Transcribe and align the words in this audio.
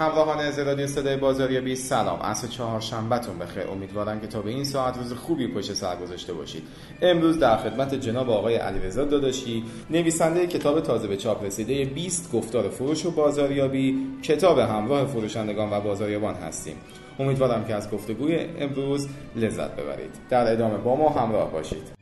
همراهان 0.00 0.38
رادیو 0.56 0.86
صدای 0.86 1.16
بازاریابی 1.16 1.76
سلام. 1.76 2.20
عصر 2.20 2.48
چهارشنبهتون 2.48 3.38
بخیر. 3.38 3.62
امیدوارم 3.62 4.20
که 4.20 4.26
تا 4.26 4.42
به 4.42 4.50
این 4.50 4.64
ساعت 4.64 4.96
روز 4.96 5.12
خوبی 5.12 5.48
پشت 5.48 5.74
سر 5.74 5.96
گذاشته 5.96 6.32
باشید. 6.32 6.62
امروز 7.02 7.38
در 7.38 7.56
خدمت 7.56 7.94
جناب 7.94 8.30
آقای 8.30 8.56
علیرضا 8.56 9.04
داداشی 9.04 9.64
نویسنده 9.90 10.46
کتاب 10.46 10.80
تازه 10.80 11.08
به 11.08 11.16
چاپ 11.16 11.44
رسیده 11.44 11.84
20 11.84 12.32
گفتار 12.32 12.68
فروش 12.68 13.06
و 13.06 13.10
بازاریابی 13.10 14.06
کتاب 14.22 14.58
همراه 14.58 15.06
فروشندگان 15.06 15.72
و 15.72 15.80
بازاریابان 15.80 16.34
هستیم. 16.34 16.76
امیدوارم 17.18 17.64
که 17.64 17.74
از 17.74 17.90
گفتگوی 17.90 18.38
امروز 18.58 19.08
لذت 19.36 19.76
ببرید. 19.76 20.10
در 20.30 20.52
ادامه 20.52 20.76
با 20.76 20.96
ما 20.96 21.08
همراه 21.08 21.52
باشید. 21.52 21.99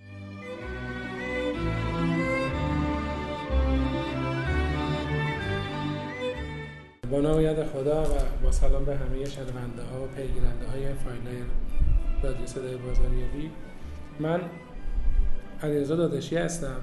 نام 7.21 7.40
یاد 7.40 7.67
خدا 7.67 8.03
و 8.03 8.14
با 8.43 8.53
سلام 8.53 8.85
به 8.85 8.96
همه 8.96 9.25
شنونده 9.25 9.82
ها 9.82 10.04
و 10.04 10.07
پیگیرنده 10.07 10.67
های 10.72 10.95
فایل 10.95 11.44
رادیو 12.22 12.46
صدای 12.46 12.77
بازاریابی. 12.77 13.50
من 14.21 14.41
علیرضا 15.63 15.96
دادشی 15.96 16.36
هستم 16.36 16.81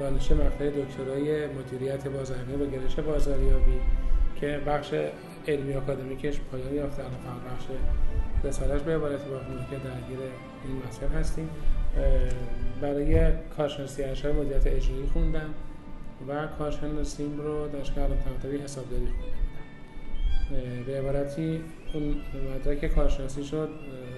دانش 0.00 0.32
مقطع 0.32 0.70
دکترای 0.70 1.46
مدیریت 1.46 2.08
بازاریابی 2.08 2.64
و 2.64 2.70
گرش 2.70 2.96
بازاریابی 2.96 3.80
که 4.40 4.60
بخش 4.66 4.94
علمی 5.48 5.74
آکادمیکش 5.74 6.40
پایان 6.40 6.74
یافته. 6.74 7.02
فقط 7.02 7.52
بخش 7.52 7.64
رسالش 8.44 8.82
به 8.82 8.94
عبارت 8.96 9.24
باقی 9.24 9.66
که 9.70 9.76
درگیر 9.76 10.18
این 10.64 10.82
مسئله 10.88 11.20
هستیم. 11.20 11.48
برای 12.80 13.32
کارشناسی 13.56 14.04
ارشد 14.04 14.34
مدیریت 14.34 14.66
اجرایی 14.66 15.06
خوندم. 15.12 15.54
و 16.28 16.46
کارشناسیم 16.58 17.40
رو 17.40 17.68
دانشگاه 17.68 18.04
علم 18.04 18.16
طباطبایی 18.16 18.58
حسابداری 18.58 19.06
خوندم 19.06 19.44
به 20.86 20.98
عبارتی 20.98 21.60
اون 21.94 22.16
مدرک 22.54 22.94
کارشناسی 22.94 23.44
شد 23.44 23.68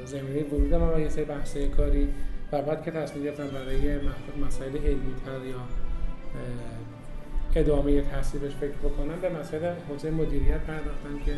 زمینه 0.04 0.42
ورود 0.42 0.74
من 0.74 0.94
به 0.94 1.00
یه 1.00 1.08
سری 1.08 1.24
بحث 1.24 1.56
کاری 1.56 2.08
و 2.52 2.62
بعد 2.62 2.84
که 2.84 2.90
تصمیم 2.90 3.24
گرفتم 3.24 3.46
برای 3.46 3.98
مسائل 4.46 4.76
علمی 4.76 5.14
تر 5.24 5.46
یا 5.46 5.60
ادامه 7.54 8.02
تحصیلش 8.02 8.52
فکر 8.52 8.72
بکنم 8.72 9.20
به 9.20 9.28
مسائل 9.28 9.74
حوزه 9.88 10.10
مدیریت 10.10 10.60
پرداختم 10.60 11.18
که 11.26 11.32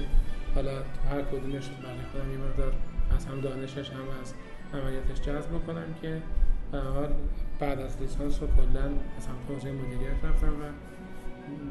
حالا 0.55 0.79
تو 0.79 1.09
هر 1.11 1.23
کدومش 1.23 1.69
برای 1.69 2.05
خودم 2.13 2.33
یه 2.33 2.39
مقدار 2.39 2.73
از 3.17 3.27
هم 3.27 3.41
دانشش 3.41 3.91
هم 3.91 4.07
از 4.23 4.35
عملیاتش 4.75 5.21
جذب 5.21 5.51
بکنم 5.51 5.95
که 6.03 6.23
حال 6.73 7.09
بعد 7.61 7.81
از 7.81 8.01
لیسانس 8.01 8.43
رو 8.43 8.49
کلا 8.57 8.85
از 9.17 9.25
سمت 9.25 9.43
حوزه 9.49 9.73
مدیریت 9.73 10.25
رفتم 10.25 10.49
و 10.49 10.65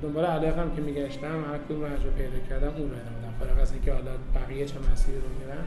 دنبال 0.01 0.25
علاقم 0.25 0.75
که 0.75 0.81
میگشتم 0.81 1.45
هر 1.51 1.57
کدوم 1.57 1.83
رو 1.83 2.11
پیدا 2.17 2.39
کردم 2.49 2.67
اون 2.67 2.89
رو 2.89 2.95
ادامه 2.95 3.27
فارغ 3.39 3.59
از 3.59 3.71
اینکه 3.71 3.93
حالا 3.93 4.11
بقیه 4.35 4.65
چه 4.65 4.75
مسیری 4.91 5.17
رو 5.17 5.27
میرن. 5.39 5.65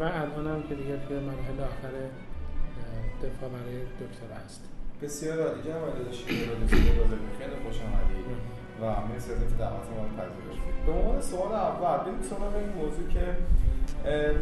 و 0.00 0.02
الان 0.02 0.46
هم 0.46 0.62
که 0.68 0.74
دیگه 0.74 0.96
توی 1.08 1.20
مراحل 1.20 1.60
آخر 1.60 1.94
دفاع 3.22 3.48
برای 3.48 3.78
دکتر 3.82 4.44
هست. 4.44 4.68
بسیار 5.02 5.38
عالی. 5.38 5.62
جناب 5.62 5.98
داداشی 5.98 6.24
خیلی 6.26 7.56
خوش 7.64 7.76
آمدید. 7.80 8.26
و 8.80 8.84
مرسی 8.84 9.32
از 9.32 9.40
اینکه 9.40 9.56
دعوت 9.56 9.86
ما 9.92 10.02
رو 10.02 10.10
پذیرفتید 10.18 10.86
به 10.86 10.92
عنوان 10.92 11.20
سوال 11.20 11.52
اول 11.52 12.04
بریم 12.04 12.22
سراغ 12.22 12.56
این 12.56 12.68
موضوع 12.68 13.08
که 13.08 13.24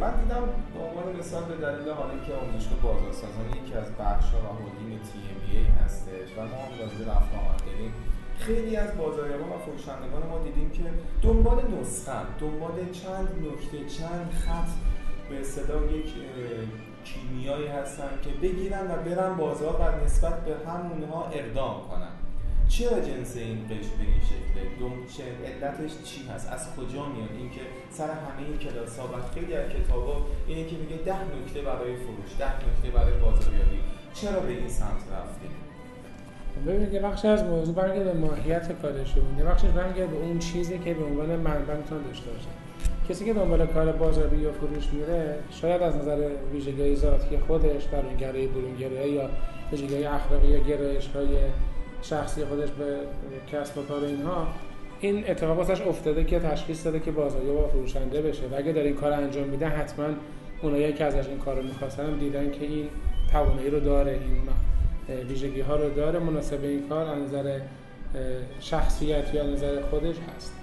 من 0.01 0.13
دیدم 0.21 0.43
به 0.73 0.79
عنوان 0.85 1.15
مثال 1.19 1.43
به 1.43 1.55
دلیل 1.55 1.89
حالا 1.89 2.15
که 2.25 2.33
آموزشگاه 2.33 2.79
بازارسازان 2.81 3.47
یکی 3.49 3.73
از 3.73 3.89
بخش 3.99 4.25
و 4.33 4.37
هلدینگ 4.57 5.01
تی 5.07 5.19
ام 5.31 5.41
ای 5.51 5.65
هستش 5.85 6.27
و 6.37 6.41
ما 6.41 6.57
هم 6.63 6.71
راجع 6.79 7.11
رفت 7.11 7.31
داریم 7.65 7.93
خیلی 8.39 8.75
از 8.75 8.97
بازاریابان 8.97 9.49
و 9.49 9.57
فروشندگان 9.57 10.23
ما 10.29 10.39
دیدیم 10.39 10.69
که 10.69 10.83
دنبال 11.21 11.57
نسخه 11.81 12.11
دنبال 12.39 12.75
چند 12.91 13.29
نکته 13.45 13.89
چند 13.97 14.31
خط 14.31 14.71
به 15.29 15.43
صدا 15.43 15.85
یک 15.85 16.13
کیمیایی 17.05 17.67
هستن 17.67 18.09
که 18.23 18.29
بگیرن 18.29 18.91
و 18.91 18.95
برن 18.95 19.35
بازار 19.37 19.73
و 19.73 20.05
نسبت 20.05 20.45
به 20.45 20.55
همونها 20.69 21.25
اقدام 21.25 21.75
کنن. 21.89 22.14
چرا 22.69 22.99
جنس 22.99 23.37
این 23.37 23.65
قشر 23.69 23.95
به 23.99 24.05
این 24.11 24.21
شکله 25.07 25.49
علتش 25.49 25.91
چی 26.03 26.27
هست؟ 26.27 26.51
از 26.51 26.75
کجا 26.75 27.05
میاد؟ 27.05 27.29
اینکه 27.39 27.61
سر 27.89 28.03
همه 28.03 28.57
کلاس 28.57 28.99
ها 28.99 29.05
و 29.05 29.33
خیلی 29.33 29.53
از 29.53 29.69
کتابا 29.69 30.25
اینه 30.47 30.69
که 30.69 30.75
میگه 30.75 30.95
ده 30.95 31.21
نکته 31.21 31.61
برای 31.61 31.95
فروش 31.95 32.31
ده 32.39 32.53
نکته 32.55 32.97
برای 32.97 33.13
بازاریابی. 33.13 33.79
چرا 34.13 34.39
به 34.39 34.51
این 34.51 34.69
سمت 34.69 35.03
رفتیم 35.13 35.51
ببینید 36.67 36.93
یه 36.93 36.99
بخش 36.99 37.25
از 37.25 37.43
موضوع 37.43 37.75
برمیگرده 37.75 38.11
به 38.11 38.19
ماهیت 38.19 38.81
کارشون. 38.81 39.23
یه 39.37 39.43
بخشش 39.43 39.67
برمیگرده 39.67 40.11
به 40.11 40.17
اون 40.17 40.39
چیزی 40.39 40.79
که 40.79 40.93
به 40.93 41.05
عنوان 41.05 41.29
منبع 41.35 41.75
می‌تونه 41.77 42.03
داشته 42.07 42.31
باشه. 42.31 42.47
کسی 43.09 43.25
که 43.25 43.33
دنبال 43.33 43.65
کار 43.65 43.91
بازاریابی 43.91 44.37
یا 44.37 44.51
فروش 44.51 44.87
میره 44.93 45.39
شاید 45.51 45.81
از 45.81 45.95
نظر 45.95 46.29
ویژگی 46.53 46.95
ذاتی 46.95 47.37
خودش 47.37 47.83
در 47.83 48.05
اون 48.05 48.15
گرای 48.15 48.47
برونگرایی 48.47 49.13
یا 49.13 49.29
ویژگی 49.71 50.05
اخلاقی 50.05 50.47
یا 50.47 50.59
گرایش 50.59 51.07
های 51.07 51.27
شخصی 52.09 52.45
خودش 52.45 52.69
به 52.69 52.95
کسب 53.51 53.77
و 53.77 53.81
کار 53.81 54.03
اینها 54.03 54.47
این 54.99 55.29
اتفاق 55.29 55.57
واسش 55.57 55.81
افتاده 55.81 56.23
که 56.23 56.39
تشخیص 56.39 56.85
داده 56.85 56.99
که 56.99 57.11
بازاریاب 57.11 57.55
با 57.55 57.67
فروشنده 57.67 58.21
بشه. 58.21 58.43
و 58.51 58.55
اگه 58.57 58.71
داره 58.71 58.87
این 58.87 58.95
کار 58.95 59.11
انجام 59.11 59.47
میده 59.47 59.67
حتما 59.67 60.05
اونایی 60.61 60.93
که 60.93 61.05
ازش 61.05 61.27
این 61.27 61.39
کار 61.39 61.55
رو 61.55 61.63
می‌خواستن 61.63 62.17
دیدن 62.17 62.51
که 62.51 62.65
این 62.65 62.89
توانایی 63.31 63.69
رو 63.69 63.79
داره 63.79 64.11
این 64.11 64.41
ویژگی 65.27 65.61
ها 65.61 65.75
رو 65.75 65.89
داره 65.89 66.19
مناسب 66.19 66.63
این 66.63 66.89
کار 66.89 67.07
از 67.07 67.23
نظر 67.23 67.59
شخصیت 68.59 69.33
یا 69.33 69.43
نظر 69.43 69.81
خودش 69.81 70.15
هست. 70.35 70.53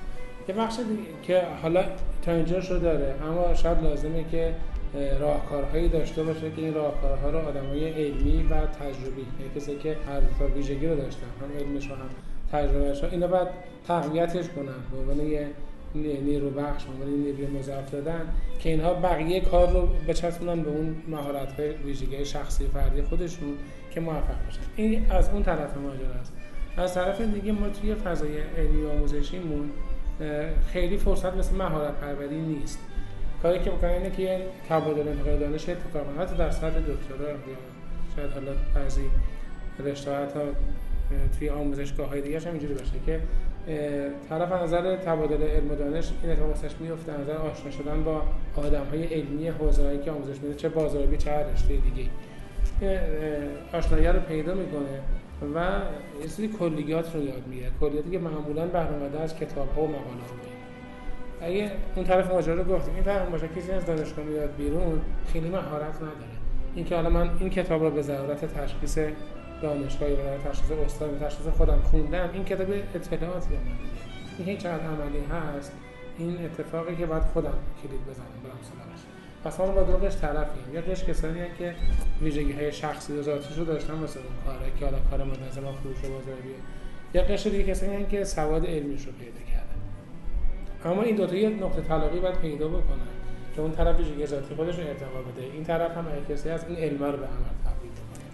یه 0.48 0.54
بخش 0.54 0.76
که 1.22 1.42
حالا 1.62 1.84
تا 2.22 2.32
اینجا 2.32 2.58
رو 2.58 2.78
داره 2.78 3.14
اما 3.22 3.54
شاید 3.54 3.82
لازمه 3.82 4.24
که 4.30 4.54
راهکارهایی 5.20 5.88
داشته 5.88 6.22
باشه 6.22 6.50
که 6.50 6.62
این 6.62 6.74
راهکارها 6.74 7.30
رو 7.30 7.38
آدمای 7.38 7.88
علمی 7.88 8.42
و 8.50 8.66
تجربی 8.66 9.26
یعنی 9.40 9.54
کسی 9.56 9.76
که 9.76 9.96
هر 10.08 10.20
تا 10.38 10.46
ویژگی 10.54 10.86
رو 10.86 10.96
داشتن 10.96 11.26
هم 11.40 11.58
علمش 11.58 11.86
هم 11.90 11.96
تجربهش 12.52 13.04
اینا 13.04 13.26
باید 13.26 13.48
تقویتش 13.86 14.48
کنن. 14.48 14.74
به 14.92 14.98
عنوان 14.98 15.26
یه 15.26 15.50
نیرو 15.94 16.50
بخش 16.50 16.84
به 16.84 16.92
عنوان 16.92 17.08
نیروی 17.08 17.46
مضاف 17.46 17.90
دادن 17.90 18.28
که 18.58 18.68
اینها 18.68 18.94
بقیه 18.94 19.40
کار 19.40 19.72
رو 19.72 19.88
بچسبونن 20.08 20.62
به 20.62 20.70
اون 20.70 20.96
مهارت 21.08 21.52
های 21.52 21.70
ویژگی 21.72 22.24
شخصی 22.24 22.66
فردی 22.66 23.02
خودشون 23.02 23.54
که 23.90 24.00
موفق 24.00 24.44
باشن 24.44 24.60
این 24.76 25.10
از 25.10 25.30
اون 25.30 25.42
طرف 25.42 25.76
ماجرا 25.76 26.20
است. 26.20 26.32
از 26.76 26.94
طرف 26.94 27.20
دیگه 27.20 27.52
ما 27.52 27.68
توی 27.68 27.94
فضای 27.94 28.38
علمی 28.58 28.86
آموزشیمون 28.86 29.70
خیلی 30.72 30.96
فرصت 30.96 31.34
مثل 31.34 31.56
مهارت 31.56 31.94
پروری 31.94 32.40
نیست. 32.40 32.78
کاری 33.42 33.58
که 33.58 33.70
بکنن 33.70 33.90
اینه 33.90 34.10
که 34.10 34.40
تبادل 34.68 35.08
انتقال 35.08 35.38
دانش 35.38 35.68
اتفاق 35.68 36.20
حتی 36.20 36.36
در 36.36 36.50
سطح 36.50 36.68
دکترا. 36.68 37.28
یا 37.28 37.36
شاید 38.16 38.30
حالا 38.30 38.52
بعضی 38.74 39.02
رشته 39.84 40.10
ها 40.10 40.26
توی 41.38 41.48
آموزشگاه 41.48 42.08
های 42.08 42.20
دیگه 42.20 42.40
هم 42.40 42.50
اینجوری 42.50 42.74
باشه 42.74 42.92
که 43.06 43.20
طرف 44.28 44.52
نظر 44.52 44.96
تبادل 44.96 45.42
علم 45.42 45.70
و 45.70 45.74
دانش 45.74 46.12
این 46.22 46.32
اتفاق 46.32 46.48
واسش 46.48 46.70
میفته 46.80 47.20
نظر 47.20 47.36
آشنا 47.36 47.70
شدن 47.70 48.04
با 48.04 48.22
آدم 48.56 48.84
های 48.90 49.04
علمی 49.04 49.48
حوزه 49.48 49.84
هایی 49.84 49.98
که 49.98 50.10
آموزش 50.10 50.38
میده 50.42 50.54
چه 50.54 50.68
بازاریابی 50.68 51.16
چه 51.16 51.30
هر 51.30 51.42
رشته 51.42 51.68
دیگه 51.68 52.10
آشنایی 53.72 54.06
رو 54.06 54.20
پیدا 54.20 54.54
می‌کنه 54.54 55.00
و 55.54 55.80
یه 56.22 56.28
سری 56.28 56.48
کلیات 56.48 57.14
رو 57.14 57.22
یاد 57.22 57.46
می‌گیره. 57.46 57.70
کلیاتی 57.80 58.10
که 58.10 58.18
معمولا 58.18 58.66
برنامه 58.66 59.20
از 59.20 59.36
کتاب 59.36 59.68
ها 59.76 59.82
و 59.82 59.88
مقاله 59.88 60.61
اگه 61.42 61.70
اون 61.96 62.04
طرف 62.04 62.30
ماجرا 62.30 62.54
رو 62.54 62.64
گفتیم 62.64 62.94
این 62.94 63.04
طرف 63.04 63.28
ماجرا 63.28 63.48
کسی 63.48 63.72
از 63.72 63.86
دانشگاه 63.86 64.24
میاد 64.24 64.56
بیرون 64.56 65.00
خیلی 65.32 65.48
مهارت 65.48 65.96
نداره. 65.96 66.32
اینکه 66.74 66.96
حالا 66.96 67.10
من 67.10 67.30
این 67.40 67.50
کتاب 67.50 67.82
رو 67.82 67.90
به 67.90 68.02
ضرورت 68.02 68.44
تشخیص 68.44 68.98
دانشگاهی 69.62 70.12
و 70.12 70.50
تشخیص 70.50 70.70
استاد 70.70 71.14
و 71.14 71.26
تشخیص 71.26 71.46
خودم 71.46 71.78
خوندم 71.90 72.30
این 72.32 72.44
کتاب 72.44 72.66
اطلاعاتی 72.94 73.48
به 73.48 73.56
من 73.56 74.46
این 74.46 74.58
چقدر 74.58 74.84
عملی 74.84 75.20
هست 75.30 75.72
این 76.18 76.44
اتفاقی 76.44 76.96
که 76.96 77.06
باید 77.06 77.22
خودم 77.22 77.54
کلید 77.82 78.00
بزنم 78.00 78.26
برم 78.44 78.58
سراغش. 78.62 79.02
پس 79.44 79.60
ما 79.60 79.66
با 79.66 79.82
دوغش 79.82 80.16
طرفیم. 80.16 80.74
یا 80.74 80.80
قش 80.80 81.04
کسانی 81.04 81.40
هست 81.40 81.58
که 81.58 81.74
ویژگی 82.22 82.52
های 82.52 82.72
شخصی 82.72 83.12
و 83.12 83.22
ذاتیش 83.22 83.58
رو 83.58 83.64
داشتن 83.64 83.94
واسه 83.94 84.20
اون 84.20 84.56
کاره 84.56 84.70
که 84.78 84.84
حالا 84.84 84.98
کار 85.10 85.18
منظم 85.18 85.62
فروش 85.82 85.98
و 85.98 86.08
بازاریابی. 86.08 86.54
یا 87.14 87.22
قش 87.22 87.46
دیگه 87.46 87.64
کسانی 87.64 88.06
که 88.06 88.24
سواد 88.24 88.66
علمیش 88.66 89.06
رو 89.06 89.12
پیدا 89.12 89.51
اما 90.84 91.02
این 91.02 91.16
دو 91.16 91.26
تا 91.26 91.34
یه 91.34 91.48
نقطه 91.48 91.82
طلاقی 91.82 92.20
باید 92.20 92.38
پیدا 92.38 92.68
بکنن. 92.68 93.12
که 93.56 93.60
اون 93.60 93.72
طرف 93.72 93.96
ذاتی 94.26 94.54
خودش 94.54 94.78
رو 94.78 94.86
ارتقا 94.86 95.22
بده. 95.22 95.46
این 95.52 95.64
طرف 95.64 95.96
هم 95.96 96.06
اگه 96.08 96.34
کسی 96.34 96.48
از 96.48 96.64
این 96.68 96.76
علم 96.76 97.04
رو 97.04 97.12
به 97.12 97.26
عمل 97.26 97.52
تبدیل 97.64 97.90
بکنه. 97.90 98.24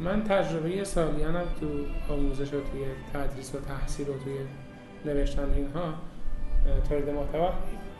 من 0.00 0.24
تجربه 0.24 0.84
سالیانم 0.84 1.44
تو 1.60 1.66
آموزش 2.14 2.48
و 2.48 2.50
توی 2.50 2.84
تدریس 3.12 3.54
و 3.54 3.58
تحصیل 3.60 4.08
و 4.08 4.12
توی 4.12 4.34
نوشتن 5.04 5.52
اینها 5.56 5.94
تولید 6.88 7.10
محتوا 7.10 7.52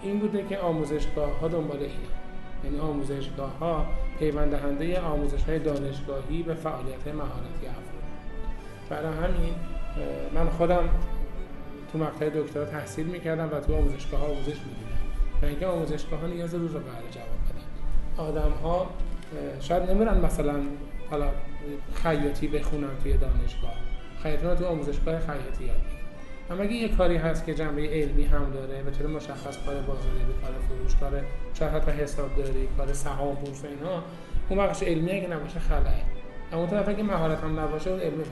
این 0.02 0.18
بوده 0.18 0.44
که 0.48 0.58
آموزشگاه 0.58 1.40
ها 1.40 1.48
دنبال 1.48 1.78
اینه. 1.78 1.92
یعنی 2.64 2.78
آموزشگاه 2.78 3.58
ها 3.58 3.86
پیوند 4.18 4.50
دهنده 4.50 5.00
آموزش 5.00 5.44
های 5.44 5.58
دانشگاهی 5.58 6.42
به 6.42 6.54
فعالیت 6.54 7.06
مهارتی 7.06 7.66
افراد. 7.66 8.06
برای 8.90 9.14
همین 9.14 9.54
من 10.34 10.50
خودم 10.50 10.88
تو 11.96 12.04
مقطع 12.04 12.31
دکترا 12.31 12.64
تحصیل 12.64 13.06
می‌کردن 13.06 13.44
و 13.44 13.60
تو 13.60 13.76
آموزشگاه 13.76 14.20
ها 14.20 14.26
آموزش 14.26 14.46
می‌دیدن 14.46 14.96
و 15.43 15.46
اینکه 15.46 15.66
آموزشگاه 15.66 16.20
ها 16.20 16.26
نیاز 16.26 16.54
روز 16.54 16.75
رو 16.75 16.81
جواب 16.81 17.28
بدن. 17.48 18.22
آدم 18.22 18.50
ها 18.62 18.90
شاید 19.60 19.90
نمیرن 19.90 20.19
مثلا 20.19 20.60
حالا 21.10 21.31
خیاطی 21.94 22.48
بخونن 22.48 22.88
توی 23.02 23.12
دانشگاه. 23.12 23.75
خیاطی 24.22 24.56
تو 24.56 24.66
آموزشگاه 24.66 25.19
خیاطی 25.19 25.64
یاد 25.64 25.76
اما 26.50 26.62
اگه 26.62 26.72
یه 26.72 26.88
کاری 26.88 27.16
هست 27.16 27.46
که 27.46 27.54
جنبه 27.54 27.88
علمی 27.88 28.25
هم 28.25 28.50
داره 28.50 28.82
به 28.82 28.90
طور 28.90 29.06
مشخص 29.06 29.58
کار 29.66 29.75
بازاری 29.75 30.19
کار 30.43 30.52
فروش 30.69 30.96
کار 31.00 31.22
شاید 31.54 31.72
حتی 31.72 31.90
حسابداری 31.90 32.69
کار 32.76 32.93
سهام 32.93 33.34
بورس 33.34 33.64
اینا 33.64 34.02
اون 34.48 34.58
بخش 34.58 34.82
علمی 34.82 35.12
اگه 35.12 35.28
نباشه 35.28 35.60
خلاه 35.60 35.94
اما 36.52 36.66
طرف 36.66 36.88
اگه 36.88 37.02
مهارت 37.02 37.44
هم 37.44 37.60
نباشه 37.60 37.90
اون 37.90 38.00
علمی 38.00 38.25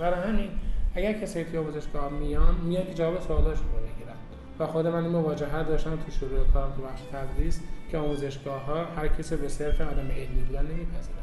برای 0.00 0.28
همین 0.28 0.48
اگر 0.94 1.12
کسی 1.12 1.44
توی 1.44 1.58
آموزشگاه 1.58 2.12
میان 2.12 2.54
میان 2.54 2.86
که 2.86 2.94
جواب 2.94 3.20
سوالاشون 3.20 3.66
رو 3.66 3.78
بگیرن 3.78 4.16
و 4.58 4.66
خود 4.66 4.86
من 4.86 5.02
این 5.02 5.12
مواجهه 5.12 5.62
داشتم 5.62 5.96
تو 5.96 6.10
شروع 6.10 6.46
کارم 6.54 6.72
تو 6.76 6.82
بخش 6.82 7.00
تدریس 7.12 7.60
که 7.90 7.98
آموزشگاه 7.98 8.64
ها 8.64 8.84
هر 8.84 9.08
کسی 9.08 9.36
به 9.36 9.48
صرف 9.48 9.80
آدم 9.80 10.08
علمی 10.10 10.42
بودن 10.42 10.62
نمیپذیرن. 10.62 11.20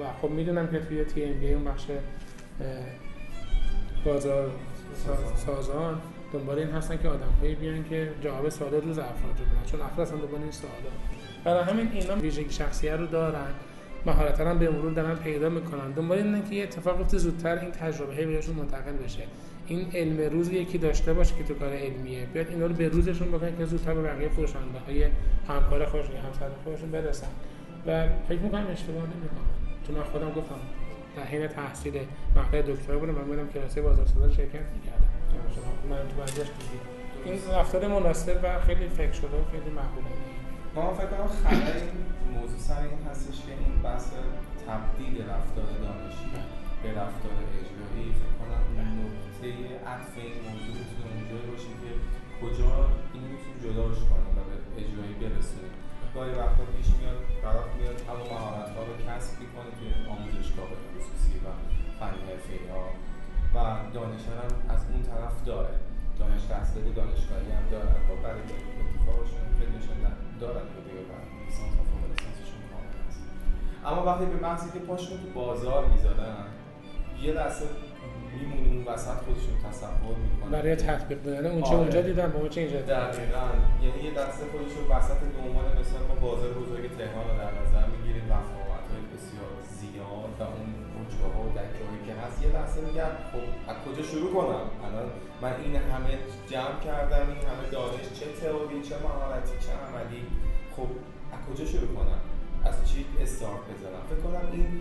و 0.00 0.12
خب 0.22 0.30
می‌دونم 0.30 0.68
که 0.68 0.78
توی 0.78 1.04
تی 1.04 1.24
ام 1.24 1.40
بی 1.40 1.52
اون 1.52 1.64
بخش 1.64 1.84
بازار 4.04 4.50
سازان 5.46 6.00
دنبال 6.32 6.58
این 6.58 6.70
هستن 6.70 6.96
که 6.96 7.08
آدم 7.08 7.28
هایی 7.40 7.54
بیان 7.54 7.84
که 7.84 8.10
جواب 8.20 8.48
سوالات 8.48 8.84
روز 8.84 8.98
افراد 8.98 9.38
رو 9.38 9.44
بدن. 9.44 9.70
چون 9.70 9.80
افراد 9.80 10.00
اصلا 10.00 10.18
دنبال 10.18 10.42
این 10.42 10.50
سوالات 10.50 10.92
برای 11.44 11.64
همین 11.64 11.92
اینا 11.92 12.16
ویژگی 12.16 12.52
شخصیت 12.52 12.92
رو 12.94 13.06
دارن. 13.06 13.50
مهارت 14.06 14.40
هم 14.40 14.58
به 14.58 14.70
مرور 14.70 14.92
دارن 14.92 15.14
پیدا 15.14 15.48
می‌کنن. 15.48 15.90
دنبال 15.90 16.18
اینه 16.18 16.42
که 16.48 16.54
یه 16.54 16.62
اتفاق 16.62 17.08
زودتر 17.08 17.58
این 17.58 17.70
تجربه 17.70 18.26
بهشون 18.26 18.54
منتقل 18.54 18.92
بشه. 18.92 19.22
این 19.66 19.90
علم 19.94 20.32
روز 20.32 20.52
یکی 20.52 20.78
داشته 20.78 21.12
باشه 21.12 21.34
که 21.34 21.44
تو 21.44 21.54
کار 21.54 21.72
علمیه. 21.72 22.26
بیاد 22.26 22.48
اینا 22.48 22.66
رو 22.66 22.74
به 22.74 22.88
روزشون 22.88 23.28
بکنن 23.28 23.56
که 23.58 23.64
زودتر 23.64 23.94
به 23.94 24.02
بقیه 24.02 24.28
فروشنده 24.28 24.78
های 24.86 25.06
همکار 25.48 25.86
خودشون 25.86 26.16
همسر 26.16 26.46
خودشون 26.64 26.90
برسن. 26.90 27.26
و 27.86 28.08
فکر 28.28 28.38
می‌کنم 28.38 28.66
اشتباه 28.72 29.02
نمی‌کنن 29.02 29.46
تو 29.86 29.92
من 29.92 30.02
خودم 30.02 30.30
گفتم 30.30 30.60
در 31.16 31.22
حین 31.22 31.46
تحصیل 31.46 31.92
مقطع 32.36 32.62
دکترا 32.62 32.98
بودم 32.98 33.12
من 33.12 33.24
بودم 33.24 33.48
کلاس 33.48 33.78
بازارسازی 33.78 34.34
شرکت 34.34 34.60
می‌کردم. 34.74 35.06
من 35.90 35.96
تو 35.96 36.32
دیدید 36.34 36.80
این 37.24 37.58
رفتار 37.58 37.86
مناسب 37.88 38.40
و 38.42 38.60
خیلی 38.60 38.88
فکر 38.88 39.12
شده 39.12 39.26
و 39.26 39.44
خیلی 39.50 39.70
معقوله 39.76 40.06
ما 40.74 40.94
فکر 40.94 41.06
کنم 41.06 41.28
موضوع 42.36 42.58
سر 42.68 42.82
این 42.92 43.02
هستش 43.10 43.36
که 43.46 43.52
این 43.62 43.74
بحث 43.86 44.06
تبدیل 44.66 45.14
رفتار 45.32 45.68
دانشی 45.84 46.30
به 46.82 46.90
رفتار 47.00 47.36
اجرایی 47.60 48.12
فکر 48.20 48.36
کنم 48.40 48.64
نقطه 49.00 49.46
عطف 49.92 50.12
این 50.24 50.38
موضوع 50.48 50.74
می‌تونه 50.80 51.08
اونجایی 51.14 51.46
باشه 51.50 51.72
که 51.82 51.90
کجا 52.40 52.72
این 53.14 53.24
می‌تونه 53.30 53.56
جداش 53.64 53.98
کنیم 54.10 54.34
و 54.38 54.40
به 54.48 54.56
اجرایی 54.82 55.14
برسونیم 55.20 55.74
گاهی 56.14 56.32
وقتا 56.40 56.64
پیش 56.74 56.88
میاد 56.98 57.18
طرف 57.42 57.68
میاد 57.78 57.98
همون 58.08 58.28
مهارت 58.34 58.70
ها 58.76 58.82
رو 58.88 58.94
کسب 59.06 59.32
می‌کنه 59.42 59.70
توی 59.76 59.90
آموزشگاه 60.14 60.70
خصوصی 60.92 61.36
و 61.44 61.46
فنی 61.98 62.20
حرفه‌ای 62.28 62.66
ها. 62.72 62.84
و 63.54 63.56
دانشگر 63.96 64.38
هم 64.44 64.54
از 64.74 64.80
اون 64.90 65.02
طرف 65.10 65.36
داره. 65.50 65.74
دانش 66.18 66.42
تحصیل 66.52 66.86
دانشگاهی 67.00 67.50
هم 67.58 67.66
دارن. 67.70 67.96
خب 68.08 68.18
برای 68.24 68.42
اتفاقشون 68.80 69.44
خیلیشون 69.58 69.98
دارن 70.40 70.64
دیگه 70.86 71.00
لیسانس 71.44 71.74
و 71.80 71.82
فوق 71.90 72.02
لیسانسشون 72.10 72.60
کامل 72.70 72.94
هست 73.08 73.20
اما 73.86 74.00
وقتی 74.08 74.24
به 74.32 74.38
محضی 74.46 74.70
که 74.74 74.78
پاشون 74.78 75.16
تو 75.22 75.28
بازار 75.40 75.82
می‌ذارن 75.92 76.36
یه 77.22 77.32
لحظه 77.32 77.64
میمونه 78.40 78.68
اون 78.74 78.84
وسط 78.94 79.18
خودشون 79.26 79.54
تصور 79.68 80.16
می‌کنن. 80.24 80.50
برای 80.50 80.76
تطبیق 80.76 81.22
دادن. 81.22 81.46
اون 81.50 81.62
چه 81.62 81.68
آره. 81.68 81.78
اونجا 81.78 82.00
دیدن 82.00 82.28
با 82.32 82.48
چه 82.48 82.60
اینجا 82.60 82.80
دقیقاً. 82.80 83.46
یعنی 83.84 83.98
یه 84.06 84.12
دسته 84.20 84.44
خودشون 84.52 84.84
وسط 84.96 85.18
به 85.34 85.40
عنوان 85.46 85.66
مثلا 85.80 86.02
ما 86.08 86.14
بازار 86.26 86.50
بزرگ 86.60 86.84
تهران 86.98 87.24
رو 87.30 87.34
در 87.42 87.52
نظر 87.60 87.84
می‌گیریم. 87.94 88.24
رفاقت 88.34 88.86
های 88.90 89.04
بسیار 89.14 89.50
زیاد 89.78 90.32
و 90.40 90.42
اون 90.56 90.70
ها 91.34 91.40
و 91.42 91.48
دکه 91.58 91.82
هایی 91.86 92.02
که 92.06 92.14
هست 92.22 92.42
یه 92.42 92.48
لحظه 92.56 92.80
میگم 92.80 93.12
خب 93.32 93.70
از 93.70 93.76
کجا 93.84 94.02
شروع 94.02 94.30
کنم؟ 94.34 94.66
الان 94.86 95.08
من 95.42 95.54
این 95.64 95.76
همه 95.76 96.18
جمع 96.50 96.80
کردم 96.84 97.26
این 97.32 97.42
همه 97.50 97.64
دانش 97.72 98.06
چه 98.18 98.26
تئوری 98.40 98.82
چه 98.88 98.96
مهارتی 99.04 99.54
چه 99.64 99.72
عملی 99.86 100.22
خب 100.76 100.88
از 101.34 101.40
کجا 101.48 101.64
شروع 101.72 101.90
کنم؟ 101.96 102.20
از 102.64 102.76
چی 102.88 103.06
استارت 103.22 103.64
بزنم 103.70 104.02
فکر 104.10 104.20
کنم 104.26 104.46
این 104.52 104.80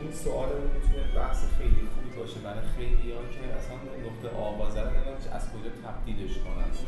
این 0.00 0.12
سوال 0.12 0.48
می‌تونه 0.74 1.04
بحث 1.16 1.40
خیلی 1.58 1.82
خوبی 1.92 2.10
باشه. 2.18 2.38
برای 2.40 2.66
خیلی 2.76 3.12
ها 3.12 3.22
که 3.34 3.42
اصلا 3.58 3.76
نقطه 4.06 4.28
آغاز 4.36 4.76
از 5.36 5.44
کجا 5.52 5.70
تبدیلش 5.84 6.34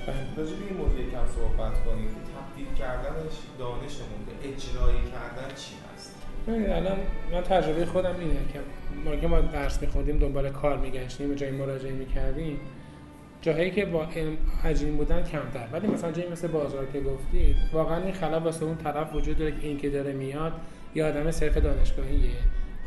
بله. 0.06 0.37
راجع 0.37 0.56
به 0.56 0.64
این 0.69 0.76
موضوع 0.76 1.11
کم 1.11 1.26
صحبت 1.37 1.85
کنیم 1.85 2.09
که 2.14 2.20
تبدیل 2.35 2.75
کردنش 2.75 3.35
دانشمون 3.59 4.20
به 4.26 4.49
اجرایی 4.49 5.03
کردن 5.12 5.55
چی 5.55 5.75
هست؟ 5.94 6.12
الان 6.48 6.98
من 7.32 7.40
تجربه 7.40 7.86
خودم 7.86 8.14
اینه 8.20 8.34
که 8.52 8.60
ما 9.04 9.16
که 9.16 9.26
ما 9.26 9.40
درس 9.40 9.82
میخوندیم 9.82 10.18
دنبال 10.18 10.50
کار 10.50 10.78
میگشتیم 10.78 11.30
و 11.30 11.34
جایی 11.34 11.52
مراجعه 11.52 11.92
می‌کردیم 11.92 12.60
جاهایی 13.42 13.70
که 13.70 13.84
با 13.84 14.04
علم 14.16 14.36
عجین 14.64 14.96
بودن 14.96 15.22
کمتر. 15.22 15.66
ولی 15.72 15.86
مثلا 15.86 16.12
جایی 16.12 16.28
مثل 16.28 16.48
بازار 16.48 16.86
که 16.92 17.00
گفتید 17.00 17.56
واقعا 17.72 18.02
این 18.02 18.14
خلا 18.14 18.40
واسه 18.40 18.64
اون 18.64 18.76
طرف 18.76 19.14
وجود 19.14 19.38
داره 19.38 19.50
که 19.50 19.66
این 19.66 19.78
که 19.78 19.90
داره 19.90 20.12
میاد 20.12 20.52
یه 20.94 21.04
آدم 21.04 21.30
صرف 21.30 21.56
دانشگاهیه. 21.56 22.30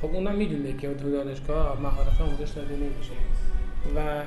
خب 0.01 0.15
اونم 0.15 0.35
می‌دونه 0.35 0.77
که 0.77 0.93
تو 0.93 1.11
دانشگاه 1.11 1.81
مهارت 1.81 2.21
آموزش 2.21 2.51
داده 2.51 2.75
نمیشه. 2.75 3.13
و 3.95 4.21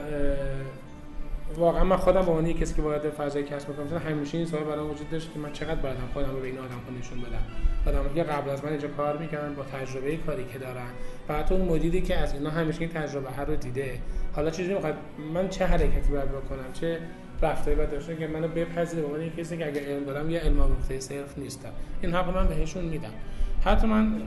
واقعا 1.56 1.84
من 1.84 1.96
خودم 1.96 2.22
به 2.22 2.30
عنوان 2.30 2.52
کسی 2.52 2.74
که 2.74 2.82
وارد 2.82 3.10
فضای 3.10 3.42
کسب 3.42 3.70
و 3.70 3.72
کار 3.72 3.98
همیشه 3.98 4.38
این 4.38 4.46
سوال 4.46 4.64
برام 4.64 4.90
وجود 4.90 5.10
داشت 5.10 5.32
که 5.32 5.38
من 5.38 5.52
چقدر 5.52 5.74
باید 5.74 5.96
خودم 6.12 6.30
رو 6.30 6.40
به 6.40 6.46
این 6.46 6.58
آدم 6.58 6.98
نشون 6.98 7.20
بدم. 7.20 7.42
آدم 7.86 8.14
که 8.14 8.22
قبل 8.22 8.50
از 8.50 8.64
من 8.64 8.70
اینجا 8.70 8.88
کار 8.88 9.18
می‌کنن 9.18 9.54
با 9.54 9.62
تجربه 9.62 10.16
کاری 10.16 10.44
که 10.52 10.58
دارن. 10.58 10.90
و 11.28 11.34
حتی 11.34 11.54
اون 11.54 11.68
مدیری 11.68 12.00
که 12.00 12.16
از 12.16 12.34
اینا 12.34 12.50
همیشه 12.50 12.80
این 12.80 12.90
تجربه 12.90 13.30
هر 13.30 13.44
رو 13.44 13.56
دیده. 13.56 13.98
حالا 14.36 14.50
چیزی 14.50 14.74
می‌خواد؟ 14.74 14.94
من 15.34 15.48
چه 15.48 15.66
حرکتی 15.66 16.12
باید 16.12 16.28
بکنم؟ 16.28 16.72
چه 16.72 16.98
رفتاری 17.42 17.76
باید 17.76 17.90
داشته 17.90 18.16
که 18.16 18.26
منو 18.26 18.48
بپذیره؟ 18.48 19.02
به 19.02 19.08
عنوان 19.08 19.30
کسی 19.30 19.56
که 19.56 19.66
اگر 19.66 19.80
علم 19.80 20.04
دارم 20.04 20.30
یا 20.30 20.40
علم 20.40 20.60
آموخته 20.60 21.00
صرف 21.00 21.38
نیستم. 21.38 21.72
این 22.02 22.14
حق 22.14 22.34
من 22.34 22.48
بهشون 22.48 22.84
میدم. 22.84 23.12
حتی 23.64 23.86
من 23.86 24.22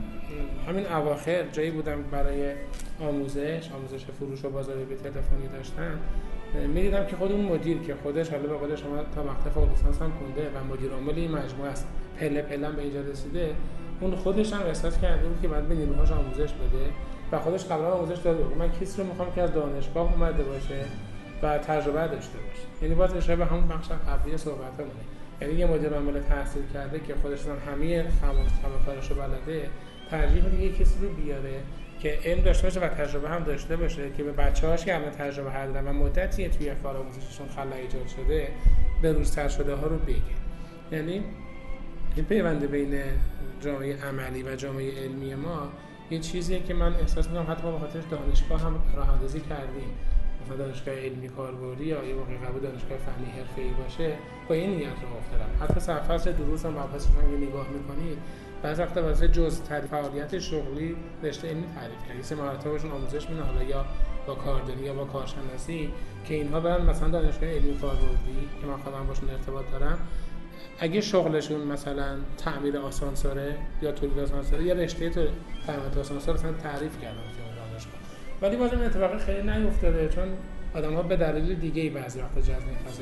همین 0.67 0.85
اواخر 0.85 1.43
جایی 1.51 1.71
بودم 1.71 2.03
برای 2.11 2.53
آموزش 2.99 3.69
آموزش 3.75 4.05
فروش 4.19 4.45
و 4.45 4.49
بازاریابی 4.49 4.95
تلفنی 4.95 5.47
داشتم 5.53 5.99
می‌دیدم 6.53 7.05
که 7.05 7.15
خود 7.15 7.31
اون 7.31 7.45
مدیر 7.45 7.77
که 7.77 7.95
خودش 8.03 8.29
حالا 8.29 8.47
به 8.47 8.53
قول 8.53 8.75
شما 8.75 9.03
تا 9.15 9.23
مقطع 9.23 9.49
فوق 9.49 9.69
لیسانس 9.69 10.01
هم 10.01 10.11
خونده 10.19 10.49
و 10.49 10.73
مدیر 10.73 10.91
عامل 10.91 11.15
این 11.15 11.31
مجموعه 11.31 11.71
است 11.71 11.87
پله 12.19 12.41
پله 12.41 12.71
به 12.71 12.81
اینجا 12.81 13.01
رسیده 13.01 13.55
اون 14.01 14.15
خودش 14.15 14.53
هم 14.53 14.65
احساس 14.65 15.01
کرده 15.01 15.27
بود 15.27 15.41
که 15.41 15.47
بعد 15.47 15.67
به 15.67 15.75
نیروهاش 15.75 16.11
آموزش 16.11 16.53
بده 16.53 16.85
و 17.31 17.39
خودش 17.39 17.65
قبلا 17.65 17.91
آموزش 17.91 18.17
داده 18.17 18.43
بود. 18.43 18.57
من 18.57 18.71
کسی 18.71 19.01
رو 19.01 19.07
می‌خوام 19.07 19.31
که 19.35 19.41
از 19.41 19.53
دانشگاه 19.53 20.13
اومده 20.13 20.43
باشه 20.43 20.85
و 21.43 21.57
تجربه 21.57 22.07
داشته 22.07 22.37
باشه. 22.37 22.83
یعنی 22.83 22.95
باز 22.95 23.15
اشاره 23.15 23.35
به 23.35 23.45
همون 23.45 23.67
بخش 23.67 23.87
قبلی 23.87 24.37
صحبتمونه. 24.37 24.91
یعنی 25.41 25.53
یه 25.53 25.65
مدیر 25.65 25.93
عامل 25.93 26.19
تحصیل 26.19 26.63
کرده 26.73 26.99
که 26.99 27.15
خودش 27.21 27.45
هم 27.45 27.73
همه 27.73 28.03
خمس 28.03 28.85
کارشو 28.85 29.15
بلده 29.15 29.69
ترجیح 30.11 30.43
میده 30.43 30.77
کسی 30.77 30.95
رو 31.01 31.13
بیاره 31.13 31.59
که 32.01 32.19
علم 32.25 32.43
داشته 32.43 32.63
باشه 32.63 32.79
و 32.79 32.87
تجربه 32.87 33.29
هم 33.29 33.43
داشته 33.43 33.75
باشه 33.75 34.09
که 34.17 34.23
به 34.23 34.31
بچه‌هاش 34.31 34.85
که 34.85 34.95
همه 34.95 35.09
تجربه 35.09 35.51
هر 35.51 35.67
و 35.71 35.93
مدتی 35.93 36.49
توی 36.49 36.75
کار 36.75 36.97
آموزششون 36.97 37.47
خلا 37.49 37.75
ایجاد 37.75 38.07
شده 38.07 38.47
به 39.01 39.11
روزتر 39.11 39.47
شده 39.47 39.75
ها 39.75 39.87
رو 39.87 39.97
بگه. 39.97 40.15
یعنی 40.91 41.23
این 42.15 42.25
پیونده 42.25 42.67
بین 42.67 43.01
جامعه 43.61 44.05
عملی 44.05 44.43
و 44.43 44.55
جامعه 44.55 45.03
علمی 45.03 45.35
ما 45.35 45.69
یه 46.09 46.19
چیزیه 46.19 46.59
که 46.59 46.73
من 46.73 46.93
احساس 46.95 47.27
می‌کنم 47.27 47.51
حتی 47.51 47.71
به 47.71 47.79
خاطر 47.79 47.99
دانشگاه 48.11 48.61
هم 48.61 48.83
راه 48.95 49.13
اندازی 49.13 49.39
کردیم. 49.39 49.89
مثلا 50.45 50.57
دانشگاه 50.57 50.95
علمی 50.95 51.29
کاربردی 51.29 51.85
یا 51.85 52.03
یه 52.03 52.13
موقع 52.13 52.33
قبل 52.33 52.59
دانشگاه 52.59 52.97
فنی 52.97 53.31
حرفه‌ای 53.37 53.69
باشه 53.83 54.13
با 54.49 54.55
این 54.55 54.69
نیت 54.69 54.87
رو 54.87 55.17
افتادم. 55.17 55.49
حتی 55.63 55.79
سرفصل 55.79 56.31
دروس 56.31 56.65
هم 56.65 56.71
مبحثش 56.71 57.09
نگاه 57.41 57.67
می‌کنید 57.69 58.17
بعض 58.63 58.79
وقتا 58.79 59.03
واسه 59.03 59.27
جز 59.27 59.61
فعالیت 59.91 60.39
شغلی 60.39 60.95
رشته 61.23 61.47
علمی 61.47 61.65
تعریف 61.75 62.07
کرد 62.07 62.21
سه 62.21 62.35
مهارت 62.35 62.67
باشون 62.67 62.91
آموزش 62.91 63.29
میدن. 63.29 63.43
حالا 63.43 63.63
یا 63.63 63.85
با 64.27 64.35
کاردانی 64.35 64.81
یا 64.81 64.93
با 64.93 65.05
کارشناسی 65.05 65.89
که 66.25 66.33
اینها 66.33 66.59
برن 66.59 66.85
مثلا 66.85 67.07
دانشگاه 67.09 67.49
علمی 67.49 67.77
کاربردی 67.77 68.49
که 68.61 68.67
من 68.67 68.77
خودم 68.77 69.07
باشون 69.07 69.29
ارتباط 69.29 69.65
دارم. 69.71 69.99
اگه 70.79 71.01
شغلشون 71.01 71.61
مثلا 71.61 72.17
تعمیر 72.37 72.77
آسانسوره 72.77 73.57
یا 73.81 73.91
تولید 73.91 74.19
آسانسوره 74.19 74.63
یا 74.63 74.73
رشته 74.73 75.09
تعمیر 75.09 75.99
آسانسور 75.99 76.35
مثلا 76.35 76.51
تعریف 76.51 77.01
کردن 77.01 77.15
تو 77.15 77.69
دانشگاه. 77.71 77.93
ولی 78.41 78.55
باز 78.55 78.73
این 78.73 78.83
اتفاق 78.83 79.17
خیلی 79.17 79.51
نیفتاده 79.51 80.09
چون 80.09 80.27
آدم 80.73 80.93
ها 80.93 81.01
به 81.01 81.15
دلیل 81.15 81.55
دیگه 81.55 81.89
بعضی 81.89 82.19
وقتا 82.19 82.41
جذب 82.41 82.67
این 82.67 82.95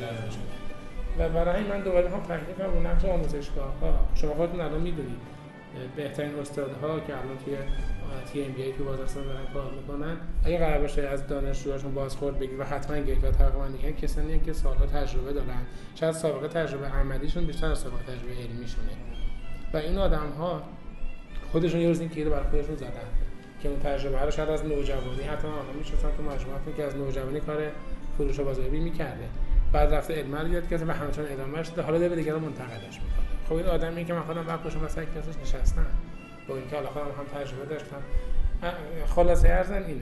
و 1.19 1.29
برای 1.29 1.63
من 1.63 1.81
دوباره 1.81 2.09
هم 2.09 2.23
کنم 2.23 2.73
رو 2.73 2.79
نقش 2.79 3.05
آموزشگاه 3.05 3.73
ها 3.81 4.07
شما 4.15 4.33
خودتون 4.33 4.61
الان 4.61 4.81
می‌دونید. 4.81 5.38
بهترین 5.95 6.35
استادها 6.35 6.99
که 6.99 7.13
الان 7.17 7.37
توی 7.45 7.55
تی 8.33 8.43
ام 8.43 8.51
بی 8.51 8.61
ای 8.61 8.73
تو 8.73 8.83
بازرسان 8.83 9.23
دارن 9.23 9.45
کار 9.53 9.71
می‌کنن. 9.71 10.17
اگه 10.45 10.57
قرار 10.57 10.79
باشه 10.81 11.01
از 11.01 11.27
دانشجوهاشون 11.27 11.93
بازخورد 11.93 12.39
بگیر 12.39 12.59
و 12.59 12.63
حتما 12.63 12.97
گیت 12.97 13.23
و 13.23 13.31
تقریبا 13.31 13.67
دیگه 13.67 13.91
کسانی 13.91 14.39
که 14.39 14.53
سالها 14.53 14.85
تجربه 14.85 15.33
دارن. 15.33 15.61
شاید 15.95 16.11
سابقه 16.11 16.47
تجربه 16.47 16.87
عملیشون 16.87 17.45
بیشتر 17.45 17.71
از 17.71 17.79
سابقه 17.79 18.03
تجربه 18.03 18.31
علمیشونه. 18.31 18.89
و 19.73 19.77
این 19.77 19.97
آدم 19.97 20.29
ها 20.37 20.61
خودشون 21.51 21.81
یه 21.81 21.87
روز 21.87 21.99
این 21.99 22.09
کیلو 22.09 22.29
برای 22.29 22.49
خودشون 22.49 22.75
زدن 22.75 22.89
که 23.61 23.69
اون 23.69 23.79
تجربه 23.79 24.21
رو 24.21 24.31
شاید 24.31 24.49
از 24.49 24.65
نوجوانی 24.65 25.23
حتی 25.23 25.47
آدم 25.47 25.77
می‌شناسن 25.79 26.09
تو 26.17 26.23
مجموعه 26.23 26.59
که 26.77 26.83
از 26.83 26.95
نوجوانی 26.95 27.39
کار 27.39 27.57
فروش 28.17 28.39
و 28.39 28.43
بازاریابی 28.43 28.79
می‌کرده. 28.79 29.29
بعد 29.73 29.93
رفته 29.93 30.13
علم 30.13 30.35
رو 30.35 30.47
یاد 30.47 30.69
گرفته 30.69 30.85
و 30.85 30.91
همچنان 30.91 31.31
ادامه 31.31 31.63
شده 31.63 31.81
حالا 31.81 31.99
داره 31.99 32.15
دیگه 32.15 32.33
رو 32.33 32.39
منتقلش 32.39 32.99
می‌کنه. 33.01 33.18
خب 33.49 33.55
این 33.55 33.65
آدمی 33.65 34.05
که 34.05 34.13
من 34.13 34.21
خودم 34.21 34.43
پشت 34.43 34.77
مثلا 34.77 35.05
کلاسش 35.05 35.39
نشستم. 35.41 35.85
با 36.47 36.55
اینکه 36.55 36.75
حالا 36.75 36.89
خودم 36.89 37.05
هم 37.05 37.41
تجربه 37.41 37.65
داشتم. 37.65 38.01
خلاصه 39.15 39.49
ارزن 39.49 39.83
اینه. 39.83 40.01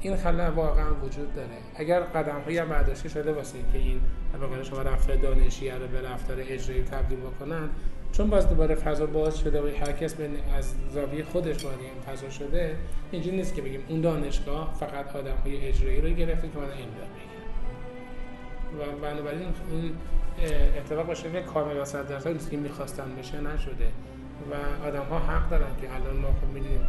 این 0.00 0.16
خلا 0.16 0.52
واقعا 0.52 0.94
وجود 0.94 1.34
داره. 1.34 1.48
اگر 1.76 2.00
قدم 2.00 2.40
های 2.40 2.64
برداشته 2.64 3.08
شده 3.08 3.32
واسه 3.32 3.58
که 3.72 3.78
این 3.78 4.00
به 4.40 4.64
شما 4.64 4.82
رفتار 4.82 5.16
دانشی 5.16 5.70
رو 5.70 5.86
به 5.86 6.08
رفتار 6.08 6.36
اجرایی 6.40 6.82
تبدیل 6.82 7.18
بکنن 7.18 7.68
چون 8.12 8.30
باز 8.30 8.48
دوباره 8.48 8.74
فضا 8.74 9.06
باز 9.06 9.38
شده 9.38 9.62
و 9.62 9.66
هر 9.66 9.92
کس 9.92 10.14
از 10.56 10.74
زاویه 10.94 11.24
خودش 11.24 11.64
وارد 11.64 11.78
این 11.80 12.16
فضا 12.16 12.30
شده 12.30 12.76
اینجوری 13.10 13.36
نیست 13.36 13.54
که 13.54 13.62
بگیم 13.62 13.80
اون 13.88 14.00
دانشگاه 14.00 14.74
فقط 14.80 15.16
آدم 15.16 15.36
های 15.44 15.68
اجرایی 15.68 16.00
رو 16.00 16.08
گرفته 16.08 16.48
که 16.48 16.58
من 16.58 16.64
علم 16.64 16.88
و 18.78 19.00
بنابراین 19.02 19.48
این 19.70 19.92
اتفاق 20.78 21.06
باشه 21.06 21.32
که 21.32 21.40
کامل 21.40 21.80
و 21.80 21.84
صد 21.84 22.08
درصد 22.08 22.32
نیست 22.32 22.50
که 22.50 22.56
می‌خواستن 22.56 23.14
بشه 23.18 23.40
نشده. 23.40 23.88
و 24.50 24.86
آدم 24.86 25.02
ها 25.02 25.18
حق 25.18 25.50
دارن 25.50 25.76
که 25.80 25.94
الان 25.94 26.16
ما 26.16 26.28
خب 26.28 26.48
می‌دونیم 26.54 26.80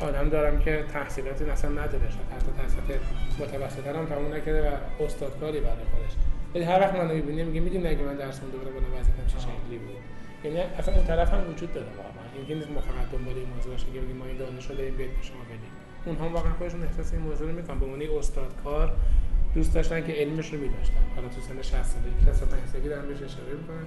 آدم 0.00 0.28
دارم 0.28 0.58
که 0.58 0.84
تحصیلاتی 0.92 1.44
اصلا 1.44 1.70
نداره 1.70 2.10
شد 2.10 2.26
حتی 2.36 2.52
تحصیلات 2.58 3.00
متوسطه 3.40 3.98
هم 3.98 4.06
تموم 4.06 4.34
نکرده 4.34 4.70
و 4.70 4.74
استادکاری 5.04 5.60
برای 5.60 5.84
خودش. 5.92 6.12
ولی 6.54 6.64
هر 6.64 6.80
وقت 6.80 6.94
منو 6.94 7.14
می‌بینه 7.14 7.44
میگه 7.44 7.60
می‌دونی 7.60 7.88
اگه 7.88 8.02
من 8.02 8.16
درس 8.16 8.40
خونده 8.40 8.56
بودم 8.56 8.70
بودم 8.70 8.92
وضعیتم 9.00 9.26
چه 9.26 9.38
شکلی 9.38 9.78
بود؟ 9.78 9.96
یعنی 10.44 10.60
اصلا 10.78 10.94
اون 10.94 11.04
طرف 11.04 11.34
هم 11.34 11.50
وجود 11.50 11.72
داره 11.72 11.86
واقعا. 11.86 12.26
اینکه 12.36 12.54
نیست 12.54 12.70
ما 12.70 12.80
فقط 12.80 13.10
دنبال 13.12 13.34
این 13.34 13.48
موضوع 13.56 13.72
باشه 13.72 13.86
که 13.94 14.00
بگیم 14.00 14.16
ما 14.16 14.24
این 14.24 14.36
دانش 14.36 14.66
رو 14.66 14.74
داریم 14.76 14.96
بیاد 14.96 15.10
به 15.10 15.22
شما 15.22 15.44
بدیم. 15.44 15.72
اونها 16.06 16.28
واقعا 16.28 16.52
خودشون 16.52 16.82
احساس 16.82 17.12
این 17.12 17.22
موضوع 17.22 17.50
رو 17.50 17.56
می‌کنن. 17.56 17.78
به 17.78 17.86
عنوان 17.86 18.02
استادکار 18.18 18.96
دوست 19.54 19.74
داشتن 19.74 20.06
که 20.06 20.12
علمش 20.12 20.52
رو 20.52 20.60
میداشتن. 20.60 21.02
حالا 21.16 21.28
تو 21.28 21.40
سن 21.40 21.62
60 21.62 21.82
سالگی 21.84 22.24
کلاس 22.24 22.42
5 22.42 22.68
سالگی 22.72 22.88
دارن 22.88 23.08
بهش 23.08 23.22
اشاره 23.22 23.52
می‌کنن. 23.60 23.86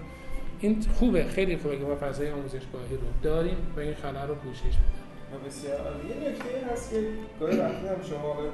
این 0.59 0.85
خوبه 0.95 1.23
خیلی 1.23 1.57
خوبه 1.57 1.77
که 1.77 1.83
ما 1.83 1.95
فضای 1.95 2.31
آموزشگاهی 2.31 2.95
رو 2.95 3.07
داریم 3.23 3.57
و 3.75 3.79
این 3.79 3.93
خلا 3.93 4.25
رو 4.25 4.35
پوشش 4.35 4.75
میدن 4.81 5.01
و 5.33 5.35
بسیار 5.47 5.79
یه 6.09 6.15
نکته 6.29 6.73
هست 6.73 6.85
که 6.91 6.99
گاهی 7.39 7.57
وقتی 7.57 7.87
هم 7.87 8.01
شما 8.09 8.33
به 8.39 8.47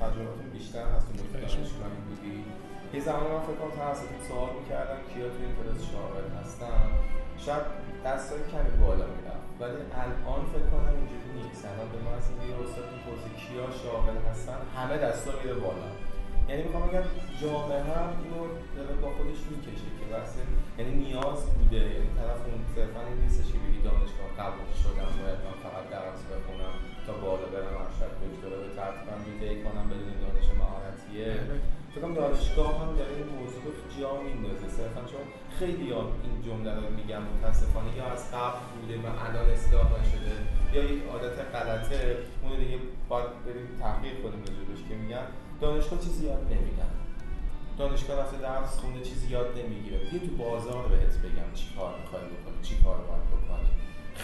تجربتون 0.00 0.48
بیشتر 0.52 0.86
هست 0.94 1.06
تو 1.06 1.24
دانشگاهی 1.32 2.00
بودی. 2.08 2.36
یه 2.94 3.00
زمان 3.08 3.26
من 3.32 3.42
فکر 3.46 3.58
کنم 3.60 3.74
توسط 3.80 4.10
سوال 4.28 4.50
می‌کردم 4.60 5.00
کیا 5.10 5.26
توی 5.32 5.44
این 5.46 5.54
کلاس 5.58 5.80
شاغل 5.92 6.26
هستن. 6.38 6.86
شاید 7.44 7.64
دستای 8.06 8.40
کمی 8.52 8.72
بالا 8.82 9.06
می‌رفت. 9.14 9.46
ولی 9.60 9.78
الان 10.02 10.42
فکر 10.54 10.68
کنم 10.72 10.94
اینجوری 11.00 11.30
نیست. 11.38 11.62
الان 11.70 11.88
به 11.92 11.98
من 12.04 12.14
از 12.20 12.26
این 12.30 12.54
استاد 12.62 12.86
می‌پرسی 12.94 13.30
کیا 13.42 13.66
شاغل 13.82 14.18
هستن 14.30 14.58
همه 14.76 14.96
دستا 15.04 15.32
میره 15.40 15.56
بالا. 15.64 15.88
یعنی 16.48 16.62
می‌خوام 16.66 16.82
بگم 16.88 17.06
جامعه 17.42 17.82
هم 17.98 18.08
اینو 18.22 18.40
داره 18.76 18.94
با 19.02 19.08
خودش 19.16 19.40
می‌کشه 19.50 19.88
که 19.98 20.06
بس 20.14 20.30
یعنی 20.78 20.92
نیاز 21.04 21.40
بوده. 21.54 21.82
یعنی 21.94 22.08
طرف 22.18 22.40
اون 22.48 22.60
صرفا 22.74 23.00
این 23.08 23.18
نیستش 23.24 23.48
که 23.52 23.58
بگی 23.64 23.80
دانشگاه 23.88 24.30
قبول 24.40 24.70
شدم 24.82 25.12
باید 25.20 25.40
من 25.46 25.56
فقط 25.64 25.84
درس 25.94 26.20
بخونم 26.30 26.74
تا 27.06 27.12
بالا 27.22 27.46
برم 27.54 27.76
ارشد 27.84 28.12
دکترا 28.22 28.56
به 28.62 28.68
ترتیبم 28.78 29.20
بیدهی 29.26 29.56
کنم 29.64 29.86
بدون 29.90 30.16
دانش 30.24 30.48
مهارتیه. 30.60 31.32
فکرم 31.94 32.14
دانشگاه 32.14 32.72
هم 32.80 32.90
داره 32.98 33.12
این 33.20 33.28
موضوع 33.38 33.62
رو 33.66 33.72
جا 33.98 34.10
میندازه 34.26 34.68
صرفا 34.78 35.02
چون 35.10 35.24
خیلی 35.58 35.88
ها 35.92 36.02
این 36.24 36.36
جمله 36.46 36.74
رو 36.74 36.88
میگم 37.00 37.22
متاسفانه 37.32 37.90
یا 37.96 38.06
از 38.16 38.22
قبل 38.34 38.60
بوده 38.72 38.96
و 39.04 39.06
الان 39.26 39.46
اصلاح 39.56 39.86
نشده 40.00 40.34
یا 40.74 40.82
یک 40.92 41.02
عادت 41.12 41.36
غلطه. 41.54 42.16
اون 42.42 42.58
دیگه 42.62 42.78
باید 43.08 43.30
بریم 43.46 43.66
تحقیق 43.80 44.16
کنیم 44.22 44.42
که 44.88 44.94
میگن. 44.94 45.26
دانشگاه 45.64 45.98
چیزی 46.06 46.22
یاد 46.26 46.44
نمیدن 46.54 46.92
دانشگاه 47.78 48.20
رفته 48.20 48.38
درس 48.48 48.78
خونده 48.80 49.00
چیزی 49.10 49.26
یاد 49.36 49.50
نمی‌گیره. 49.58 49.98
بیا 50.10 50.20
تو 50.26 50.32
بازار 50.44 50.82
بهت 50.92 51.14
بگم 51.24 51.50
چی 51.58 51.66
کار 51.76 51.92
می‌خوای 52.00 52.24
بکنی 52.32 52.60
چی 52.62 52.74
کار 52.84 52.98
باید 53.08 53.26
بکنی. 53.34 53.70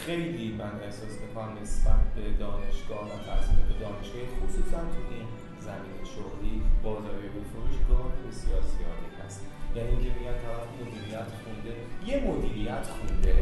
خیلی 0.02 0.46
من 0.60 0.74
احساس 0.86 1.14
می‌کنم 1.22 1.52
نسبت 1.62 2.02
به 2.14 2.24
دانشگاه 2.44 3.04
و 3.10 3.14
تحصیلات 3.28 3.70
دانشگاه 3.84 4.22
خصوصا 4.40 4.80
تو 4.94 5.00
این 5.14 5.26
زمین 5.66 5.98
شغلی 6.12 6.54
بازاریابی 6.84 7.42
فروش 7.50 7.76
گاه 7.88 8.08
بسیار 8.24 8.62
زیادی 8.72 9.10
هست. 9.20 9.40
یعنی 9.76 9.88
اینکه 9.88 10.10
میگن 10.18 10.36
طرف 10.44 10.64
مدیریت 10.80 11.30
خونده 11.40 11.74
یه 12.10 12.16
مدیریت 12.28 12.86
خونده. 12.96 13.34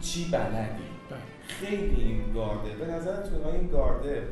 چی 0.00 0.20
بلدی؟ 0.34 0.88
بله. 1.10 1.26
خیلی 1.46 2.02
این 2.02 2.32
گارده. 2.32 2.70
به 2.80 2.86
نظرتون 2.86 3.44
این 3.46 3.68
گارده 3.68 4.28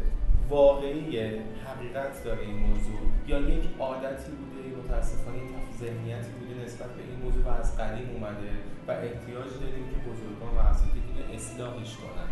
واقعی 0.48 1.18
حقیقت 1.66 2.24
داره 2.24 2.40
این 2.40 2.56
موضوع؟ 2.56 3.00
یا 3.26 3.38
یک 3.40 3.64
عادتی 3.78 4.32
بوده 4.32 4.82
متاسفانه 4.82 5.36
یک 5.38 5.76
ذهنیتی 5.80 6.30
بوده 6.30 6.64
نسبت 6.64 6.88
به 6.88 7.02
این 7.02 7.20
موضوع 7.24 7.44
و 7.44 7.48
از 7.48 7.78
قدیم 7.78 8.10
اومده 8.14 8.50
و 8.88 8.90
احتیاج 8.90 9.50
داریم 9.60 9.86
که 9.90 10.10
بزرگان 10.10 10.54
و 10.56 10.68
اساتید 10.68 11.02
اصلاحش 11.34 11.96
کنن؟ 11.96 12.28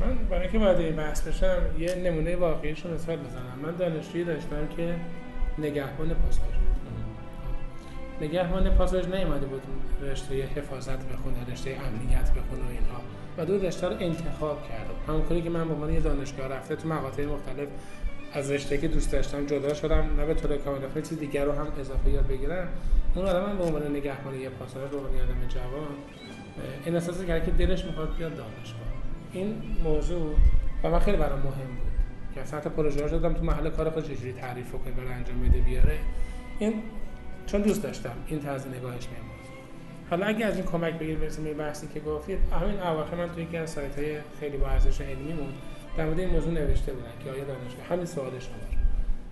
من 0.00 0.16
برای 0.30 0.42
اینکه 0.42 0.58
بعد 0.58 0.76
این 0.76 0.96
بحث 0.96 1.28
بشم 1.28 1.62
یه 1.78 1.94
نمونه 1.94 2.36
واقعیش 2.36 2.84
رو 2.84 2.94
مثال 2.94 3.16
بزنم. 3.16 3.58
من 3.62 3.76
دانشجویی 3.76 4.24
داشتم 4.24 4.68
که 4.76 4.94
نگهبان 5.58 6.08
پاساژ 6.14 6.54
نگهبان 8.20 8.70
پاساژ 8.70 9.06
نیومده 9.06 9.46
بود 9.46 9.62
رشته 10.02 10.42
حفاظت 10.42 10.98
بخونه 11.12 11.36
رشته 11.52 11.70
امنیت 11.70 12.30
بخونه 12.30 12.62
و 12.62 12.70
اینها. 12.70 13.00
و 13.38 13.44
دو 13.44 13.58
رشته 13.58 13.88
رو 13.88 13.96
انتخاب 14.00 14.68
کردم 14.68 14.94
همونطوری 15.08 15.42
که 15.42 15.50
من 15.50 15.68
به 15.68 15.74
عنوان 15.74 15.92
یه 15.92 16.00
دانشگاه 16.00 16.48
رفته 16.48 16.76
تو 16.76 16.88
مقاطع 16.88 17.26
مختلف 17.26 17.68
از 18.32 18.50
رشته 18.50 18.78
که 18.78 18.88
دوست 18.88 19.12
داشتم 19.12 19.46
جدا 19.46 19.74
شدم 19.74 20.10
نه 20.16 20.26
به 20.26 20.34
طور 20.34 20.56
کامل 20.56 20.78
چیز 21.08 21.18
دیگر 21.18 21.44
رو 21.44 21.52
هم 21.52 21.66
اضافه 21.80 22.10
یاد 22.10 22.26
بگیرم. 22.26 22.68
اون 23.14 23.26
آدم 23.26 23.46
من 23.46 23.58
به 23.58 23.64
عنوان 23.64 23.96
نگهبان 23.96 24.34
یه 24.34 24.48
پاساژ 24.48 24.90
به 24.90 24.96
عنوان 24.96 25.12
آدم 25.12 25.48
جوان 25.48 25.88
این 26.84 26.94
احساس 26.94 27.24
کرد 27.24 27.44
که 27.44 27.50
دلش 27.50 27.84
می‌خواد 27.84 28.16
بیاد 28.16 28.36
دانشگاه. 28.36 28.88
این 29.32 29.62
موضوع 29.84 30.34
و 30.84 30.90
من 30.90 30.98
خیلی 30.98 31.16
برام 31.16 31.38
مهم 31.38 31.76
بود 31.76 31.92
که 32.34 32.40
اصلا 32.40 32.60
حتی 32.60 32.70
پروژه 32.70 33.08
دادم 33.08 33.34
تو 33.34 33.44
محل 33.44 33.70
کار 33.70 33.90
خودش 33.90 34.06
چجوری 34.06 34.32
تعریف 34.32 34.72
کنه 34.72 34.92
برای 34.92 35.12
انجام 35.12 35.40
بده 35.40 35.58
بیاره. 35.58 35.98
این 36.58 36.82
چون 37.46 37.62
دوست 37.62 37.82
داشتم 37.82 38.14
این 38.26 38.40
طرز 38.40 38.66
نگاهش 38.66 39.08
میام 39.08 39.37
حالا 40.10 40.26
اگه 40.26 40.46
از 40.46 40.56
این 40.56 40.64
کمک 40.64 40.94
بگیریم 40.94 41.20
برسیم 41.20 41.44
به 41.44 41.54
بحثی 41.54 41.88
که 41.94 42.00
گفتید 42.00 42.38
همین 42.52 42.80
اواخر 42.80 43.16
من 43.16 43.28
توی 43.34 43.42
یکی 43.42 43.56
از 43.56 43.70
سایت 43.70 43.98
های 43.98 44.18
خیلی 44.40 44.56
با 44.56 44.68
ارزش 44.68 45.00
علمیمون 45.00 45.48
در 45.96 46.04
مورد 46.04 46.18
این 46.18 46.30
موضوع 46.30 46.52
نوشته 46.52 46.92
بودن 46.92 47.12
که 47.24 47.30
آیا 47.30 47.44
دانشگاه 47.44 47.86
همین 47.90 48.06
سوال 48.06 48.30
شما. 48.30 48.54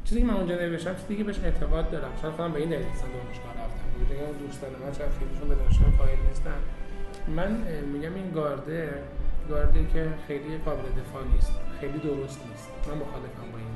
چیزی 0.05 0.21
که 0.21 0.27
من 0.27 0.35
اونجا 0.35 0.55
نوشتم 0.55 0.95
چیزی 0.95 1.17
که 1.17 1.25
بهش 1.25 1.39
اعتقاد 1.45 1.91
دارم 1.91 2.13
شاید 2.23 2.35
خودم 2.35 2.53
به 2.53 2.59
این 2.59 2.69
دلیل 2.69 2.87
اصلا 2.87 3.09
دانشگاه 3.09 3.53
رفتم. 3.53 3.87
میگم 4.01 4.47
دوستان 4.47 4.71
من 4.71 4.93
شاید 4.99 5.11
خیلیشون 5.19 5.49
به 5.49 5.55
دانشگاه 5.55 5.91
قائل 5.99 6.19
نیستن. 6.29 6.61
من 7.37 7.53
میگم 7.93 8.15
این 8.15 8.31
گارده 8.31 8.91
گاردی 9.49 9.87
که 9.93 10.07
خیلی 10.27 10.59
قابل 10.65 10.83
دفاع 10.83 11.23
نیست 11.33 11.53
خیلی 11.81 11.99
درست 11.99 12.41
نیست. 12.49 12.71
من 12.89 12.95
مخالفم 12.95 13.47
با 13.53 13.59
این 13.59 13.67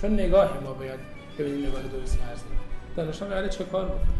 چون 0.00 0.12
نگاه 0.12 0.60
ما 0.64 0.72
باید 0.72 1.00
ببینیم 1.38 1.66
نگاه 1.68 1.82
درستی 1.82 2.18
هست 2.32 2.44
دانشگاه 2.96 3.28
قراره 3.28 3.48
چه 3.48 3.64
کار 3.64 3.84
بکنه؟ 3.84 4.17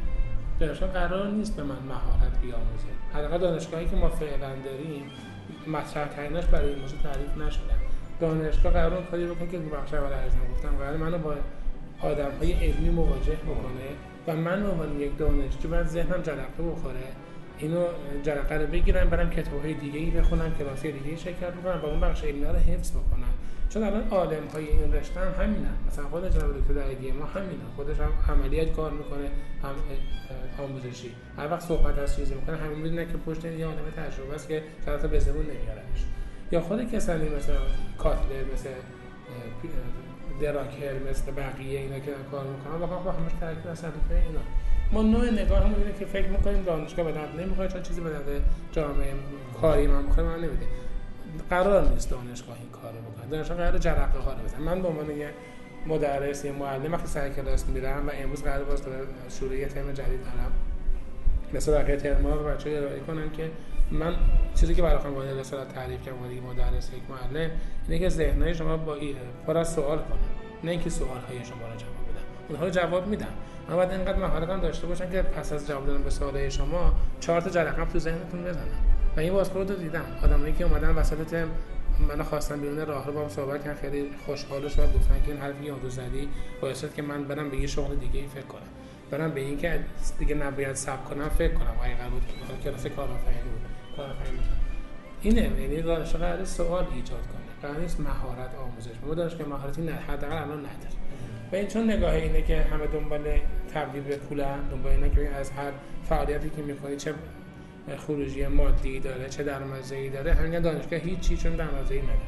دانشگاه 0.61 0.89
قرار 0.89 1.29
نیست 1.29 1.57
به 1.57 1.63
من 1.63 1.79
مهارت 1.89 2.41
بیاموزه. 2.43 2.89
حداقل 3.15 3.39
دانشگاهی 3.39 3.87
که 3.87 3.97
ما 3.97 4.09
فعلا 4.09 4.49
داریم 4.65 5.11
مطرح 5.67 6.09
تریناش 6.09 6.45
برای 6.47 6.69
این 6.69 6.79
موضوع 6.79 6.99
تعریف 6.99 7.37
نشدن 7.37 7.75
دانشگاه 8.21 8.73
قرار 8.73 9.03
کاری 9.03 9.27
بکنه 9.27 9.49
که 9.49 9.59
بخش 9.59 9.95
اول 9.95 10.13
عرض 10.13 10.33
گفتم. 10.53 10.77
قرار 10.79 10.97
منو 10.97 11.19
با 11.19 11.35
آدم 12.01 12.31
های 12.41 12.53
علمی 12.53 12.91
مواجه 12.91 13.33
بکنه 13.33 13.89
و 14.27 14.37
من 14.37 14.63
به 14.63 15.05
یک 15.05 15.19
دانشجو 15.19 15.69
باید 15.69 15.87
ذهنم 15.87 16.23
جرقه 16.23 16.63
بخوره 16.63 16.97
اینو 17.59 17.85
جرقه 18.23 18.55
رو 18.55 18.67
بگیرم 18.67 19.11
برم 19.11 19.31
کتاب 19.31 19.63
های 19.63 19.75
دیگه 19.75 19.99
ای 19.99 20.11
بخونم 20.11 20.55
کلاسی 20.59 20.93
دیگه 20.93 21.11
ای 21.11 21.17
شرکت 21.17 21.53
بکنم 21.53 21.81
و 21.83 21.87
اون 21.87 22.01
بخش 22.01 22.25
علمی 22.25 22.45
رو 22.45 22.57
حفظ 22.57 22.91
بکنم. 22.91 23.33
چون 23.69 23.83
الان 23.83 24.09
عالم 24.09 24.47
های 24.55 24.69
این 24.69 24.93
رشته 24.93 25.21
هم 25.21 25.45
همینن. 25.45 25.75
مثلا 25.87 26.09
خود 26.09 26.31
جناب 26.31 26.59
دکتر 26.59 26.83
عیدی 26.83 27.13
ما 27.13 27.25
همینا 27.25 27.65
خودش 27.77 28.01
هم 28.01 28.13
عملیات 28.35 28.73
کار 28.73 28.91
می‌کنه 28.91 29.31
هم 29.63 29.75
آموزشی. 30.65 31.11
هر 31.39 31.51
وقت 31.51 31.61
صحبت 31.61 31.99
از 31.99 32.17
چیزی 32.17 32.35
می‌کنه 32.35 32.57
همین 32.57 32.79
می‌دونه 32.79 33.07
که 33.07 33.17
پشت 33.27 33.45
این 33.45 33.65
آدم 33.65 33.91
تجربه 33.97 34.35
است 34.35 34.49
که 34.49 34.63
طرف 34.87 35.05
به 35.05 35.19
زبون 35.19 35.43
نمیارنش 35.43 36.05
یا 36.53 36.61
خود 36.61 36.91
کسانی 36.93 37.29
مثل 37.29 37.53
کاتلر 37.99 38.45
مثل 38.55 38.69
دراکر 40.41 40.93
مثل 41.11 41.33
بقیه 41.33 41.81
اینا 41.81 41.99
که 41.99 42.13
کار 42.31 42.47
می‌کنن 42.47 42.75
واقعا 42.75 42.99
با 42.99 43.13
همش 43.13 43.33
ترکیب 43.41 43.71
از 43.71 43.85
اینا. 44.11 44.41
ما 44.93 45.03
نوع 45.03 45.31
نگاهمون 45.31 45.75
اینه 45.79 45.99
که 45.99 46.05
فکر 46.05 46.29
می‌کنیم 46.29 46.63
دانشگاه 46.63 47.05
به 47.05 47.13
درد 47.13 47.41
نمی‌خوره 47.41 47.69
چون 47.69 47.83
چیزی 47.83 48.01
به 48.01 48.11
درد 48.11 48.43
جامعه 48.73 49.15
کاری 49.61 49.87
من 49.87 50.03
می‌خوره 50.03 50.27
من 50.27 50.37
نمیده. 50.37 50.67
قرار 51.51 51.89
نیست 51.89 52.11
دانشگاه 52.11 52.57
این 52.61 52.71
کارو 52.71 52.97
بکنه. 52.97 53.31
دانشگاه 53.31 53.57
قرار 53.57 53.79
جرقه 53.79 54.19
ها 54.19 54.33
رو 54.33 54.39
بزنه. 54.45 54.61
من 54.61 54.83
به 54.83 54.89
عنوان 54.89 55.11
یه 55.11 55.31
مدرس 55.87 56.45
یه 56.45 56.53
معلم 56.53 56.93
وقتی 56.93 57.09
سر 57.09 57.29
کلاس 57.29 57.67
میرم 57.67 58.09
و 58.09 58.11
امروز 58.15 58.43
قرار 58.43 58.65
باز 58.65 58.83
شروع 59.29 59.57
یه 59.57 59.67
ترم 59.67 59.93
جدید 59.93 60.21
دارم 60.21 60.53
مثل 61.53 61.73
بقیه 61.73 61.97
ترم‌ها 61.97 62.35
رو 62.35 62.45
بچه‌ها 62.45 62.77
ارائه 62.77 63.01
کنم 63.01 63.31
که 63.31 63.51
من 63.91 64.15
چیزی 64.55 64.75
که 64.75 64.83
برای 64.83 64.99
خانواده 64.99 65.41
رسالت 65.41 65.75
تعریف 65.75 66.03
کردم 66.07 66.23
ولی 66.23 66.41
مدرس 66.41 66.91
یک 66.93 67.03
معلم 67.11 67.51
اینه 67.89 67.99
که 67.99 68.09
ذهنهای 68.09 68.55
شما 68.55 68.77
با 68.77 68.97
پر 69.47 69.59
از 69.59 69.73
سوال 69.73 69.99
کنه. 69.99 70.19
نه 70.65 70.71
اینکه 70.71 70.91
سوال‌های 70.91 71.45
شما 71.45 71.69
رو 71.69 71.77
جواب 71.77 72.05
بدم 72.09 72.49
اونها 72.49 72.65
رو 72.65 72.71
جواب 72.71 73.07
میدم 73.07 73.27
من 73.69 73.77
باید 73.77 73.91
اینقدر 73.91 74.19
مهارت 74.19 74.49
هم 74.49 74.61
داشته 74.61 74.87
باشم 74.87 75.11
که 75.11 75.23
پس 75.23 75.53
از 75.53 75.69
جواب 75.69 75.87
دادن 75.87 76.03
به 76.03 76.11
سوالای 76.11 76.51
شما 76.51 76.93
چهار 77.21 77.41
تا 77.41 77.51
جرقه 77.51 77.85
تو 77.85 77.99
ذهنتون 77.99 78.45
بزنم 78.45 78.88
و 79.19 79.21
این 79.21 79.33
بازخورد 79.33 79.71
رو 79.71 79.77
دیدم. 79.77 80.05
آدمایی 80.23 80.53
که 80.53 80.65
اومدن 80.65 80.91
وسط 80.91 81.47
من 82.09 82.23
خواستم 82.23 82.61
بیرون 82.61 82.87
راه 82.87 83.07
رو 83.07 83.13
با 83.13 83.23
هم 83.23 83.29
صحبت 83.29 83.65
کردن 83.65 83.81
خیلی 83.81 84.11
خوشحال 84.27 84.69
شد 84.69 84.95
گفتن 84.95 85.23
که 85.27 85.33
این 85.33 85.41
حرفی 85.41 85.65
یادو 85.65 85.91
زدی 85.91 86.29
باعث 86.61 86.85
که 86.97 87.03
من 87.03 87.25
برم 87.25 87.51
به 87.51 87.57
یه 87.57 87.67
شغل 87.67 87.97
دیگه 87.97 88.21
ای 88.21 88.27
فکر 88.27 88.43
کنم. 88.43 88.61
برم 89.11 89.31
به 89.31 89.41
اینکه 89.41 89.81
دیگه 90.19 90.35
نباید 90.35 90.75
سب 90.75 91.05
کنم 91.05 91.29
فکر 91.29 91.55
کنم. 91.55 91.75
حقیقت 91.81 92.11
بود 92.11 92.23
کلاس 92.65 92.87
کارآفرینی 92.87 93.41
بود. 93.43 93.97
کارآفرینی 93.97 94.39
اینه 95.23 95.61
یعنی 95.61 95.83
دانشگاه 95.83 96.21
قرار 96.21 96.45
سوال 96.45 96.87
ایجاد 96.95 97.21
کنه. 97.21 97.71
قرار 97.71 97.81
نیست 97.81 98.01
مهارت 98.01 98.55
آموزش. 98.55 98.91
ما 99.07 99.15
دانشگاه 99.15 99.49
مهارتی 99.49 99.83
نه 99.83 99.93
حداقل 99.93 100.37
الان 100.37 100.59
نداره 100.59 100.99
و 101.53 101.57
این 101.57 101.67
چون 101.67 101.91
نگاه 101.91 102.15
اینه 102.15 102.43
که 102.43 102.61
همه 102.61 102.87
دنبال 102.87 103.39
تبدیل 103.75 104.03
به 104.03 104.17
پولن 104.17 104.69
دنبال 104.71 104.93
اینه 104.93 105.11
که 105.11 105.29
از 105.29 105.51
هر 105.51 105.73
فعالیتی 106.09 106.51
که 106.51 106.63
می‌کنی 106.63 106.97
چه 106.97 107.15
خروجی 107.97 108.47
مادی 108.47 109.01
داره 109.01 109.29
چه 109.29 109.43
درآمدزایی 109.43 110.11
داره 110.11 110.35
همین 110.35 110.61
دانشگاه 110.61 110.99
هیچ 110.99 111.21
چیز 111.21 111.43
چون 111.43 111.57
درآمدزایی 111.57 112.03
نداره. 112.03 112.19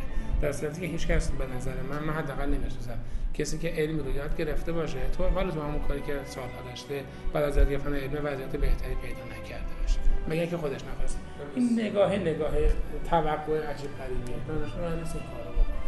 در 0.42 0.52
صورتی 0.52 0.80
که 0.80 0.86
هیچ 0.86 1.06
کس 1.06 1.30
به 1.30 1.46
نظر 1.56 1.74
من 1.90 2.02
من 2.04 2.12
حداقل 2.12 2.46
نمی‌شناسم 2.46 2.98
کسی 3.34 3.58
که 3.58 3.68
علم 3.68 3.98
رو 3.98 4.10
یاد 4.10 4.36
گرفته 4.36 4.72
باشه 4.72 4.98
تو 5.16 5.28
حالا 5.28 5.50
تو 5.50 5.60
همون 5.60 5.82
کاری 5.88 6.00
که 6.00 6.12
سالها 6.24 6.62
داشته 6.70 7.04
بعد 7.32 7.44
از 7.44 7.56
یاد 7.56 7.70
گرفتن 7.70 7.94
علم 7.94 8.24
وضعیت 8.24 8.56
بهتری 8.56 8.94
پیدا 8.94 9.24
نکرده 9.24 9.74
باشه. 9.82 9.98
مگه 10.28 10.46
که 10.46 10.56
خودش 10.56 10.80
نخواسته 10.84 11.18
این 11.54 11.80
نگاه 11.80 12.16
نگاه 12.16 12.52
توقع 13.10 13.66
عجیب 13.66 13.90
غریبیه. 13.98 14.36
دانشگاه 14.48 14.80
من 14.80 14.98
نیست 14.98 15.16
این 15.16 15.24
کارو 15.24 15.52
بکنه 15.52 15.80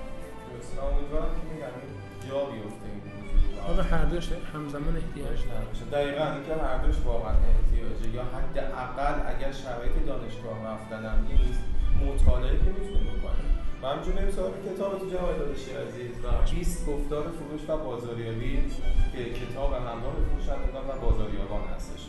امیدوارم 0.87 1.31
که 1.35 1.55
میگم 1.55 1.75
جا 2.29 2.45
بیفته 2.45 2.87
آقا 3.69 3.83
هر 3.83 4.05
دوش 4.05 4.29
همزمان 4.55 4.97
احتیاج 4.97 5.39
داره 5.49 5.91
دقیقا 5.93 6.25
اینکه 6.33 6.53
هر 6.65 6.79
دوش 6.85 6.97
واقعا 7.05 7.37
احتیاجه. 7.53 8.17
یا 8.17 8.23
حداقل 8.35 9.17
اگر 9.33 9.53
شرایط 9.53 9.95
دانشگاه 10.07 10.57
رفتن 10.67 11.05
هم 11.05 11.19
نیست 11.29 11.61
مطالعه 12.07 12.59
که 12.59 12.71
می‌تونیم 12.77 13.07
بکنیم. 13.15 13.51
من 13.83 13.89
همجور 13.97 14.15
بریم 14.15 14.31
سراغ 14.31 14.55
کتاب 14.67 14.99
تو 14.99 15.07
جناب 15.11 15.39
داداشی 15.39 15.71
عزیز. 15.85 16.15
و 16.25 16.29
20 16.51 16.87
گفتار 16.87 17.25
فروش 17.39 17.63
و 17.69 17.77
بازاریابی 17.77 18.63
که 19.13 19.25
کتاب 19.41 19.73
همراه 19.73 20.15
فروشندگان 20.29 20.85
و 20.89 20.93
بازاریابان 21.05 21.65
هستش. 21.75 22.03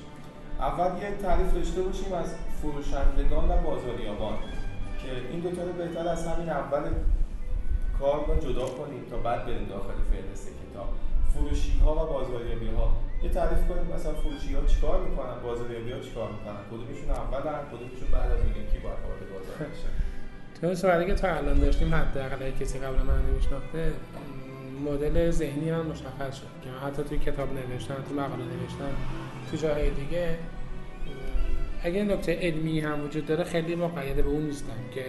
اول 0.59 1.01
یه 1.01 1.11
تعریف 1.21 1.53
داشته 1.53 1.81
باشیم 1.81 2.13
از 2.13 2.35
فروشندگان 2.61 3.45
و 3.51 3.57
بازاریابان 3.57 4.37
که 5.01 5.11
این 5.31 5.39
دو 5.39 5.51
تا 5.51 5.63
رو 5.63 5.73
بهتر 5.73 6.07
از 6.07 6.27
همین 6.27 6.49
اول 6.49 6.83
کار 7.99 8.25
رو 8.27 8.35
جدا 8.35 8.65
کنیم 8.65 9.03
تا 9.09 9.17
بعد 9.17 9.45
بریم 9.45 9.65
داخل 9.65 9.97
فهرست 10.11 10.47
کتاب. 10.47 10.89
فروشی 11.33 11.79
ها 11.79 11.91
و 11.93 12.07
بازاریابی 12.13 12.67
ها 12.77 12.87
یه 13.23 13.29
تعریف 13.29 13.67
کنیم 13.69 13.85
مثلا 13.95 14.13
فروشی 14.13 14.53
ها 14.53 14.61
چیکار 14.65 14.97
می‌کنن؟ 15.07 15.39
بازاریابی 15.43 15.91
ها 15.91 15.99
چیکار 15.99 16.29
می‌کنن؟ 16.31 16.61
کدومشون 16.71 17.09
اول 17.09 17.43
کدومشون 17.71 18.07
بعد 18.11 18.31
از 18.31 18.39
اون 18.39 18.53
کی 18.71 18.77
باید 18.83 18.99
وارد 19.05 19.21
بازار 19.33 19.67
بشه؟ 19.69 19.89
تو 20.61 20.75
سوالی 20.75 21.05
که 21.05 21.13
تا 21.13 21.27
الان 21.27 21.59
داشتیم 21.59 21.95
حداقل 21.95 22.51
کسی 22.51 22.79
قبل 22.79 23.01
من 23.01 23.21
نمیشناخته 23.29 23.93
مدل 24.85 25.31
ذهنی 25.31 25.71
من 25.71 25.85
مشخص 25.85 26.35
شد 26.35 26.47
که 26.63 26.69
حتی 26.85 27.03
توی 27.03 27.17
کتاب 27.17 27.49
نوشتم 27.53 27.95
تو 28.09 28.15
مقاله 28.15 28.43
نوشتم 28.43 28.93
تو 29.51 29.57
جاهای 29.57 29.89
دیگه 29.89 30.37
اگه 31.83 32.03
نکته 32.03 32.39
علمی 32.41 32.79
هم 32.79 33.05
وجود 33.05 33.25
داره 33.25 33.43
خیلی 33.43 33.75
مقید 33.75 34.15
به 34.15 34.29
اون 34.29 34.41
نیستم 34.41 34.73
که 34.95 35.05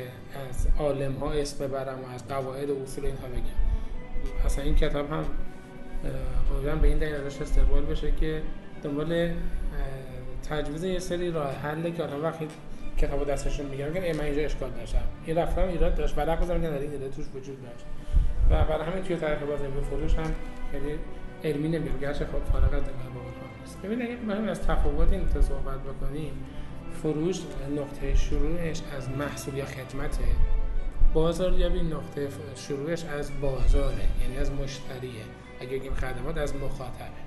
از 0.50 0.66
عالم 0.78 1.12
ها 1.12 1.32
اسم 1.32 1.64
ببرم 1.64 1.98
و 2.04 2.14
از 2.14 2.28
قواعد 2.28 2.70
و 2.70 2.82
اصول 2.82 3.04
اینها 3.04 3.26
بگم. 3.26 4.44
اصلا 4.44 4.64
این 4.64 4.74
کتاب 4.74 5.12
هم 5.12 5.24
امیدوارم 6.52 6.78
به 6.78 6.88
این 6.88 6.98
دلیل 6.98 7.14
ازش 7.14 7.40
استقبال 7.40 7.82
بشه 7.84 8.12
که 8.20 8.42
دنبال 8.82 9.32
تجویز 10.50 10.84
یه 10.84 10.98
سری 10.98 11.30
راه 11.30 11.52
حل 11.54 11.90
که 11.90 12.02
آدم 12.02 12.22
وقتی 12.22 12.48
کتاب 12.98 13.30
دستشون 13.30 13.66
می‌گیرن 13.66 13.92
میگن 13.92 14.16
من 14.16 14.24
اینجا 14.24 14.42
اشکال 14.42 14.70
داشتم. 14.70 14.98
این 15.26 15.38
رفتم 15.38 15.68
ایراد 15.68 15.94
داشت. 15.94 16.18
ورق 16.18 16.42
بزنم 16.42 16.60
که 16.60 16.66
این 16.66 16.90
ایراد 16.92 17.10
توش 17.10 17.24
وجود 17.34 17.62
داشت. 17.62 17.84
و 18.50 18.64
برای 18.64 18.90
همین 18.90 19.04
توی 19.04 19.16
طریق 19.16 19.46
بازی 19.46 19.64
به 19.64 19.80
فروش 19.80 20.14
هم 20.14 20.34
خیلی 20.72 20.98
علمی 21.44 21.68
نمیگم 21.68 21.98
گرچه 21.98 22.24
خب 22.24 22.52
فارغ 22.52 22.74
از 22.74 22.82
نگاه 22.82 23.10
به 23.14 23.60
نیست. 23.60 23.82
ببین 23.82 24.02
اگه 24.02 24.16
بخوایم 24.16 24.48
از 24.48 24.60
تفاوت 24.60 25.12
این 25.12 25.28
صحبت 25.40 25.78
بکنیم 25.80 26.32
فروش 27.02 27.40
نقطه 27.76 28.14
شروعش 28.14 28.82
از 28.96 29.10
محصول 29.10 29.54
یا 29.54 29.64
خدمته 29.64 30.24
بازاریابی 31.14 31.82
نقطه 31.82 32.28
شروعش 32.54 33.04
از 33.04 33.30
بازاره 33.40 34.04
یعنی 34.22 34.36
از 34.38 34.52
مشتریه. 34.52 35.24
اگه 35.60 35.78
بگیم 35.78 35.94
خدمات 35.94 36.38
از 36.38 36.56
مخاطبه. 36.56 37.24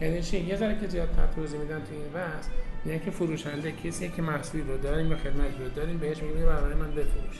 یعنی 0.00 0.22
چی؟ 0.22 0.40
یه 0.40 0.56
ذره 0.56 0.78
که 0.80 0.86
زیادتر 0.86 1.26
توضیح 1.26 1.60
میدن 1.60 1.78
تو 1.78 1.92
این 1.92 2.12
بحث 2.14 2.48
یعنی 2.86 3.00
که 3.00 3.10
فروشنده 3.10 3.72
کسی 3.72 4.08
که 4.08 4.22
محصولی 4.22 4.64
رو 4.64 4.78
داریم 4.78 5.10
یا 5.10 5.16
خدمتی 5.16 5.64
رو 5.64 5.68
داریم 5.68 5.98
بهش 5.98 6.22
میگیم 6.22 6.46
برای 6.46 6.74
من 6.74 6.90
بفروش. 6.90 7.36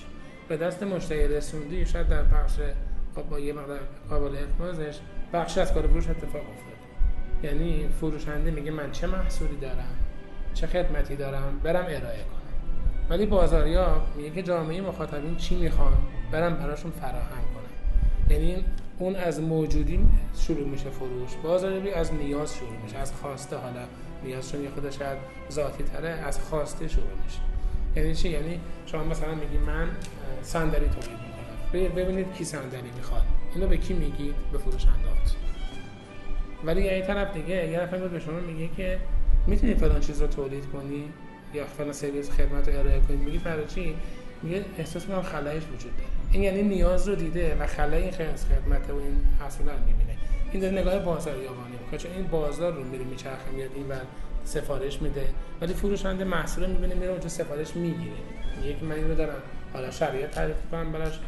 به 0.48 0.56
دست 0.56 0.82
مشتری 0.82 1.28
رسوندی 1.28 1.86
شاید 1.86 2.08
در 2.08 2.22
بخش 2.22 2.52
خب 3.14 3.22
با 3.22 3.40
یه 3.40 3.52
مقدار 3.52 3.80
قابل 4.08 4.36
اعتمادش 4.36 5.00
بخش 5.32 5.58
از 5.58 5.74
کار 5.74 5.86
فروش 5.86 6.08
اتفاق 6.08 6.42
افتاده. 6.42 6.80
یعنی 7.42 7.88
فروشنده 8.00 8.50
میگه 8.50 8.70
من 8.70 8.92
چه 8.92 9.06
محصولی 9.06 9.56
دارم 9.56 9.96
چه 10.54 10.66
خدمتی 10.66 11.16
دارم 11.16 11.60
برم 11.62 11.84
ارائه 11.84 12.24
کنم. 12.24 12.40
ولی 13.10 13.26
بازاریا 13.26 14.02
میگه 14.16 14.30
که 14.30 14.42
جامعه 14.42 14.80
مخاطبین 14.80 15.36
چی 15.36 15.56
می‌خوان 15.56 15.92
برم 16.32 16.54
براشون 16.54 16.90
فراهم 16.90 17.44
کنم. 17.54 18.30
یعنی 18.30 18.64
اون 19.00 19.16
از 19.16 19.40
موجودی 19.40 20.06
شروع 20.38 20.68
میشه 20.68 20.90
فروش. 20.90 21.30
بازاریابی 21.42 21.90
از 21.90 22.14
نیاز 22.14 22.56
شروع 22.56 22.76
میشه. 22.84 22.98
از 22.98 23.12
خواسته 23.12 23.56
حالا 23.56 23.80
نیازشون 24.24 24.62
یه 24.62 24.70
خودش 24.70 24.98
شاید 24.98 25.18
ذاتی 25.52 25.84
تره 25.84 26.08
از 26.08 26.40
خواسته 26.40 26.88
شروع 26.88 27.06
میشه. 27.24 27.38
یعنی 27.96 28.14
چی؟ 28.14 28.28
یعنی 28.28 28.60
شما 28.86 29.04
مثلا 29.04 29.34
میگی 29.34 29.58
من 29.58 29.88
صندلی 30.42 30.88
تولید 30.88 31.18
می‌کنم. 31.72 31.94
ببینید 31.94 32.32
کی 32.32 32.44
صندلی 32.44 32.90
می‌خواد. 32.96 33.22
اینو 33.54 33.66
به 33.66 33.76
کی 33.76 33.94
میگید 33.94 34.34
به 34.52 34.58
فروشندهات 34.58 35.36
ولی 36.64 36.82
یه 36.82 37.04
طرف 37.06 37.34
دیگه 37.34 37.68
یه 37.70 37.80
نفر 37.80 37.96
به 37.96 38.20
شما 38.20 38.40
میگه 38.40 38.68
که 38.76 38.98
می‌تونی 39.46 39.74
فلان 39.74 40.00
چیز 40.00 40.20
رو 40.20 40.26
تولید 40.26 40.66
کنی؟ 40.72 41.04
یا 41.54 41.64
فلان 41.64 41.92
سرویس 41.92 42.30
خدمت 42.30 42.68
رو 42.68 42.78
ارائه 42.78 43.00
کنی؟ 43.00 43.16
میگی 43.16 43.38
برای 43.38 43.66
چی؟ 43.66 43.94
میگه 44.42 44.64
احساس 44.78 45.06
می‌کنم 45.06 45.22
خلایش 45.22 45.62
وجود 45.62 45.96
داره. 45.96 46.08
این 46.32 46.42
یعنی 46.42 46.62
نیاز 46.62 47.08
رو 47.08 47.14
دیده 47.14 47.56
و 47.60 47.66
خلای 47.66 48.02
این 48.02 48.10
خدمت 48.10 48.90
و 48.90 48.96
این 48.96 49.20
محصول 49.40 49.66
رو 49.66 49.78
می‌بینه. 49.86 50.16
این 50.52 50.62
داره 50.62 50.80
نگاه 50.80 50.98
بازاریابانه 50.98 51.76
که 51.90 51.98
چون 51.98 52.12
این 52.12 52.26
بازار 52.26 52.72
رو 52.72 52.84
میره 52.84 53.04
میچرخه 53.04 53.50
میاد 53.56 53.70
این 53.74 53.88
بر 53.88 54.00
سفارش 54.44 55.02
میده. 55.02 55.28
ولی 55.60 55.74
فروشنده 55.74 56.24
محصول 56.24 56.64
رو 56.64 56.70
می‌بینه 56.70 56.94
میره 56.94 57.10
اونجا 57.10 57.28
سفارش 57.28 57.76
می‌گیره. 57.76 58.12
یکی 58.64 58.84
من 58.84 58.94
اینو 58.94 59.14
دارم. 59.14 59.42
حالا 59.72 59.90
شرایط 59.90 60.30
تعریف 60.30 60.56
کنم 60.70 60.92
براش. 60.92 61.18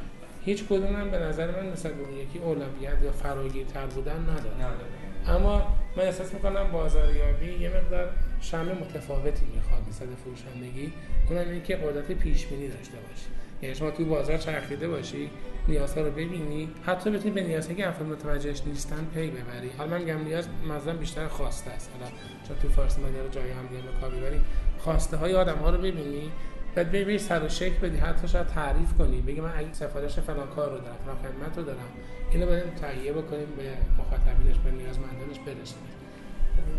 هیچ 0.45 0.65
کدوم 0.65 0.97
هم 0.97 1.11
به 1.11 1.19
نظر 1.19 1.63
من 1.63 1.73
نسبت 1.73 1.93
به 1.93 2.13
یکی 2.13 2.39
اولویت 2.39 3.03
یا 3.05 3.13
فراگیرتر 3.13 3.87
بودن 3.87 4.21
نداره. 4.21 4.85
اما 5.29 5.77
من 5.97 6.03
احساس 6.03 6.35
می‌کنم 6.35 6.71
بازاریابی 6.73 7.53
یه 7.61 7.69
مقدار 7.69 8.11
شم 8.41 8.65
متفاوتی 8.81 9.47
می‌خواد 9.55 9.83
نسبت 9.89 10.09
فروشندگی. 10.25 10.93
اونم 11.29 11.49
اینه 11.49 11.61
که 11.61 11.77
قدرت 11.77 12.13
پیش 12.13 12.47
بینی 12.47 12.69
داشته 12.69 12.97
باشی. 12.97 13.27
یعنی 13.63 13.75
شما 13.75 13.91
تو 13.91 14.05
بازار 14.05 14.39
چرخیده 14.39 14.89
باشی 14.89 15.31
نیازها 15.69 16.01
رو 16.01 16.11
ببینی. 16.11 16.69
حتی 16.87 17.11
بتونی 17.11 17.31
به 17.31 17.43
نیازهایی 17.43 17.77
که 17.77 17.89
افراد 17.89 18.09
متوجهش 18.09 18.63
نیستن 18.67 19.07
پی 19.15 19.31
ببری. 19.31 19.71
حالا 19.79 19.91
من 19.91 19.99
میگم 19.99 20.25
نیاز 20.25 20.49
مثلا 20.69 20.95
بیشتر 20.95 21.29
خواسته 21.29 21.71
است. 21.71 21.91
حالا 21.93 22.11
چون 22.49 22.57
تو 22.63 22.69
فارسی 22.69 23.01
ما 23.01 23.09
رو 23.09 23.29
جای 23.29 23.51
هم 23.51 23.67
دیگه 23.67 23.83
کار 24.01 24.11
ببریم 24.11 24.45
خواسته 24.79 25.17
های 25.17 25.35
آدم 25.35 25.57
ها 25.57 25.71
رو 25.71 25.79
ببینی. 25.79 26.33
بعد 26.75 26.93
ببینی 26.93 27.19
سر 27.19 27.45
و 27.45 27.49
شکل 27.49 27.89
بدی. 27.89 27.97
حتی 27.97 28.29
شاید 28.29 28.47
تعریف 28.47 28.93
کنی. 28.99 29.21
بگی 29.21 29.41
من 29.41 29.53
اگه 29.57 29.73
سفارش 29.73 30.19
فلان 30.19 30.47
کار 30.47 30.71
رو 30.71 30.79
دارم 30.79 30.97
فلان 31.05 31.17
خدمت 31.17 31.59
رو 31.59 31.65
دارم. 31.65 31.89
اینو 32.33 32.47
بریم 32.47 32.71
تهیه 32.81 33.13
بکنیم 33.13 33.47
به 33.57 33.73
مخاطبینش 33.99 34.59
به 34.59 34.71
نیازمندانش 34.71 35.39
برسونیم 35.39 35.93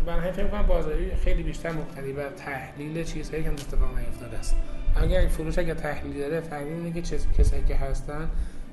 من 0.06 0.32
فکر 0.32 0.48
کنم 0.48 0.62
بازاری 0.62 1.14
خیلی 1.16 1.42
بیشتر 1.42 1.72
مبتنی 1.72 2.12
بر 2.12 2.30
تحلیل 2.30 3.04
چیزهایی 3.04 3.42
که 3.42 3.50
اتفاق 3.50 3.98
نیفتاده 3.98 4.38
است. 4.38 4.56
اگر 4.96 5.26
فروش 5.26 5.58
اگر 5.58 5.74
تحلیل 5.74 6.18
داره 6.18 6.40
تحلیل 6.40 6.72
اینه 6.72 6.92
که 6.92 7.02
چه 7.02 7.18
کسایی 7.38 7.64
که 7.64 7.76
هستن 7.76 8.30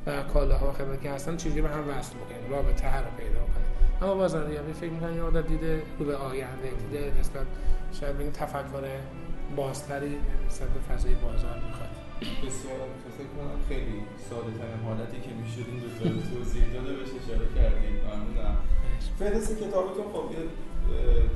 و 0.08 0.24
کالاها 0.24 0.70
و 0.70 0.74
خدماتی 0.74 1.04
که 1.04 1.12
هستن 1.12 1.38
چجوری 1.38 1.62
به 1.62 1.70
هم 1.70 1.90
وصل 1.90 2.14
بکنیم 2.16 2.52
رابطه 2.52 2.98
رو 2.98 3.06
پیدا 3.18 3.40
کنه 3.40 4.02
اما 4.02 4.16
بازاریابی 4.16 4.74
فکر 4.74 4.90
می‌کنم 4.90 5.16
یه 5.16 5.24
مقدار 5.24 5.42
دیده 5.42 5.82
رو 6.00 6.06
به 6.06 6.16
آینده 6.16 6.70
دیده 6.90 7.12
نسبت 7.20 7.46
شاید 8.00 8.18
بگیم 8.18 8.32
تفکر 8.32 8.84
بازتری 9.56 10.18
نسبت 10.48 10.68
به 10.70 10.80
فضای 10.80 11.14
بازار 11.14 11.62
می‌خواد. 11.68 11.90
بسیار 12.22 12.80
فکر 13.18 13.32
کنم 13.38 13.58
خیلی 13.70 13.98
ساده 14.30 14.52
ترین 14.60 14.82
حالتی 14.86 15.20
که 15.26 15.32
می‌شد 15.42 15.66
این 15.72 15.80
دو 15.80 15.90
توضیح 16.32 16.66
داده 16.74 16.94
بهش 16.98 17.12
اشاره 17.20 17.48
کردید 17.56 17.96
ممنونم. 18.08 18.58
فهرست 19.20 19.52
کتابتون 19.64 20.06
خب 20.14 20.26
یه 20.36 20.44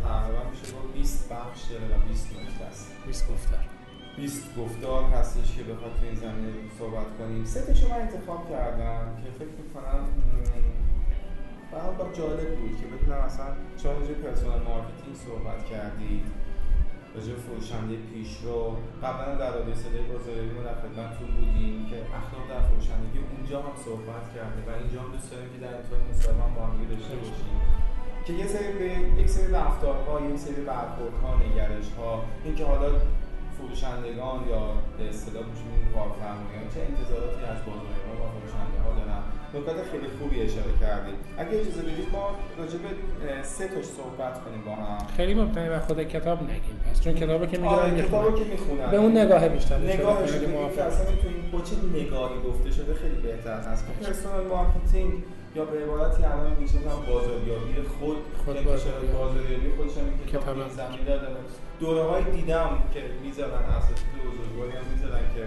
تقریبا 0.04 0.44
میشه 0.52 0.66
با 0.74 0.82
20 0.94 1.30
بخش 1.34 1.62
داره 1.72 1.86
و 1.96 2.08
20 2.08 2.28
نکته 2.32 2.66
است. 2.66 2.92
20 3.08 3.32
گفتار. 3.32 3.66
20 4.18 4.56
گفتار 4.60 5.04
هستش 5.04 5.56
که 5.56 5.64
بخواد 5.64 5.94
تو 6.00 6.06
این 6.06 6.16
زمینه 6.16 6.52
صحبت 6.80 7.10
کنیم. 7.18 7.46
سه 7.46 7.62
تاشو 7.62 7.90
من 7.90 8.00
انتخاب 8.02 8.50
کردم 8.50 9.06
که 9.24 9.30
فکر 9.40 9.56
می‌کنم 9.64 10.02
برام 11.72 12.14
جالب 12.14 12.60
بود 12.60 12.74
که 12.80 12.86
بدونم 12.88 13.20
اصلا 13.20 13.46
چون 13.84 13.94
personal 14.24 14.62
marketing 14.62 15.16
صحبت 15.28 15.66
کردید. 15.66 16.45
راجع 17.16 17.34
فروشنده 17.46 17.96
پیشرو 18.10 18.78
قبلا 19.04 19.36
در 19.42 19.52
رادیو 19.56 19.76
صدای 19.84 20.04
بازاریابی 20.12 20.54
ما 20.58 20.64
در 20.70 20.78
خدمتتون 20.84 21.30
بودیم 21.38 21.78
که 21.90 21.98
اخلاق 22.20 22.44
در 22.52 22.62
فروشندگی 22.68 23.20
اونجا 23.32 23.58
هم 23.66 23.76
صحبت 23.86 24.26
کردیم 24.36 24.64
و 24.68 24.72
اینجا 24.82 24.98
هم 25.02 25.10
دوست 25.16 25.28
داریم 25.32 25.50
که 25.54 25.60
در 25.66 25.74
انتهای 25.78 26.02
مصاحبه 26.10 26.48
با 26.56 26.62
هم 26.66 26.74
داشته 26.94 27.16
باشیم. 27.22 27.60
که 28.26 28.34
یه 28.42 28.48
سری 28.54 28.70
به 28.80 28.90
یک 29.22 29.30
سری 29.36 29.48
رفتارها 29.60 30.16
یک 30.30 30.40
سری 30.46 30.62
برخوردها 30.72 31.32
نگرشها 31.44 32.12
اینکه 32.46 32.66
حالا 32.72 32.90
فروشندگان 33.58 34.40
یا 34.52 34.64
به 34.98 35.04
اصطلاح 35.10 35.44
میشیم 35.52 35.72
کارفرمایان 35.96 36.66
چه 36.74 36.80
انتظاراتی 36.90 37.44
از 37.54 37.60
بازاریابان 37.68 38.18
و 38.22 38.32
فروشنده 38.34 38.78
ها 38.84 38.92
دارن؟ 39.00 39.24
نکات 39.58 39.76
خیلی 39.92 40.08
خوبی 40.20 40.42
اشاره 40.42 40.72
کردید 40.82 41.16
اگه 41.38 41.50
اجازه 41.50 41.82
بدید 41.82 42.08
ما 42.14 42.26
راجع 42.58 42.78
به 42.78 43.44
سه 43.44 43.68
تاش 43.68 43.86
صحبت 43.86 44.44
کنیم 44.44 44.62
با 44.66 44.72
هم. 44.76 45.08
خیلی 45.18 45.34
مبتنی 45.34 45.70
بر 45.70 45.80
خود 45.80 46.04
کتاب 46.04 46.44
نگیم. 46.44 46.80
پس 46.92 47.02
چون 47.02 47.14
کتابو 47.14 47.46
که 47.46 47.58
می‌گیرن 47.58 47.80
آره 47.80 48.04
کتابو 48.04 48.32
که 48.40 48.46
می‌خونن. 48.52 48.92
به 48.92 48.98
اون 48.98 49.18
نگاه 49.18 49.48
بیشتر 49.50 49.78
نگاهش 49.78 50.32
که 50.76 50.84
اصلا 50.84 51.06
تو 51.06 51.28
این 51.28 51.52
با 51.52 51.62
چه 51.62 51.76
نگاهی 52.00 52.40
گفته 52.48 52.72
شده 52.72 52.94
خیلی 52.94 53.16
بهتر 53.16 53.60
هست 53.60 53.86
personal 54.02 54.48
marketing 54.48 55.14
یا 55.56 55.66
به 55.66 55.84
عبارتی 55.84 56.24
الان 56.24 56.56
می‌شناسم 56.60 57.00
بازاریابی 57.10 57.74
خود 58.00 58.18
خود 58.46 58.56
بازاریابی. 58.64 59.08
بازاریابی؟ 59.08 59.70
خودش 59.78 59.98
هم 59.98 60.08
که 60.26 60.38
کتاب 60.38 60.58
زمین 60.70 61.04
داره. 61.08 61.28
دوره 61.80 62.04
های 62.04 62.24
دیدم 62.24 62.70
که 62.94 63.02
می‌ذارن 63.24 63.64
اساتید 63.78 64.10
بزرگواری 64.26 64.72
هم 64.80 64.86
می‌ذارن 64.94 65.24
که 65.36 65.44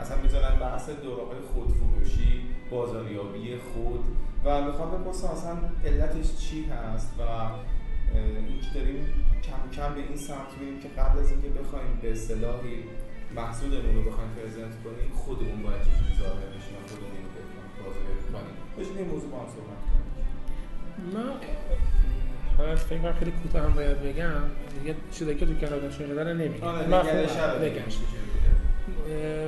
اصلا 0.00 0.16
می‌ذارن 0.22 0.58
بحث 0.58 0.90
دوره 0.90 1.22
های 1.22 1.40
خودفروشی 1.54 2.42
بازاریابی 2.70 3.56
خود. 3.56 4.04
و 4.44 4.62
می‌خوام 4.64 4.90
بپرسم 4.90 5.28
اصلا 5.28 5.56
علتش 5.84 6.36
چی 6.36 6.64
هست 6.64 7.10
و 7.18 7.22
اینکه 8.48 8.66
داریم 8.74 9.06
کم 9.42 9.62
کم 9.76 9.94
به 9.94 10.00
این 10.00 10.16
سمت 10.16 10.50
میریم 10.60 10.80
که 10.80 10.88
قبل 10.88 11.18
از 11.18 11.30
اینکه 11.30 11.48
بخوایم 11.48 11.98
به 12.02 12.12
اصطلاحی 12.12 12.84
محصولمون 13.36 13.94
رو 13.94 14.02
بخوایم 14.10 14.30
پرزنت 14.30 14.74
کنیم 14.84 15.10
خودمون 15.14 15.62
باید 15.62 15.82
چجوری 15.82 16.14
ظاهر 16.18 16.48
بشیم 16.56 16.74
و 16.76 16.88
خودمون 16.88 17.22
رو 17.24 17.84
بازاریابی 17.84 18.26
کنیم. 18.32 18.56
باشید 18.76 18.96
این 18.96 19.08
موضوع 19.08 19.30
با 19.30 19.38
هم 19.38 19.46
صحبت 19.56 19.80
کنیم. 19.88 20.06
ما 21.14 21.24
حالا 22.58 22.76
فکر 22.76 22.98
کنم 22.98 23.12
خیلی 23.12 23.30
کوتاه 23.30 23.62
هم 23.62 23.74
باید 23.74 24.02
بگم. 24.02 24.42
دیگه 24.80 24.94
چیزایی 25.12 25.36
که 25.38 25.46
تو 25.46 25.54
کتاب 25.54 25.84
نشون 25.84 26.10
رو 26.10 26.34
نمیگم. 26.34 26.64
آره 26.64 26.86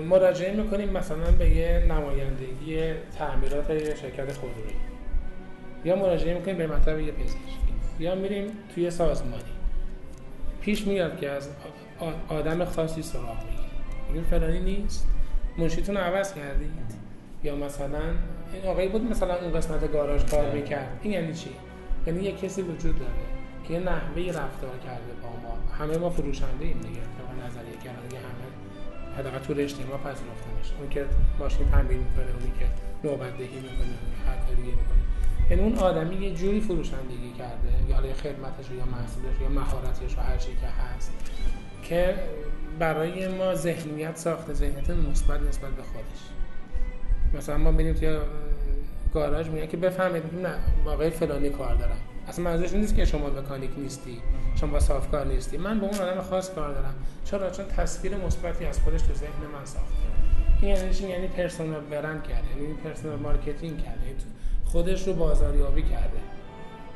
مراجعه 0.08 0.56
می‌کنیم 0.56 0.88
مثلا 0.88 1.30
به 1.38 1.50
یه 1.50 1.86
نمایندگی 1.88 2.92
تعمیرات 3.18 3.70
یه 3.70 3.94
شرکت 3.94 4.32
خودرویی. 4.32 4.76
یا 5.84 5.96
مراجعه 5.96 6.34
می‌کنیم 6.34 6.56
به 6.56 6.66
مطلب 6.66 7.00
یه 7.00 7.12
پزشکی 7.12 7.38
یا 7.98 8.14
میریم 8.14 8.46
توی 8.74 8.90
سازمانی. 8.90 9.42
پیش 10.60 10.86
میاد 10.86 11.20
که 11.20 11.30
از 11.30 11.48
آدم 12.28 12.64
خاصی 12.64 13.02
سراغ 13.02 13.44
می‌گیریم 13.44 13.70
میگیم 14.08 14.24
فلانی 14.24 14.60
نیست. 14.60 15.06
منشیتون 15.58 15.96
عوض 15.96 16.34
کردید. 16.34 17.00
یا 17.42 17.56
مثلا 17.56 18.00
این 18.52 18.66
آقایی 18.66 18.88
بود 18.88 19.10
مثلا 19.10 19.34
اون 19.34 19.52
قسمت 19.52 19.92
گاراژ 19.92 20.24
کار 20.24 20.50
می‌کرد. 20.50 21.00
این 21.02 21.12
یعنی 21.12 21.34
چی؟ 21.34 21.50
یعنی 22.06 22.22
یه 22.22 22.32
کسی 22.32 22.62
وجود 22.62 22.98
داره 22.98 23.12
که 23.68 23.74
یه 23.74 23.80
نحوه 23.80 24.22
رفتار 24.22 24.78
کرده 24.86 25.12
با 25.22 25.28
ما. 25.28 25.74
همه 25.78 25.98
ما 25.98 26.10
فروشنده 26.10 26.64
ایم 26.64 26.80
دیگه. 26.80 27.00
نظریه 27.46 27.76
حداقل 29.18 29.38
ما 29.90 29.96
پذیرفته 29.96 30.50
میشه. 30.58 30.74
اون 30.78 30.88
که 30.88 31.06
ماشین 31.38 31.70
تعمیر 31.70 31.98
می‌کنه 31.98 32.26
اونی 32.38 32.52
که 32.58 32.66
نوبت 33.04 33.38
دهی 33.38 33.56
می‌کنه 33.56 33.94
هر 34.26 34.36
کاری 34.36 34.62
می‌کنه. 34.62 35.00
یعنی 35.50 35.62
اون 35.62 35.78
آدمی 35.78 36.16
یه 36.16 36.34
جوری 36.34 36.60
فروشندگی 36.60 37.32
کرده 37.38 37.68
یا 37.88 37.94
حالا 37.94 38.12
خدمتش 38.12 38.70
یا 38.78 38.86
محصولش 38.86 39.40
یا 39.40 39.48
مهارتش 39.48 40.18
و 40.18 40.20
هر 40.20 40.36
چی 40.36 40.52
که 40.52 40.66
هست 40.66 41.12
که 41.82 42.14
برای 42.78 43.28
ما 43.28 43.54
ذهنیت 43.54 44.16
ساخته 44.16 44.54
ذهنیت 44.54 44.90
مثبت 44.90 45.42
نسبت 45.42 45.70
به 45.70 45.82
خودش. 45.82 46.20
مثلا 47.34 47.58
ما 47.58 47.70
میریم 47.70 47.94
توی 47.94 48.18
گاراژ 49.14 49.48
میگن 49.48 49.66
که 49.66 49.76
بفهمید 49.76 50.22
نه 50.42 50.54
آقای 50.86 51.10
فلانی 51.10 51.50
کار 51.50 51.74
دارم. 51.74 51.96
اصلا 52.28 52.44
منظورش 52.44 52.72
نیست 52.72 52.96
که 52.96 53.04
شما 53.04 53.30
مکانیک 53.30 53.70
نیستی 53.76 54.22
شما 54.60 54.80
صافکار 54.80 55.26
نیستی. 55.26 55.56
من 55.56 55.80
با 55.80 55.86
اون 55.86 55.98
آدم 55.98 56.20
خاص 56.20 56.50
کار 56.54 56.74
دارم. 56.74 56.94
چرا؟ 57.24 57.50
چون 57.50 57.66
تصویر 57.66 58.16
مثبتی 58.16 58.64
از 58.64 58.80
خودش 58.80 59.02
تو 59.02 59.14
ذهن 59.14 59.42
من 59.52 59.64
ساخته. 59.64 59.94
این 60.62 60.76
یعنی 60.76 61.12
یعنی 61.12 61.28
personal 61.28 61.80
brand 61.80 62.22
کرده 62.22 62.62
یعنی 62.62 62.74
personal 62.74 63.18
marketing 63.18 63.84
کرده. 63.84 64.06
یعنی 64.06 64.18
خودش 64.64 65.06
رو 65.08 65.14
بازاریابی 65.14 65.82
کرده. 65.82 66.20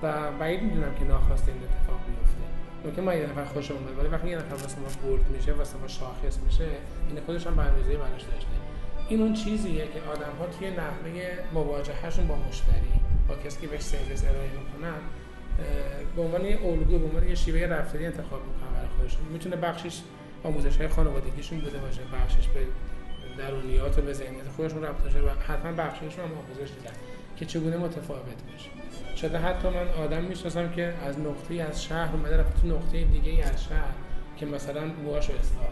و 0.02 0.32
بعید 0.40 0.62
می‌دونم 0.62 0.94
که 0.94 1.04
ناخواسته 1.04 1.52
این 1.52 1.60
اتفاق 1.62 1.98
بیفته. 2.06 2.44
ممکن 2.84 3.02
ما 3.02 3.14
یه 3.14 3.26
نفر 3.26 3.44
خوش 3.44 3.70
اومد 3.70 3.98
ولی 3.98 4.08
وقتی 4.08 4.28
یه 4.28 4.36
نفر 4.36 4.54
واسه 4.54 4.78
ما 4.78 4.88
بورد 5.02 5.30
میشه 5.30 5.52
واسه 5.52 5.76
ما 5.78 5.88
شاخص 5.88 6.38
میشه 6.38 6.64
این 7.08 7.20
خودش 7.26 7.46
هم 7.46 7.56
برنامه‌ریزی 7.56 7.96
براش 7.96 8.22
داشته. 8.22 8.63
این 9.08 9.20
اون 9.22 9.32
چیزیه 9.32 9.84
که 9.84 10.00
آدم 10.12 10.32
ها 10.38 10.46
توی 10.46 10.70
نحوه 10.70 11.38
مواجههشون 11.52 12.26
با 12.26 12.36
مشتری 12.48 12.94
با 13.28 13.36
کسی 13.36 13.60
که 13.60 13.66
بهش 13.66 13.80
سرویس 13.80 14.24
ارائه 14.24 14.50
می‌کنن 14.50 14.98
به 16.16 16.22
عنوان 16.22 16.44
یه 16.44 16.58
الگو 16.64 16.98
به 16.98 17.04
عنوان 17.04 17.28
یه 17.28 17.34
شیوه 17.34 17.60
رفتاری 17.60 18.06
انتخاب 18.06 18.40
می‌کنن 18.46 18.72
برای 18.74 18.88
خودشون. 18.98 19.22
می‌تونه 19.32 19.56
بخشش 19.56 20.00
آموزش 20.44 20.76
های 20.76 20.88
خانوادگیشون 20.88 21.60
بوده 21.60 21.78
باشه 21.78 22.00
بخشش 22.12 22.48
به 22.48 22.66
درونیات 23.38 23.98
و 23.98 24.02
به 24.02 24.12
ذهنیت 24.12 24.48
خودشون 24.56 24.84
ربط 24.84 25.02
داشته 25.02 25.22
و 25.22 25.28
حتما 25.28 25.72
بخشش 25.72 26.18
هم 26.18 26.24
آموزش 26.24 26.72
دیدن 26.74 26.94
که 27.36 27.46
چگونه 27.46 27.76
متفاوت 27.76 28.42
بشه 28.54 28.70
شده 29.16 29.38
حتی 29.38 29.68
من 29.68 29.88
آدم 30.04 30.24
می‌شناسم 30.24 30.70
که 30.72 30.94
از 31.06 31.18
نقطه 31.18 31.54
از 31.54 31.84
شهر 31.84 32.16
اومده 32.16 32.36
رفت 32.36 32.62
تو 32.62 32.68
نقطه 32.68 33.04
دیگه 33.04 33.30
ای 33.30 33.42
از 33.42 33.64
شهر 33.64 33.94
که 34.36 34.46
مثلا 34.46 34.84
موهاشو 34.86 35.32
اصلاح 35.32 35.68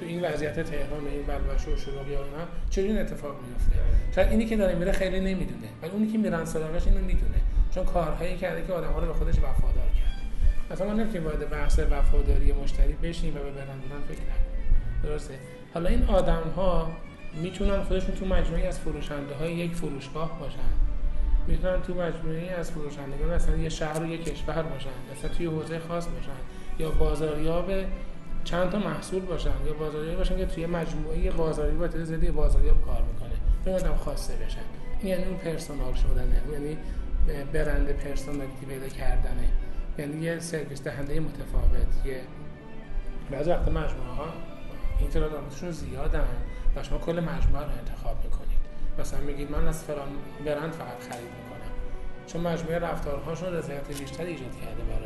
تو 0.00 0.06
این 0.06 0.24
وضعیت 0.24 0.60
تهران 0.60 1.06
این 1.06 1.22
بلبشو 1.22 1.74
و 1.74 1.76
شلوغ 1.76 2.08
یا 2.08 2.24
اینا 2.24 2.44
چجوری 2.70 2.98
اتفاق 2.98 3.34
میفته 3.48 3.76
شاید 4.14 4.30
اینی 4.30 4.46
که 4.46 4.56
داره 4.56 4.74
میره 4.74 4.92
خیلی 4.92 5.20
نمی‌دونه 5.20 5.68
ولی 5.82 5.90
اونی 5.90 6.12
که 6.12 6.18
میرن 6.18 6.44
سراغش 6.44 6.86
اینو 6.86 7.00
می‌دونه 7.00 7.40
چون 7.74 7.84
کارهایی 7.84 8.36
کرده 8.36 8.66
که 8.66 8.72
آدم‌ها 8.72 8.98
رو 8.98 9.06
به 9.06 9.12
خودش 9.12 9.34
وفادار 9.38 9.90
کرده. 9.98 10.22
مثلا 10.70 10.86
ما 10.86 10.92
نمی‌تونیم 10.92 11.24
وارد 11.24 11.50
بحث 11.50 11.78
وفاداری 11.90 12.52
مشتری 12.52 12.92
بشیم 12.92 13.36
و 13.36 13.38
به 13.38 13.50
برند 13.50 13.82
فکر 14.08 14.20
نکنیم. 14.20 15.02
درسته؟ 15.02 15.34
حالا 15.74 15.88
این 15.88 16.04
آدم 16.04 16.42
ها 16.56 16.90
می‌تونن 17.42 17.82
خودشون 17.82 18.14
تو 18.14 18.26
مجموعی 18.26 18.62
از 18.62 18.78
فروشنده 18.78 19.34
های 19.34 19.52
یک 19.52 19.74
فروشگاه 19.74 20.38
باشن. 20.40 20.58
می‌تونن 21.46 21.82
تو 21.82 21.94
مجموعی 21.94 22.48
از 22.48 22.70
فروشندگان 22.70 23.34
مثلا 23.34 23.56
یه 23.56 23.68
شهر 23.68 24.02
و 24.02 24.06
یه 24.06 24.18
کشور 24.18 24.62
باشن. 24.62 24.90
مثلا 25.12 25.30
توی 25.36 25.46
حوزه 25.46 25.78
خاص 25.78 26.06
باشن. 26.06 26.40
یا 26.78 26.90
بازاریاب 26.90 27.70
چند 28.44 28.70
تا 28.70 28.78
محصول 28.78 29.22
باشن 29.22 29.50
یا 29.66 29.72
بازاریاب 29.72 30.16
باشن 30.16 30.36
که 30.36 30.46
توی 30.46 30.66
مجموعه 30.66 31.30
بازاری 31.30 31.76
با 31.76 31.88
تعداد 31.88 32.04
زیادی 32.04 32.30
بازاریاب 32.30 32.84
کار 32.84 33.02
می‌کنه. 33.02 33.30
به 33.64 33.74
آدم 33.74 33.96
خاصه 33.96 34.36
بشن. 34.36 34.58
این 35.00 35.08
یعنی 35.08 35.24
اون 35.24 35.36
پرسونال 35.36 35.94
شدنه. 35.94 36.42
یعنی 36.52 36.78
برند 37.52 37.88
پرسونالیتی 37.88 38.66
پیدا 38.66 38.88
کردنه. 38.88 39.48
یعنی 39.98 40.22
یه 40.24 40.38
سرویس 40.38 40.82
دهنده 40.82 41.20
متفاوت. 41.20 42.06
یه 42.06 42.20
بعضی 43.30 43.50
وقت 43.50 43.68
مجموعه 43.68 44.14
ها 44.16 44.26
اینترادامتشون 44.98 45.70
زیادن 45.70 46.26
و 46.76 46.82
شما 46.82 46.98
کل 46.98 47.20
مجموعه 47.20 47.64
رو 47.64 47.70
انتخاب 47.78 48.24
می‌کنید. 48.24 48.60
مثلا 48.98 49.20
میگید 49.20 49.50
من 49.50 49.68
از 49.68 49.84
فلان 49.84 50.08
برند 50.46 50.72
فقط 50.72 51.00
خرید 51.10 51.30
می‌کنم. 51.38 51.72
چون 52.26 52.40
مجموعه 52.40 52.78
رفتارهاشون 52.78 53.52
رضایت 53.52 53.88
بیشتری 53.88 54.30
ایجاد 54.30 54.56
کرده 54.60 54.82
برای 54.82 54.99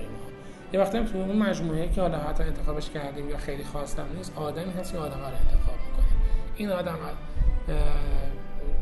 یه 0.74 0.80
وقتی 0.80 0.98
هم 0.98 1.04
تو 1.04 1.18
اون 1.18 1.36
مجموعه 1.36 1.88
که 1.88 2.00
حالا 2.00 2.18
حتی 2.18 2.42
انتخابش 2.42 2.90
کردیم 2.90 3.30
یا 3.30 3.36
خیلی 3.36 3.64
خواستم 3.64 4.06
نیست 4.16 4.32
آدمی 4.36 4.72
هست 4.72 4.92
که 4.92 4.98
آدم 4.98 5.18
رو 5.18 5.24
انتخاب 5.24 5.76
می‌کنیم 5.86 6.18
این 6.56 6.70
آدم 6.70 6.98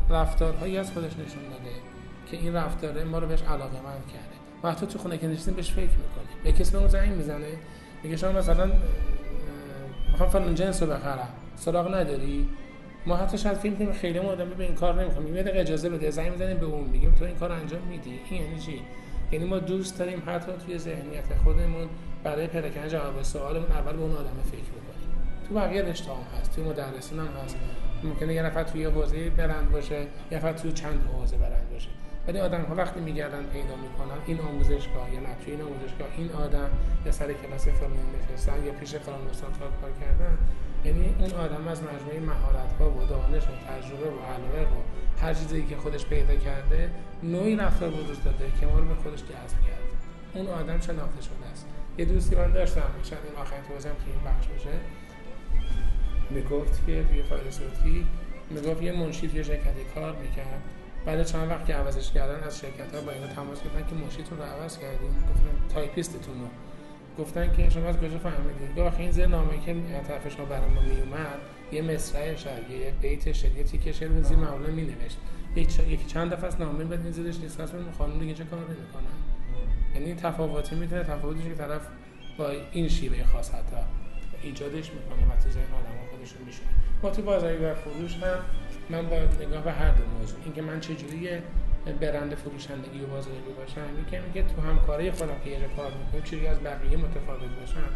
رفتارهایی 0.09 0.77
از 0.77 0.91
خودش 0.91 1.11
نشون 1.11 1.43
داده 1.43 1.75
که 2.31 2.37
این 2.37 2.55
رفتاره 2.55 3.03
ما 3.03 3.19
رو 3.19 3.27
بهش 3.27 3.41
علاقه 3.41 3.81
من 3.81 3.93
کرده. 4.13 4.35
و 4.63 4.71
حتی 4.71 4.87
تو 4.87 4.99
خونه 4.99 5.17
که 5.17 5.27
نشستیم 5.27 5.53
بهش 5.53 5.71
فکر 5.71 5.81
می‌کنیم. 5.81 6.43
به 6.43 6.51
کسی 6.51 6.77
به 6.77 6.87
زنگ 6.87 7.11
می‌زنه 7.11 7.47
میگه 8.03 8.17
شما 8.17 8.31
مثلا 8.31 8.71
می‌خوام 10.11 10.29
فلان 10.29 10.55
جنس 10.55 10.83
رو 10.83 10.89
بخرم. 10.89 11.29
سراغ 11.55 11.95
نداری؟ 11.95 12.49
ما 13.05 13.15
حتی 13.15 13.37
شاید 13.37 13.57
فیلم 13.57 13.75
کنیم 13.75 13.93
خیلی 13.93 14.19
آدم 14.19 14.49
به 14.49 14.63
این 14.63 14.75
کار 14.75 15.01
نمی‌خوام 15.01 15.23
میگه 15.25 15.51
اجازه 15.53 15.89
بده 15.89 16.11
زنگ 16.11 16.31
می‌زنیم 16.31 16.57
به 16.57 16.65
اون 16.65 16.89
میگیم 16.89 17.11
تو 17.11 17.25
این 17.25 17.35
کار 17.35 17.51
انجام 17.51 17.81
میدی. 17.81 18.19
این 18.29 18.41
یعنی 18.41 18.59
چی؟ 18.59 18.81
یعنی 19.31 19.45
ما 19.45 19.59
دوست 19.59 19.99
داریم 19.99 20.23
حتی 20.27 20.51
توی 20.65 20.77
ذهنیت 20.77 21.37
خودمون 21.43 21.87
برای 22.23 22.47
پیدا 22.47 22.87
جواب 22.87 23.23
سوالمون 23.23 23.71
اول 23.71 23.93
به 23.93 24.01
اون 24.01 24.11
آدم 24.11 24.41
فکر 24.43 24.57
بکنیم. 24.57 25.09
تو 25.49 25.55
بقیه 25.55 25.81
رشته 25.81 26.11
هم 26.11 26.39
هست 26.39 26.55
تو 26.55 26.63
مدرسین 26.63 27.19
هم 27.19 27.27
هست. 27.43 27.55
ممکنه 28.03 28.33
یه 28.33 28.41
نفر 28.41 28.63
توی 28.63 28.85
حوزه 28.85 29.29
برند 29.29 29.71
باشه 29.71 29.99
یه 30.31 30.37
نفر 30.37 30.53
توی 30.53 30.71
چند 30.71 31.09
حوزه 31.13 31.37
برند 31.37 31.69
باشه. 31.71 31.89
ولی 32.27 32.39
آدم 32.39 32.61
ها 32.61 32.75
وقتی 32.75 32.99
میگردن 32.99 33.43
پیدا 33.43 33.75
می‌کنن 33.75 34.17
این 34.25 34.39
آموزشگاه 34.39 35.13
یا 35.13 35.19
نه 35.19 35.29
این 35.45 35.61
آموزشگاه 35.61 36.07
این 36.17 36.31
آدم 36.31 36.69
یا 37.05 37.11
سر 37.11 37.33
کلاس 37.33 37.67
فلان 37.67 37.91
نشستن 38.33 38.65
یا 38.65 38.71
پیش 38.71 38.95
فلان 38.95 39.27
استاد 39.29 39.51
کار 39.59 39.91
کردن 40.01 40.37
یعنی 40.85 41.15
اون 41.19 41.31
آدم 41.31 41.67
از 41.67 41.83
مجموعه 41.83 42.19
مهارت 42.19 42.73
ها 42.79 42.91
و 42.91 43.05
دانش 43.05 43.43
و 43.43 43.55
تجربه 43.67 44.09
و 44.09 44.19
علاقه 44.19 44.61
و 44.61 44.81
هر 45.21 45.33
چیزی 45.33 45.63
که 45.63 45.77
خودش 45.77 46.05
پیدا 46.05 46.35
کرده 46.35 46.91
نوعی 47.23 47.55
رفتار 47.55 47.89
بروز 47.89 48.23
داده 48.23 48.51
که 48.59 48.65
ما 48.65 48.79
رو 48.79 48.85
به 48.85 48.95
خودش 48.95 49.19
جذب 49.19 49.59
کرده 49.67 49.93
اون 50.33 50.47
آدم 50.47 50.79
شناخته 50.79 51.21
شده 51.21 51.45
است. 51.51 51.65
یه 51.97 52.05
دوستی 52.05 52.35
من 52.35 52.51
داشتم 52.51 52.81
شاید 53.03 53.21
این 53.25 53.35
آخرین 53.41 53.63
توضیحم 53.63 53.95
که 53.95 54.11
این 54.11 54.23
بخش 54.25 54.47
باشه. 54.47 54.69
می‌گفت 56.29 56.85
که 56.85 57.03
توی 57.03 57.23
فایل 57.23 57.51
صوتی 57.51 58.07
می‌گفت 58.49 58.81
یه 58.81 58.91
منشی 58.91 59.27
توی 59.27 59.43
شرکتی 59.43 59.83
کار 59.95 60.15
می‌کرد. 60.15 60.61
بعد 61.05 61.23
چند 61.23 61.49
وقت 61.49 61.65
که 61.65 61.73
عوضش 61.73 62.11
کردن 62.11 62.43
از 62.43 62.59
شرکت 62.59 62.95
ها 62.95 63.01
با 63.01 63.11
اینو 63.11 63.27
تماس 63.27 63.63
گرفتن 63.63 63.89
که 63.89 63.95
منشیتون 63.95 64.37
رو 64.37 64.43
عوض 64.43 64.77
کردیم. 64.77 65.09
گفتن 65.09 65.73
تایپیستتون 65.73 66.41
رو 66.41 66.47
گفتن 67.19 67.53
که 67.55 67.69
شما 67.69 67.87
از 67.87 67.97
کجا 67.97 68.17
فهمیدید 68.17 68.77
گفت 68.77 68.99
این 68.99 69.11
زیر 69.11 69.25
نامه 69.27 69.59
که 69.65 69.75
طرف 70.07 70.35
شما 70.35 70.45
برای 70.45 70.69
ما 70.69 70.81
میومد 70.81 71.39
یه 71.71 71.81
مصرع 71.81 72.35
شد 72.35 72.49
یه 72.69 72.93
بیت 73.01 73.33
شد 73.33 73.57
یه 73.57 73.63
تیکه 73.63 73.91
شد 73.91 74.21
زیر 74.21 74.37
می 74.37 74.81
نوشت 74.81 75.17
یکی 75.55 76.05
چند 76.07 76.33
دفعه 76.33 76.45
از 76.45 76.61
نامه 76.61 76.83
بدین 76.83 77.11
زیرش 77.11 77.39
نیست 77.39 77.59
اصلا 77.59 77.79
خانم 77.97 78.19
دیگه 78.19 78.33
چه 78.33 78.43
کار 78.43 78.59
نمی‌کنن 78.59 79.13
یعنی 79.95 80.15
تفاوتی 80.15 80.75
می‌تونه 80.75 81.03
تفاوتی 81.03 81.49
که 81.49 81.55
طرف 81.55 81.81
با 82.37 82.51
این 82.71 82.87
شیوه 82.89 83.23
خاص 83.23 83.49
حتی 83.49 83.75
ایجادش 84.43 84.91
می‌کنه 84.91 85.33
و 85.33 85.41
تو 85.43 85.49
ذهن 85.49 85.63
آدم 85.63 86.11
خودشون 86.11 86.41
میشه 86.45 86.61
ما 87.03 87.09
تو 87.09 87.21
بازاری 87.21 87.57
و 87.57 87.75
فروش 87.75 88.15
هم 88.15 88.39
من 88.89 89.09
با 89.09 89.15
نگاه 89.45 89.63
به 89.63 89.71
هر 89.71 89.91
دو 89.91 90.03
موضوع. 90.19 90.39
اینکه 90.45 90.61
من 90.61 90.79
چجوری 90.79 91.29
برند 91.91 92.35
فروشندگی 92.35 93.01
و 93.01 93.07
بازاری 93.07 93.53
باشم 93.57 93.87
یکی 94.01 94.19
میگه 94.19 94.43
تو 94.43 94.61
همکاری 94.61 95.11
خودم 95.11 95.39
که 95.43 95.49
یه 95.49 95.59
کار 95.77 95.91
می‌کنم 95.91 96.21
چجوری 96.21 96.47
از 96.47 96.59
بقیه 96.59 96.97
متفاوت 96.97 97.51
باشم؟ 97.59 97.89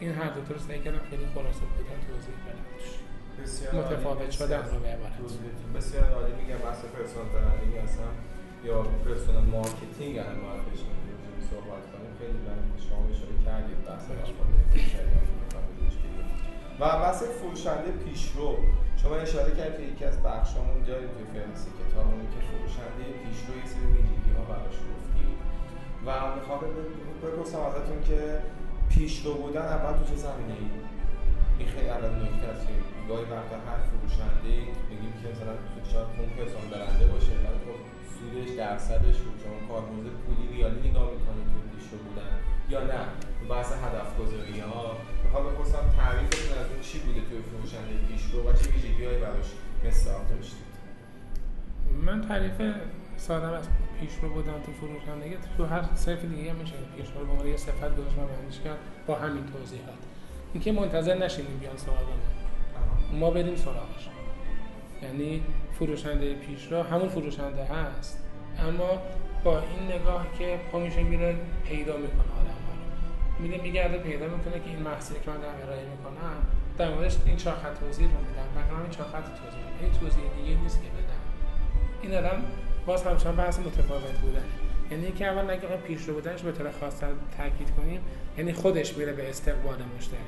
این 0.00 0.12
هر 0.12 0.30
دو 0.30 0.54
رو 0.54 0.60
سعی 0.60 0.80
کردم 0.80 1.00
خیلی 1.10 1.26
خلاصه 1.34 1.60
بودم 1.60 2.00
توضیح 2.08 2.34
بدم. 2.46 2.64
متفاوت 3.78 4.30
شدن 4.30 4.62
رو 4.72 4.80
به 4.80 4.88
عبارت. 4.88 5.12
بسیار 5.76 6.04
عالی. 6.04 6.32
میگم 6.32 6.58
بحث 6.66 6.80
پرسونال 6.84 7.28
برندینگ 7.34 7.76
هستم 7.84 8.12
یا 8.64 8.82
پرسونال 8.82 9.44
مارکتینگ 9.44 10.18
هم 10.18 10.40
باید 10.44 10.62
بشه. 10.72 10.88
صحبت 11.50 11.84
کنیم. 11.92 12.12
خیلی 12.18 12.38
من 12.46 12.58
شما 12.86 13.02
اشاره 13.12 13.36
کردید 13.46 13.78
بحث 13.86 14.04
و 16.80 16.82
بحث 17.04 17.22
فروشنده 17.22 17.90
پیشرو. 18.04 18.56
شما 19.02 19.14
اشاره 19.16 19.56
کردید 19.56 19.76
که 19.76 19.82
یکی 19.92 20.04
از 20.04 20.22
بخشامون 20.22 20.82
داریم 20.82 21.08
توی 21.08 21.24
فرنسی 21.34 21.70
کتابمون 21.80 22.26
که 22.34 22.39
و 26.06 26.08
می‌خوام 26.36 26.60
بپرسم 27.22 27.60
ازتون 27.60 28.00
که 28.08 28.20
پیشرو 28.90 29.34
بودن 29.34 29.66
اول 29.76 29.92
تو 29.98 30.04
چه 30.10 30.16
زمینه 30.26 30.54
ای 30.60 30.68
این 31.58 31.68
خیلی 31.68 31.88
اول 31.88 32.12
نکته 32.24 32.46
است 32.52 32.66
که 32.66 32.74
گاهی 33.08 33.24
وقتا 33.32 33.56
هر 33.68 33.80
فروشنده 33.88 34.54
میگیم 34.90 35.12
که 35.20 35.26
مثلا 35.32 35.54
شاید 35.92 36.08
اون 36.18 36.28
پرسون 36.36 36.64
برنده 36.72 37.06
باشه 37.12 37.32
ولی 37.44 37.60
خب 37.66 37.78
سودش 38.14 38.50
درصدش 38.60 39.16
رو 39.24 39.30
شما 39.42 39.58
کارمزد 39.68 40.10
پولی 40.22 40.44
ریالی 40.52 40.80
نگاه 40.88 41.08
می‌کنید 41.16 41.46
تو 41.52 41.58
پیشرو 41.72 41.98
بودن 42.06 42.32
یا 42.74 42.82
نه. 42.92 43.02
بحث 43.50 43.72
هدف 43.72 44.18
گذاری 44.18 44.60
ها 44.60 44.96
می‌خوام 45.24 45.44
بپرسم 45.46 45.84
تعریفتون 45.98 46.58
از 46.58 46.66
این 46.72 46.80
چی 46.80 46.98
بوده 46.98 47.20
توی 47.20 47.38
فروشنده 47.50 47.92
پیشرو 48.08 48.40
و 48.40 48.52
چه 48.52 48.70
ویژگیهایی 48.70 49.18
براش 49.18 49.48
مثال 49.84 50.22
داشتید؟ 50.30 50.70
من 52.06 52.20
تعریف 52.28 52.62
ساده 53.16 53.46
از 53.46 53.68
پیشرو 54.00 54.28
بودن 54.28 54.52
تو 54.66 54.72
فروشندگی 54.72 55.36
تو 55.56 55.64
هر 55.64 55.84
صرف 55.94 56.24
دیگه 56.24 56.50
هم 56.50 56.56
میشه 56.56 56.74
پیشرو 56.96 57.24
به 57.24 57.32
عنوان 57.32 57.46
یه 57.46 57.56
صفت 57.56 57.96
گذاشت 57.96 58.16
و 58.18 58.64
کرد. 58.64 58.78
با 59.06 59.14
همین 59.14 59.44
توضیحات. 59.46 59.94
اینکه 60.54 60.72
منتظر 60.72 61.14
نشینیم 61.14 61.58
بیان 61.58 61.76
سراغ 61.76 61.96
ما. 63.12 63.30
بریم 63.30 63.56
سراغش. 63.56 64.08
یعنی 65.02 65.42
فروشنده 65.72 66.34
پیشرو 66.34 66.82
همون 66.82 67.08
فروشنده 67.08 67.64
هست. 67.64 68.24
اما 68.68 69.02
با 69.44 69.58
این 69.58 70.00
نگاه 70.00 70.26
که 70.38 70.60
پا 70.72 70.78
میشه 70.78 71.02
میره 71.02 71.36
پیدا 71.64 71.96
می‌کنه 71.96 72.32
آدم 72.40 72.60
رو. 72.66 73.42
میره 73.42 73.62
میگرده 73.62 73.98
پیدا 73.98 74.26
می‌کنه 74.26 74.52
که 74.52 74.70
این 74.70 74.82
محصولی 74.82 75.20
که 75.20 75.30
من 75.30 75.40
دارم 75.40 75.54
ارائه 75.62 75.80
می‌کنم 75.80 76.46
در 76.78 76.94
موردش 76.94 77.16
این 77.26 77.36
چهار 77.36 77.56
خط 77.56 77.80
توضیح 77.80 78.06
رو 78.06 78.12
میدم. 78.12 78.74
من 78.74 78.82
این 78.82 78.90
چهار 78.90 79.08
خط 79.08 79.24
توضیح 79.24 79.60
این 79.80 79.92
توضیح 79.92 80.22
دیگه 80.36 80.62
نیست 80.62 80.82
که 80.82 80.88
بدم. 80.88 81.22
این 82.02 82.14
آدم 82.14 82.44
باز 82.86 83.02
همچنان 83.02 83.36
بحث 83.36 83.58
متفاوت 83.58 84.18
بودن 84.22 84.44
یعنی 84.90 85.12
که 85.12 85.26
اول 85.26 85.54
نگاه 85.54 85.76
پیش 85.76 86.02
رو 86.02 86.14
بودنش 86.14 86.42
به 86.42 86.52
طور 86.52 86.70
خاص 86.80 87.00
تاکید 87.36 87.70
کنیم 87.76 88.00
یعنی 88.38 88.52
خودش 88.52 88.96
میره 88.96 89.12
به 89.12 89.30
استقبال 89.30 89.78
مشتری. 89.96 90.18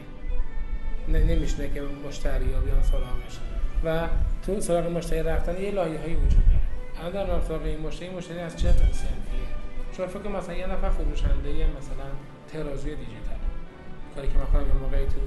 نمیشنه 1.08 1.70
که 1.70 1.82
مشتری 2.08 2.52
ها 2.52 2.60
بیان 2.60 2.82
سراغش. 2.82 3.38
و 3.84 4.08
تو 4.46 4.60
سراغ 4.60 4.86
مشتری 4.86 5.22
رفتن 5.22 5.62
یه 5.62 5.70
لایه 5.70 6.00
هایی 6.00 6.14
وجود 6.14 6.42
داره. 6.46 7.08
الان 7.08 7.26
در 7.26 7.46
سراغ 7.46 7.62
این 7.62 7.80
مشتری 7.80 8.10
مشتری 8.10 8.38
از 8.38 8.56
چه 8.56 8.72
سنفیه؟ 8.72 9.02
شما 9.96 10.06
فکر 10.06 10.28
مثلا 10.28 10.54
یه 10.54 10.66
نفر 10.66 10.88
فروشنده 10.88 11.50
مثلا 11.50 12.04
ترازوی 12.52 12.96
دیجیتال 12.96 13.36
کاری 14.14 14.28
که 14.28 14.38
من 14.38 14.44
خودم 14.44 14.78
موقعی 14.82 15.06
تو 15.06 15.20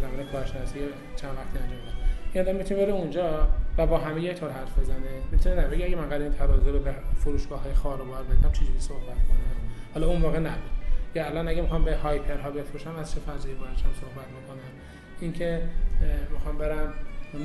زمان 0.00 0.26
کارشناسی 0.32 0.78
چند 1.16 1.36
وقتی 1.36 1.58
انجام 1.58 1.78
دادم. 1.78 2.05
این 2.32 2.48
آدم 2.48 2.56
می‌تونه 2.56 2.82
بره 2.82 2.92
اونجا 2.92 3.48
و 3.78 3.86
با 3.86 3.98
همه 3.98 4.22
یه 4.22 4.34
طور 4.34 4.50
حرف 4.50 4.78
بزنه. 4.78 4.96
می‌تونه 5.32 5.64
نبگه 5.64 5.84
اگه 5.84 5.96
من 5.96 6.08
قرار 6.08 6.22
این 6.22 6.72
رو 6.72 6.78
به 6.78 6.94
فروشگاه 7.18 7.62
های 7.62 7.74
خار 7.74 7.96
بدم 7.96 8.52
چجوری 8.52 8.80
صحبت 8.80 9.02
کنم. 9.28 9.56
حالا 9.94 10.06
اون 10.06 10.20
موقع 10.20 10.38
نبود. 10.38 10.70
یا 11.14 11.26
الان 11.26 11.48
اگه 11.48 11.62
می‌خوام 11.62 11.84
به 11.84 11.96
هایپر 11.96 12.36
ها 12.36 12.50
بفروشم 12.50 12.96
از 12.96 13.14
چه 13.14 13.20
فضایی 13.20 13.54
باید 13.54 13.76
صحبت 13.76 14.26
می‌کنم؟ 14.40 14.70
اینکه 15.20 15.62
می‌خوام 16.32 16.58
برم 16.58 16.92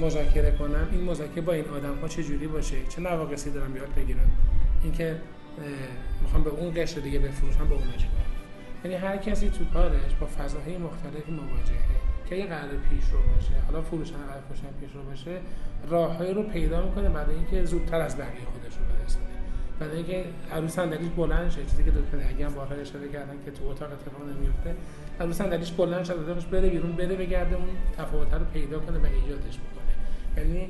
مذاکره 0.01 0.51
کنم. 0.51 0.87
این 0.91 1.03
مذاکره 1.03 1.41
با 1.41 1.53
این 1.53 1.65
آدم 1.65 1.95
ها 2.01 2.07
چه 2.07 2.23
جوری 2.23 2.47
باشه؟ 2.47 2.75
چه 2.89 3.01
نواقصی 3.01 3.51
دارم 3.51 3.75
یاد 3.75 3.95
بگیرم؟ 3.95 4.31
اینکه 4.83 5.15
می‌خوام 6.21 6.43
به 6.43 6.49
اون 6.49 6.73
قشر 6.75 6.99
دیگه 6.99 7.19
بفروشم 7.19 7.67
به 7.67 7.75
اون 7.75 7.83
یعنی 8.83 8.95
هر 8.95 9.17
کسی 9.17 9.49
تو 9.49 9.65
کارش 9.73 10.15
با 10.19 10.27
فضاهای 10.27 10.77
مختلفی 10.77 11.31
مواجهه. 11.31 12.10
که 12.31 12.37
یه 12.37 12.45
قرار 12.45 12.69
پیش 12.89 13.03
رو 13.11 13.19
باشه 13.35 13.51
حالا 13.65 13.81
فروشن 13.81 14.17
قرار 14.27 14.41
فروشن 14.47 14.67
پیش 14.81 14.89
رو 14.95 15.03
باشه 15.03 15.39
راههایی 15.89 16.33
رو 16.33 16.43
پیدا 16.43 16.85
می‌کنه 16.85 17.09
برای 17.09 17.35
اینکه 17.35 17.65
زودتر 17.65 18.01
از 18.01 18.17
بقیه 18.17 18.45
خودش 18.45 18.73
رو 18.77 18.83
برسونه. 18.99 19.25
برای 19.79 19.97
اینکه 19.97 20.25
عروس 20.51 20.71
صندلیش 20.71 21.09
بلند 21.09 21.51
شه 21.51 21.65
چیزی 21.65 21.83
که 21.83 21.91
دکتر 21.91 22.17
اگه 22.29 22.45
هم 22.45 22.53
بارها 22.53 22.75
اشاره 22.75 23.09
کردن 23.09 23.33
که 23.45 23.51
تو 23.51 23.67
اتاق 23.67 23.91
اتفاق 23.91 24.21
نمیفته 24.21 24.75
عروس 25.19 25.35
صندلیش 25.35 25.71
بلند 25.71 26.03
شه 26.05 26.13
داداش 26.13 26.45
بره 26.45 26.69
بیرون 26.69 26.91
بره 26.91 27.15
بگرده 27.15 27.55
اون 27.55 27.67
تفاوت 27.97 28.33
رو 28.33 28.45
پیدا 28.53 28.79
کنه 28.79 28.97
و 28.97 29.05
ایجادش 29.05 29.57
بکنه. 29.57 29.93
یعنی 30.37 30.69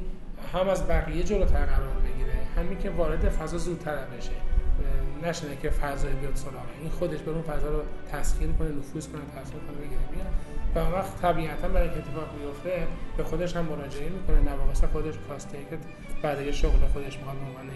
هم 0.54 0.70
از 0.70 0.88
بقیه 0.88 1.24
جلوتر 1.24 1.66
قرار 1.66 1.98
بگیره. 1.98 2.34
همین 2.58 2.80
که 2.80 2.90
وارد 2.90 3.30
فضا 3.30 3.58
زودتر 3.58 3.96
بشه. 3.96 4.32
نشنه 5.24 5.56
که 5.62 5.70
فضای 5.70 6.14
بیاد 6.14 6.36
سراغ. 6.36 6.66
این 6.82 6.90
خودش 6.90 7.20
به 7.20 7.32
اون 7.32 7.42
فضا 7.42 7.70
رو 7.70 7.82
تسخیر 8.12 8.52
کنه 8.52 8.70
نفوذ 8.70 9.08
کنه 9.08 9.22
تاثیر 9.36 9.60
کنه 9.60 9.78
بگیره. 9.78 10.02
بیاد 10.12 10.28
و 10.76 10.80
وقت 10.80 11.22
طبیعتا 11.22 11.68
برای 11.68 11.90
که 11.90 11.98
اتفاق 11.98 12.30
بیفته 12.40 12.88
به 13.18 13.24
خودش 13.24 13.56
هم 13.56 13.66
مراجعه 13.66 14.10
می‌کنه. 14.10 14.40
نواقص 14.40 14.84
خودش 14.84 15.16
کاسته 15.30 15.58
که 15.58 15.78
برای 16.22 16.54
شغل 16.54 16.88
خودش 16.94 17.18
می‌خواد 17.18 17.36
به 17.36 17.46
عنوان 17.46 17.70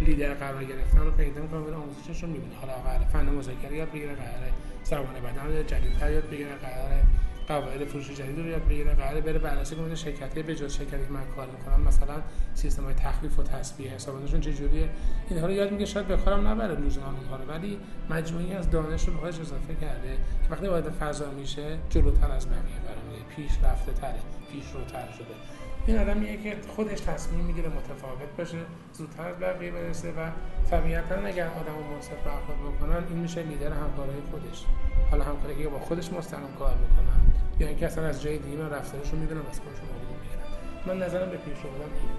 لیدر 0.00 0.34
قرار 0.34 0.64
گرفتن 0.64 1.00
رو 1.00 1.10
پیدا 1.10 1.42
می‌کنه 1.42 1.60
بره 1.60 1.74
آموزشش 1.74 2.22
رو 2.22 2.28
می‌بینه. 2.28 2.54
حالا 2.60 2.72
قرار 2.72 3.00
فن 3.12 3.24
مذاکره 3.24 3.76
یاد 3.76 3.90
بگیره 3.90 4.14
قرار 4.14 4.50
زبان 4.84 5.14
بدن 5.14 5.66
جدیدتر 5.66 6.12
یاد 6.12 6.30
بگیره 6.30 6.54
قرار 6.54 7.02
قواعد 7.50 7.84
فروش 7.84 8.10
جدید 8.10 8.38
رو 8.38 8.46
یاد 8.46 8.68
بگیره 8.68 8.94
قرار 8.94 9.20
بره 9.20 9.38
بررسی 9.38 9.76
کنه 9.76 9.94
شرکتی 9.94 10.42
به 10.42 10.54
جز 10.54 10.76
شرکتی 10.76 11.06
که 11.06 11.12
من 11.12 11.26
کار 11.36 11.46
می‌کنم 11.46 11.80
مثلا 11.88 12.22
سیستم 12.54 12.84
های 12.84 12.94
تخفیف 12.94 13.38
و 13.38 13.42
تصفیه 13.42 13.90
حساباتشون 13.90 14.40
چجوریه 14.40 14.88
اینها 15.30 15.46
رو 15.46 15.52
یاد 15.52 15.72
میگه 15.72 15.84
شاید 15.84 16.06
به 16.06 16.16
کارم 16.16 16.48
نبره 16.48 16.80
لزوما 16.80 17.06
اونها 17.06 17.54
ولی 17.54 17.78
مجموعی 18.10 18.52
از 18.52 18.70
دانش 18.70 19.08
رو 19.08 19.12
بهش 19.12 19.40
اضافه 19.40 19.74
کرده 19.80 20.16
که 20.42 20.50
وقتی 20.50 20.66
وارد 20.66 20.90
فضا 20.90 21.30
میشه 21.30 21.78
جلوتر 21.90 22.32
از 22.32 22.46
بقیه 22.46 22.60
برمیاد 22.60 23.26
پیش 23.36 23.50
رفته 23.64 23.92
تره 23.92 24.20
پیش 24.52 24.64
رو 24.74 24.84
تر 24.84 25.12
شده. 25.18 25.59
این 25.86 25.98
آدمیه 25.98 26.36
که 26.42 26.56
خودش 26.76 27.00
تصمیم 27.00 27.44
می‌گیره 27.44 27.68
متفاوت 27.68 28.36
باشه 28.38 28.58
زودتر 28.92 29.28
از 29.28 29.38
بقیه 29.38 29.70
برسه 29.70 30.08
و 30.08 30.30
طبیعتا 30.70 31.14
اگر 31.14 31.46
آدم 31.46 31.76
و 31.78 31.94
منصف 31.94 32.22
برخورد 32.26 32.58
بکنن 32.58 33.04
این 33.08 33.18
میشه 33.18 33.42
لیدر 33.42 33.72
همکارای 33.72 34.20
خودش. 34.30 34.64
حالا 35.10 35.24
همکاری 35.24 35.62
که 35.62 35.68
با 35.68 35.78
خودش 35.78 36.12
مستقیم 36.12 36.54
کار 36.58 36.74
می‌کنن 36.74 37.20
یا 37.60 37.66
اینکه 37.68 37.86
اصلا 37.86 38.06
از 38.06 38.22
جای 38.22 38.38
دیگه 38.38 38.68
رفتارشون 38.68 39.18
می‌دونم 39.18 39.46
از 39.50 39.60
الگو 39.60 40.14
می‌گیرن. 40.22 40.46
من 40.86 41.06
نظرم 41.06 41.30
به 41.30 41.36
پیش 41.36 41.58
بودن 41.58 41.90
این 42.00 42.10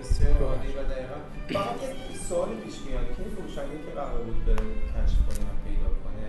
بسیار 0.00 0.32
عالی 0.32 0.72
و 0.78 0.82
دقیقا. 0.92 1.18
فقط 1.48 1.82
یه 1.82 2.18
سوالی 2.28 2.56
پیش 2.64 2.76
میاد. 2.86 3.06
که 3.16 3.22
این 3.22 3.30
فروشنده 3.36 3.76
که 3.84 3.90
قرار 3.98 4.22
بود 4.26 4.44
بره 4.46 4.66
کشف 4.92 5.18
کنه 5.26 5.50
پیدا 5.66 5.90
کنه؟ 6.02 6.26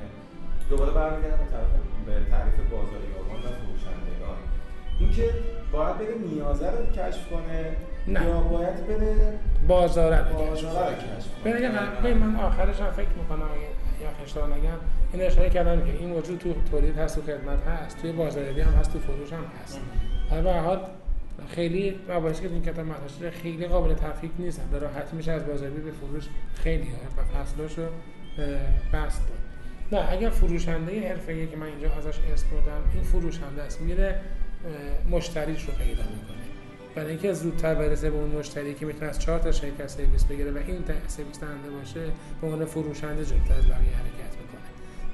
دوباره 0.69 0.91
برمیگردم 0.91 1.47
به 2.05 2.19
به 2.19 2.29
تعریف 2.31 2.57
بازاریابان 2.71 3.39
و 3.45 3.49
فروشندگان 3.59 4.39
اینکه 5.01 5.29
باید 5.71 5.97
بره 5.97 6.15
نیازه 6.33 6.71
رو 6.71 6.85
کشف 6.85 7.29
کنه 7.29 7.75
نه. 8.07 8.25
یا 8.25 8.39
باید 8.41 8.87
بره 8.87 9.15
بازار 9.67 10.11
رو 10.11 10.49
رو 10.49 10.55
کشف 10.55 11.43
کنه. 11.43 11.53
ببین 12.03 12.17
من 12.17 12.35
آخرش 12.35 12.81
هم 12.81 12.91
فکر 12.91 13.09
می‌کنم 13.21 13.49
یا 14.01 14.07
اشتباه 14.23 14.49
نگم 14.49 14.77
این 15.13 15.21
اشاره 15.21 15.49
کردم 15.49 15.81
که 15.85 15.91
این 15.99 16.09
موضوع 16.09 16.37
تو 16.37 16.53
تولید 16.71 16.97
هست 16.97 17.15
تو 17.15 17.21
خدمت 17.21 17.67
هست 17.67 18.01
توی 18.01 18.11
بازاریابی 18.11 18.61
هم 18.61 18.73
هست 18.73 18.93
تو 18.93 18.99
فروش 18.99 19.33
هم 19.33 19.43
هست. 19.63 19.79
حالا 20.29 20.41
به 20.41 20.53
حال 20.53 20.79
خیلی 21.49 21.95
مباحثی 22.09 22.41
که 22.41 22.49
این 22.49 22.61
کتاب 22.61 22.85
مطرح 22.85 23.29
خیلی 23.29 23.67
قابل 23.67 23.93
تفکیک 23.93 24.31
نیستن 24.39 24.63
به 24.71 24.79
راحتی 24.79 25.15
میشه 25.15 25.31
از 25.31 25.47
بازاریابی 25.47 25.81
به 25.81 25.91
فروش 25.91 26.23
خیلی 26.55 26.87
و 27.17 27.43
فصلاشو 27.43 27.81
اه، 27.81 27.87
بست 28.93 29.21
داد 29.27 29.37
نه 30.01 30.11
اگر 30.11 30.29
فروشنده 30.29 31.09
حرفه‌ای 31.09 31.47
که 31.47 31.57
من 31.57 31.65
اینجا 31.65 31.87
ازش 31.93 32.19
اسم 32.33 32.47
بردم 32.49 32.83
این 32.93 33.03
فروشنده 33.03 33.61
است. 33.61 33.81
میره 33.81 34.21
مشتریش 35.09 35.63
رو 35.65 35.73
پیدا 35.73 36.03
می‌کنه. 36.03 36.37
برای 36.95 37.09
اینکه 37.09 37.33
زودتر 37.33 37.75
برسه 37.75 38.09
به 38.09 38.17
اون 38.17 38.29
مشتری 38.29 38.73
که 38.73 38.85
می‌تونه 38.85 39.05
از 39.05 39.19
چهار 39.19 39.39
تا 39.39 39.51
شرکت 39.51 39.87
سرویس 39.87 40.25
بگیره 40.25 40.51
و 40.51 40.57
این 40.57 40.83
سرویس 41.07 41.39
دهنده 41.39 41.69
باشه 41.69 42.05
به 42.41 42.47
عنوان 42.47 42.65
فروشنده 42.65 43.25
جلوتر 43.25 43.53
از 43.53 43.65
بقیه 43.65 43.75
حرکت 43.75 44.37
می‌کنه. 44.41 44.61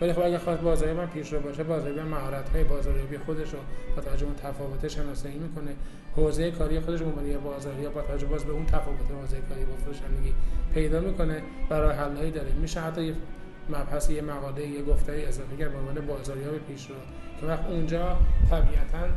ولی 0.01 0.13
خب 0.13 0.21
اگه 0.21 0.37
خواست 0.37 0.61
بازاریابی 0.61 0.99
من 0.99 1.07
پیش 1.07 1.33
رو 1.33 1.39
باشه 1.39 1.63
بازاریابی 1.63 1.99
هم 1.99 2.07
مهارت‌های 2.07 2.63
بازاریابی 2.63 3.17
خودش 3.17 3.53
رو 3.53 3.59
با 3.95 4.01
توجه 4.01 4.25
به 4.25 4.33
تفاوت 4.33 4.87
شناسایی 4.87 5.37
می‌کنه. 5.37 5.71
حوزه 6.15 6.51
کاری 6.51 6.79
خودش 6.79 7.01
رو 7.01 7.11
به 7.11 7.29
یه 7.29 7.37
بازاریاب 7.37 7.93
با 7.93 8.01
توجه 8.01 8.27
باز 8.27 8.45
به 8.45 8.51
اون 8.51 8.65
تفاوت 8.65 9.11
حوزه 9.21 9.37
کاری 9.49 9.65
با 9.65 9.75
فروشندگی 9.75 10.33
پیدا 10.73 10.99
می‌کنه 10.99 11.41
برای 11.69 11.95
حل‌هایی 11.95 12.31
داره. 12.31 12.51
میشه 12.61 12.81
حتی 12.81 13.03
یه 13.03 13.13
مبحث 13.69 14.09
یه 14.09 14.21
مقاله 14.21 14.67
یه 14.67 14.83
گفتاری 14.83 15.25
اضافه 15.25 15.57
کرد 15.57 15.71
به 15.71 15.77
عنوان 15.77 16.05
بازاریاب 16.05 16.57
پیشرو 16.57 16.95
که 17.39 17.45
وقت 17.45 17.65
اونجا 17.65 18.19
طبیعتاً 18.49 19.07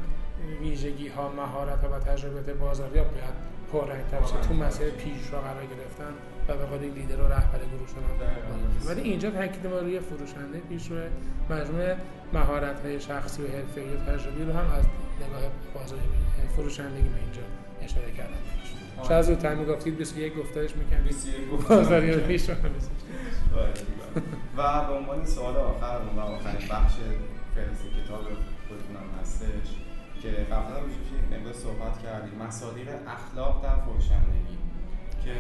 ویژگی 0.61 1.09
ها 1.09 1.29
مهارت 1.29 1.85
ها 1.85 1.91
و 1.91 1.99
تجربیات 1.99 2.51
بازاریاب 2.51 3.07
باید 3.11 3.51
پررنگ 3.73 4.07
تر 4.11 4.21
بشه 4.21 4.49
تو 4.49 4.55
مسیر 4.55 4.91
پیشرو 4.91 5.39
قرار 5.39 5.65
گرفتن 5.65 6.13
و 6.49 6.57
به 6.57 6.65
قول 6.65 6.81
لیدر 6.81 7.21
و 7.21 7.29
رهبر 7.29 7.59
گروه 7.59 7.89
شدن. 7.89 8.91
ولی 8.91 9.01
اینجا 9.01 9.31
تاکید 9.31 9.67
ما 9.67 9.79
روی 9.79 10.01
فروشنده 10.01 10.59
پیشرو 10.69 10.97
مجموعه 11.51 11.97
مهارت 12.33 12.81
های 12.85 13.01
شخصی 13.01 13.43
و 13.43 13.47
حرفه‌ای 13.47 13.89
و 13.89 13.97
تجربی 13.97 14.45
رو 14.45 14.53
هم 14.53 14.73
از 14.79 14.85
نگاه 15.27 15.43
بازاریابی 15.75 16.19
فروشندگی 16.57 17.09
به 17.09 17.21
اینجا 17.21 17.43
اشاره 17.83 18.13
کردم 18.13 18.37
شاید 19.09 19.23
زودتر 19.23 19.55
می‌گفتید 19.55 19.97
21 19.97 20.37
گفتارش 20.37 20.77
می‌کردید. 20.77 21.07
21 21.07 21.51
گفتم. 21.51 21.77
بازاریابی 21.77 22.23
پیشرو 22.23 22.55
هم 22.55 22.71
و 24.57 24.87
به 24.87 24.93
عنوان 24.93 25.27
سوال 25.27 25.57
آخرمون 25.57 26.17
و 26.17 26.21
آخرین 26.21 26.69
بخش 26.71 26.95
فهرست 27.55 27.83
کتاب 28.05 28.21
خودتونم 28.69 29.21
هستش. 29.21 29.90
که 30.23 30.29
قبلا 30.29 30.77
هم 30.77 30.85
روش 30.85 31.57
صحبت 31.57 32.03
کردیم. 32.05 32.35
مصادیق 32.45 32.89
اخلاق 33.17 33.63
در 33.63 33.77
فروشندگی 33.85 34.59
که 35.25 35.35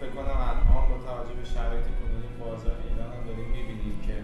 فکر 0.00 0.10
کنم 0.10 0.38
الان 0.50 0.88
با 0.90 0.96
توجه 1.06 1.34
به 1.40 1.44
شرایط 1.54 1.86
کنونی 1.98 2.30
بازار 2.40 2.76
ایران 2.88 3.12
هم 3.12 3.22
داریم 3.26 3.48
می‌بینیم 3.56 3.96
که 4.06 4.16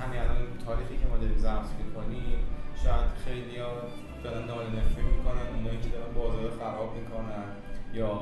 همین 0.00 0.18
الان 0.20 0.38
تاریخی 0.66 0.96
که 1.00 1.06
ما 1.10 1.16
داریم 1.16 1.38
ضبط 1.38 1.70
می‌کنیم 1.82 2.38
شاید 2.82 3.10
خیلی 3.24 3.56
ها 3.58 3.72
دارن 4.24 4.44
نال 4.50 4.66
نفری 4.76 5.04
می‌کنن 5.16 5.46
اونایی 5.56 5.80
که 5.84 5.88
دارن 5.94 6.12
بازار 6.20 6.50
خراب 6.60 6.90
می‌کنن 6.98 7.46
یا 7.94 8.12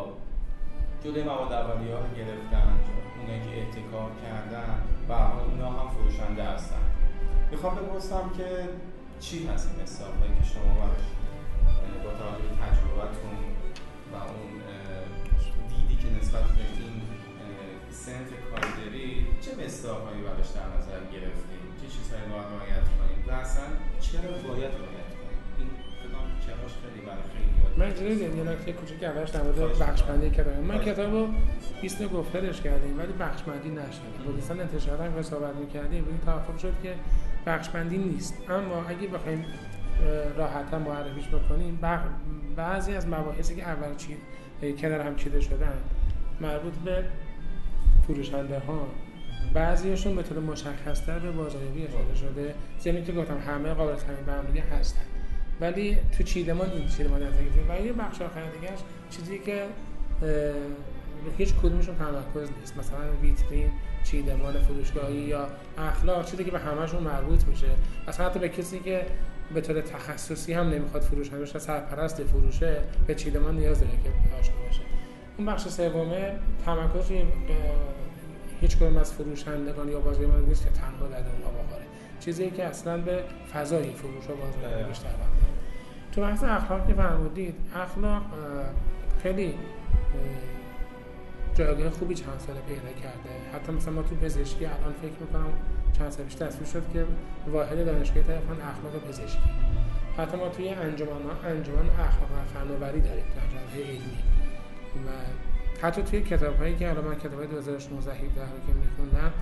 جلوی 1.04 1.22
مواد 1.22 1.52
اولیه 1.52 1.94
ها 1.94 2.00
رو 2.00 2.10
گرفتن 2.20 2.72
اونایی 3.18 3.40
که 3.46 3.52
احتکار 3.60 4.10
کردن 4.24 4.74
و 5.08 5.12
اونا 5.12 5.70
هم 5.78 5.88
فروشنده 5.94 6.44
هستن. 6.44 6.84
می‌خوام 7.50 7.74
بپرسم 7.74 8.30
که 8.36 8.48
چی 9.20 9.46
هست 9.46 9.68
این 9.68 9.82
مثالهایی 9.82 10.32
که 10.38 10.44
شما 10.52 10.70
براش 10.80 11.06
با 12.04 12.10
توجه 12.18 12.44
به 12.48 12.54
تجربتون 12.64 13.38
و 14.12 14.14
اون 14.32 14.52
دیدی 15.70 15.96
که 16.02 16.08
نسبت 16.18 16.42
به 16.56 16.64
این 16.76 16.96
سنف 17.90 18.30
کاری 18.50 18.72
دارید 18.80 19.26
چه 19.44 19.50
مثالهایی 19.64 20.22
براش 20.28 20.50
در 20.58 20.68
نظر 20.76 21.00
گرفتیم 21.14 21.62
چه 21.80 21.86
چیزهایی 21.94 22.26
باید 22.32 22.48
رعایت 22.54 22.86
کنیم؟ 22.98 23.18
و 23.28 23.30
اصلا 23.44 23.66
چرا 24.06 24.30
باید 24.30 24.72
رعایت 24.80 25.14
کنیم؟ 25.20 25.40
این 25.58 25.68
فکرم 26.00 26.26
چراش 26.44 26.74
خیلی 26.82 27.00
برای 27.06 27.92
خیلی 27.92 28.26
من 28.26 28.36
یه 28.38 28.44
نکته 28.52 28.72
کوچیک 28.72 29.02
اولش 29.02 29.30
در 29.30 29.42
مورد 29.42 29.78
بخش 29.78 30.02
بندی 30.02 30.30
کتاب 30.30 30.54
من 30.70 30.78
کتاب 30.78 31.10
رو 31.12 31.28
20 31.82 32.02
گفتارش 32.08 32.60
کردیم 32.60 32.98
ولی 32.98 33.12
بخش 33.12 33.42
بندی 33.42 33.70
نشد. 33.70 34.12
خصوصا 34.26 34.54
انتشار 34.54 35.02
هم 35.02 35.14
که 35.14 35.22
صحبت 35.22 35.54
می‌کردیم 35.54 36.04
این 36.08 36.18
توافق 36.24 36.58
شد 36.58 36.74
که 36.82 36.94
بخش 37.46 37.68
بندی 37.68 37.98
نیست. 37.98 38.34
اما 38.48 38.84
اگه 38.88 39.08
بخوایم 39.08 39.44
راحت‌تر 40.36 40.78
معرفیش 40.78 41.28
بکنیم. 41.28 41.78
بعضی 42.56 42.92
از 42.92 43.06
مباحثی 43.06 43.56
که 43.56 43.62
اول 43.68 43.96
چی 43.96 44.16
کنار 44.76 45.00
هم 45.00 45.16
چیده 45.16 45.40
شدن 45.40 45.72
مربوط 46.40 46.72
به 46.74 47.04
فروشنده 48.06 48.58
ها 48.58 48.88
بعضیشون 49.54 50.16
به 50.16 50.22
طور 50.22 50.38
مشخصتر 50.38 51.18
به 51.18 51.30
بازاریابی 51.30 51.86
اشاره 51.86 52.14
شده. 52.14 52.54
زمین 52.78 53.04
که 53.04 53.12
گفتم 53.12 53.38
همه 53.38 53.74
قابل 53.74 53.94
تامین 53.94 54.24
به 54.26 54.32
هم 54.32 54.44
دیگه 54.44 54.62
هستن. 54.62 55.02
ولی 55.60 55.96
تو 56.18 56.22
چیدمان 56.22 56.70
این 56.70 56.88
چیدمان 56.88 57.22
از 57.22 57.32
و 57.68 57.86
یه 57.86 57.92
بخش 57.92 58.22
آخر 58.22 58.50
دیگهش 58.50 58.78
چیزی 59.10 59.38
که 59.38 59.64
هیچ 61.38 61.54
کدومشون 61.54 61.94
تمرکز 61.96 62.50
نیست. 62.60 62.76
مثلا 62.76 62.98
ویترین 63.22 63.70
چیدمان 64.04 64.62
فروشگاهی 64.62 65.14
یا 65.14 65.46
اخلاق 65.78 66.24
چیزی 66.24 66.44
که 66.44 66.50
به 66.50 66.58
همشون 66.58 67.02
مربوط 67.02 67.44
میشه. 67.44 67.66
اصلا 68.08 68.26
حتی 68.26 68.38
به 68.38 68.48
کسی 68.48 68.80
که 68.80 69.06
به 69.54 69.60
طور 69.60 69.80
تخصصی 69.80 70.52
هم 70.52 70.68
نمی‌خواد 70.68 71.02
فروش 71.02 71.28
بشه 71.28 71.58
سرپرست 71.58 72.24
فروشه 72.24 72.76
به 73.06 73.14
چیدمان 73.14 73.56
نیاز 73.56 73.80
داره 73.80 73.92
که 73.92 74.36
آشنا 74.40 74.54
باشه. 74.66 74.80
اون 75.36 75.46
بخش 75.46 75.68
سومه 75.68 76.32
تمرکز 76.64 77.10
روی 77.10 77.20
اه، 77.20 77.26
هیچ 78.60 78.76
کدوم 78.76 78.96
از 78.96 79.12
فروشندگان 79.12 79.88
یا 79.88 80.00
بازاریابان 80.00 80.44
نیست 80.44 80.64
که 80.64 80.70
تنها 80.70 81.06
در 81.06 81.16
اونها 81.16 81.50
بخوره. 81.50 81.84
چیزی 82.20 82.50
که 82.50 82.64
اصلا 82.64 82.98
به 82.98 83.22
فضای 83.52 83.90
فروش 83.90 84.24
و 84.24 84.34
بازاریابی 84.36 84.88
بیشتر. 84.88 85.08
تو 86.12 86.20
بحث 86.20 86.44
اخلاق 86.44 86.86
که 86.86 86.94
فرمودید 86.94 87.54
اخلاق 87.74 88.22
خیلی 89.22 89.54
جایگاه 91.60 91.90
خوبی 91.90 92.14
چند 92.14 92.38
ساله 92.46 92.60
پیدا 92.60 92.92
کرده. 93.02 93.30
حتی 93.54 93.72
مثلا 93.72 93.92
ما 93.92 94.02
تو 94.02 94.14
پزشکی 94.14 94.66
الان 94.66 94.92
فکر 95.02 95.20
می‌کنم 95.20 95.52
چند 95.98 96.10
سال 96.10 96.24
پیش 96.24 96.34
تصویر 96.34 96.68
شد 96.68 96.82
که 96.92 97.04
واحد 97.52 97.86
دانشگاهی 97.86 98.22
طرفان 98.22 98.56
اخلاق 98.60 99.08
پزشکی. 99.08 99.50
حتی 100.18 100.36
ما 100.36 100.48
توی 100.48 100.68
انجمن 100.68 101.08
انجمن 101.44 101.90
اخلاق 101.90 102.30
و 102.30 102.58
فناوری 102.58 103.00
داریم 103.00 103.24
در 103.36 103.46
جنبه 103.52 103.88
علمی. 103.88 104.18
و 105.06 105.10
حتی 105.82 106.02
توی 106.02 106.20
کتاب 106.20 106.56
هایی 106.56 106.76
که 106.76 106.90
الان 106.90 107.04
من 107.04 107.14
کتاب 107.14 107.38
های 107.38 107.46
2016 107.46 108.14
17 108.14 108.40
رو 108.40 108.46
که 108.66 108.72
میخوندم 108.72 109.32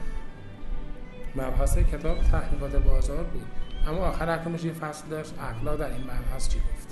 مبحث 1.37 1.79
کتاب 1.79 2.19
تحقیقات 2.19 2.77
بازار 2.77 3.25
بود. 3.25 3.47
اما 3.89 3.99
آخر 3.99 4.31
احکامش 4.31 4.65
یه 4.65 4.73
فصل 4.73 5.09
داشت. 5.09 5.35
اخلاق 5.41 5.77
در 5.77 5.91
این 5.91 6.05
مبحث 6.05 6.49
چی 6.49 6.59
گفت؟ 6.59 6.88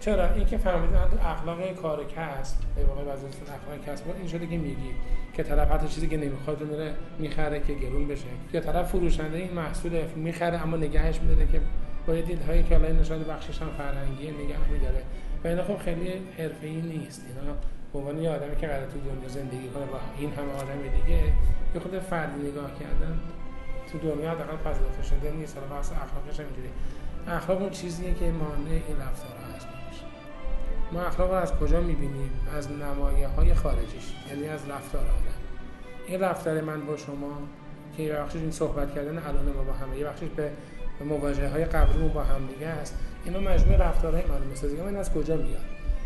چرا؟ 0.00 0.34
اینکه 0.34 0.58
فهمیدن 0.58 0.98
اخلاق 1.24 1.72
کار 1.72 2.04
کسب 2.04 2.56
به 2.76 2.84
واقع 2.84 3.02
وظیفه 3.12 3.42
اخلاق 3.42 3.84
کسب 3.86 4.04
این 4.18 4.28
شده 4.28 4.46
که 4.46 4.58
میگی 4.58 4.90
که 5.34 5.42
طرف 5.42 5.70
حتی 5.70 5.88
چیزی 5.88 6.08
که 6.08 6.16
نمی‌خواد 6.16 6.62
میره 6.62 6.94
می‌خره 7.18 7.60
که 7.60 7.74
گرون 7.74 8.08
بشه. 8.08 8.26
یا 8.52 8.60
طرف 8.60 8.88
فروشنده 8.88 9.38
این 9.38 9.52
محصول 9.52 10.02
می‌خره 10.16 10.62
اما 10.62 10.76
نگهش 10.76 11.20
میداره 11.20 11.46
که 11.46 11.60
با 12.06 12.14
یه 12.14 12.22
دیدهایی 12.22 12.62
که 12.62 12.74
الان 12.74 12.98
نشان 12.98 13.22
بخشش 13.22 13.62
هم 13.62 13.68
فرهنگی 13.78 14.30
نگه 14.30 14.70
میداره. 14.72 15.02
و 15.44 15.48
اینا 15.48 15.64
خب 15.64 15.78
خیلی 15.78 16.12
حرفه‌ای 16.38 16.80
نیست. 16.80 17.24
اینا 17.28 17.54
به 17.92 17.98
عنوان 17.98 18.18
یه 18.18 18.30
آدمی 18.30 18.56
که 18.56 18.66
قرار 18.66 18.86
تو 18.86 18.98
دنیا 18.98 19.28
زندگی 19.28 19.68
کنه 19.68 19.84
با 19.84 19.98
این 20.18 20.32
همه 20.32 20.52
آدم 20.52 20.82
دیگه 20.82 21.22
یه 21.74 21.80
خود 21.80 21.98
فردی 21.98 22.48
نگاه 22.48 22.70
کردن 22.80 23.20
تو 23.92 23.98
دنیا 23.98 24.30
حداقل 24.30 24.56
پذیرفته 24.56 25.02
شده 25.02 25.30
نیست. 25.30 25.58
حالا 25.58 25.74
بحث 25.74 25.92
اخلاقش 25.92 26.40
هم 26.40 26.46
اخلاق 27.28 27.60
اون 27.60 27.70
چیزیه 27.70 28.14
که 28.14 28.24
مانع 28.24 28.70
این 28.70 28.96
باشه 28.96 29.39
ما 30.92 31.02
اخلاق 31.02 31.30
رو 31.30 31.36
از 31.36 31.52
کجا 31.52 31.80
می‌بینیم؟ 31.80 32.30
از 32.56 32.70
نمایه 32.70 33.28
های 33.28 33.54
خارجیش 33.54 34.14
یعنی 34.28 34.48
از 34.48 34.60
رفتار 34.70 35.02
آدم. 35.02 35.40
این 36.06 36.20
رفتار 36.20 36.60
من 36.60 36.86
با 36.86 36.96
شما 36.96 37.38
که 37.96 38.02
یه 38.02 38.12
بخشش 38.12 38.36
این 38.36 38.50
صحبت 38.50 38.94
کردن 38.94 39.18
الان 39.18 39.44
ما 39.44 39.62
با 39.62 39.72
هم 39.72 39.98
یه 39.98 40.04
بخشش 40.04 40.28
به 40.98 41.04
مواجهه 41.04 41.48
های 41.48 41.64
قبلیمون 41.64 42.12
با 42.12 42.22
هم 42.22 42.46
دیگه 42.46 42.66
است. 42.66 42.98
اینا 43.24 43.40
مجموعه 43.40 43.78
رفتارهای 43.78 44.24
معلومه 44.26 44.54
سازی 44.54 44.76
من 44.76 44.96
از 44.96 45.12
کجا 45.12 45.36
میاد؟ 45.36 45.64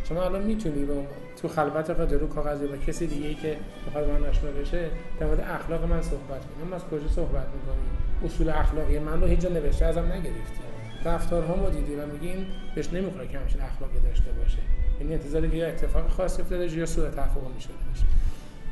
شما 0.08 0.22
الان 0.22 0.42
می‌تونی 0.42 0.84
به 0.84 0.94
تو 1.42 1.48
خلوت 1.48 1.90
قدر 1.90 2.16
رو 2.16 2.26
کاغذی 2.26 2.66
با 2.66 2.76
کسی 2.76 3.06
دیگه 3.06 3.34
که 3.34 3.56
می‌خواد 3.86 4.10
من 4.10 4.28
آشنا 4.28 4.50
بشه 4.50 4.90
در 5.20 5.26
مورد 5.26 5.40
اخلاق 5.40 5.84
من 5.84 6.02
صحبت 6.02 6.40
کنیم 6.54 6.72
از 6.72 6.84
کجا 6.84 7.08
صحبت 7.08 7.46
می‌کنیم 7.46 7.84
اصول 8.24 8.48
اخلاقی 8.48 8.98
من 8.98 9.20
رو 9.20 9.26
هیچ 9.26 9.40
جا 9.40 9.48
نوشته 9.48 9.84
ازم 9.84 10.12
نگرفتی. 10.12 10.73
رفتارها 11.04 11.56
ما 11.56 11.68
دیدی 11.68 11.94
و 11.94 12.06
میگین 12.06 12.46
بهش 12.74 12.92
نمی‌خوره 12.92 13.28
که 13.28 13.38
همچین 13.38 13.60
اخلاقی 13.60 13.98
داشته 13.98 14.32
باشه. 14.32 14.58
یعنی 15.00 15.14
انتظاری 15.14 15.50
که 15.50 15.56
یه 15.56 15.66
اتفاق 15.66 16.08
خاصی 16.08 16.42
افتاده 16.42 16.76
یا 16.76 16.86
سوء 16.86 17.10
تفاهم 17.10 17.50
می‌شده 17.54 17.72
باشه. 17.88 18.04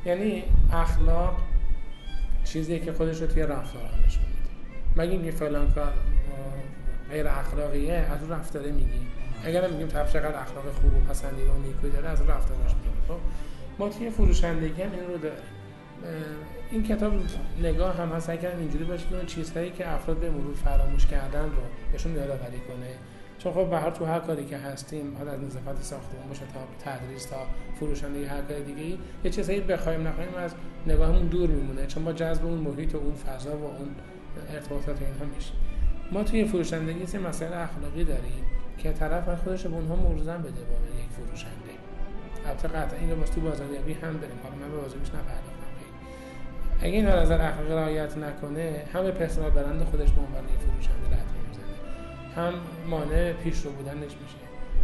یعنی 0.04 0.44
اخلاق 0.72 1.36
چیزی 2.44 2.80
که 2.80 2.92
خودش 2.92 3.20
رو 3.20 3.26
توی 3.26 3.42
رفتارها 3.42 3.96
نشون 4.06 4.24
میده. 4.24 4.50
مگه 4.96 5.10
اینکه 5.10 5.30
فلان 5.30 5.72
کار 5.72 5.92
غیر 7.10 7.28
اخلاقیه؟ 7.28 7.94
از 7.94 8.22
اون 8.22 8.30
رفتاره 8.30 8.72
میگیم 8.72 9.06
اگر 9.44 9.70
میگیم 9.70 9.86
طرف 9.86 10.12
چقدر 10.12 10.38
اخلاق 10.38 10.64
خوب 10.82 10.96
و 10.96 11.00
پسندیده 11.00 11.50
و 11.50 11.58
نیکویی 11.58 11.92
داره 11.92 12.08
از 12.08 12.20
رفتارش 12.20 12.74
میگیم 12.74 12.92
خب 13.08 13.18
ما 13.78 13.88
توی 13.88 14.10
فروشندگی 14.10 14.82
هم 14.82 14.92
این 14.92 15.06
رو 15.06 15.18
داریم. 15.18 15.38
این 16.72 16.82
کتاب 16.82 17.12
نگاه 17.62 17.96
هم 17.96 18.08
هست 18.08 18.30
اگر 18.30 18.56
اینجوری 18.56 18.84
باشه 18.84 19.06
که 19.08 19.26
چیزهایی 19.26 19.70
که 19.70 19.92
افراد 19.92 20.16
به 20.16 20.30
مرور 20.30 20.54
فراموش 20.54 21.06
کردن 21.06 21.44
رو 21.44 21.62
بهشون 21.92 22.16
یادآوری 22.16 22.60
کنه. 22.68 22.94
چون 23.38 23.52
خب 23.52 23.70
به 23.70 23.90
تو 23.90 24.04
هر 24.04 24.18
کاری 24.18 24.44
که 24.44 24.58
هستیم 24.58 25.16
حالا 25.18 25.32
از 25.32 25.40
نظافت 25.40 25.82
ساختمون 25.82 26.28
باشه 26.28 26.40
تا 26.40 26.90
تدریس 26.90 27.24
تا 27.24 27.36
فروشندگی 27.80 28.24
هر 28.24 28.42
کار 28.42 28.58
دیگه 28.58 28.82
ای 28.82 28.98
یه 29.24 29.30
چیزایی 29.30 29.60
بخوایم 29.60 30.08
نخوایم 30.08 30.34
از 30.34 30.54
نگاهمون 30.86 31.26
دور 31.26 31.50
میمونه 31.50 31.86
چون 31.86 32.04
با 32.04 32.12
جذب 32.12 32.46
اون 32.46 32.58
محیط 32.58 32.94
و 32.94 32.98
اون 32.98 33.14
فضا 33.14 33.56
و 33.56 33.64
اون 33.64 33.88
ارتباطات 34.50 35.02
اینها 35.02 35.24
میشه. 35.36 35.52
ما 36.12 36.24
توی 36.24 36.44
فروشندگی 36.44 37.06
سه 37.06 37.18
مسائل 37.18 37.52
اخلاقی 37.52 38.04
داریم 38.04 38.44
که 38.78 38.92
طرف 38.92 39.42
خودش 39.44 39.66
به 39.66 39.74
اونها 39.74 39.96
مرزن 39.96 40.38
بده 40.38 40.50
با 40.50 41.00
یک 41.00 41.10
فروشنده. 41.10 41.72
البته 42.46 42.68
قطعا 42.68 42.98
این 42.98 43.10
رو 43.10 43.22
تو 43.22 43.40
بازاریابی 43.40 43.92
هم 43.92 44.12
داریم. 44.12 44.36
حالا 44.42 44.54
من 44.54 44.70
به 44.70 44.76
بازاریابیش 44.76 45.08
نپرداختم. 45.08 45.51
اگه 46.82 46.94
این 46.94 47.06
نظر 47.06 47.40
اخلاقی 47.40 47.72
رعایت 47.72 48.16
نکنه 48.16 48.84
هم 48.94 49.02
به 49.02 49.10
برند 49.10 49.84
خودش 49.84 50.10
به 50.10 50.20
عنوان 50.20 50.44
فروشنده 50.58 51.06
لطمه 51.06 51.42
می‌زنه 51.48 51.74
هم 52.36 52.54
مانع 52.90 53.32
پیش 53.32 53.60
رو 53.60 53.72
بودنش 53.72 54.00
میشه. 54.22 54.42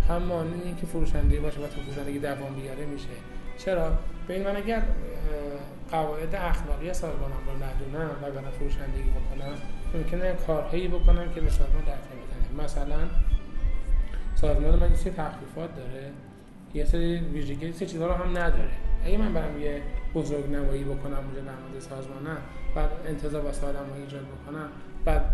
هم 0.08 0.22
مانع 0.22 0.50
اینکه 0.64 0.86
فروشنده 0.86 1.40
باشه 1.40 1.60
و 1.60 1.66
تو 1.66 1.80
فروشندگی 1.80 2.18
دوام 2.18 2.54
بیاره 2.54 2.84
میشه. 2.84 3.08
چرا؟ 3.58 3.98
به 4.28 4.34
این 4.34 4.44
من 4.44 4.56
اگر 4.56 4.82
قواعد 5.90 6.34
اخلاقی 6.34 6.94
سازمانم 6.94 7.32
رو 7.46 7.52
ندونم 7.52 8.10
و 8.22 8.30
برای 8.30 8.50
فروشندگی 8.58 9.10
بکنم 9.10 9.54
ممکنه 9.94 10.32
کارهایی 10.46 10.88
بکنم 10.88 11.32
که 11.34 11.40
به 11.40 11.50
سازمان 11.50 11.82
دفعه 11.82 11.94
می‌زنه 11.94 12.64
مثلا 12.64 12.98
سازمان 14.34 14.78
من 14.78 14.90
یه 14.90 14.96
تخفیفات 14.96 15.76
داره. 15.76 16.10
یه 16.74 16.84
سری 16.84 17.18
ویژگی 17.18 17.72
سه 17.72 17.86
چیزها 17.86 18.06
رو 18.06 18.14
هم 18.14 18.30
نداره. 18.38 18.70
اگه 19.04 19.18
من 19.18 19.32
برم 19.32 19.60
یه 19.60 19.82
بزرگ 20.14 20.50
نمایی 20.50 20.84
بکنم 20.84 21.18
اونجا 21.24 21.40
نماد 21.40 21.80
سازمانم 21.80 22.38
بعد 22.74 22.90
انتظار 23.06 23.44
واسه 23.44 23.66
آدم 23.66 23.92
ایجاد 23.96 24.22
بکنم. 24.22 24.68
بعد 25.04 25.24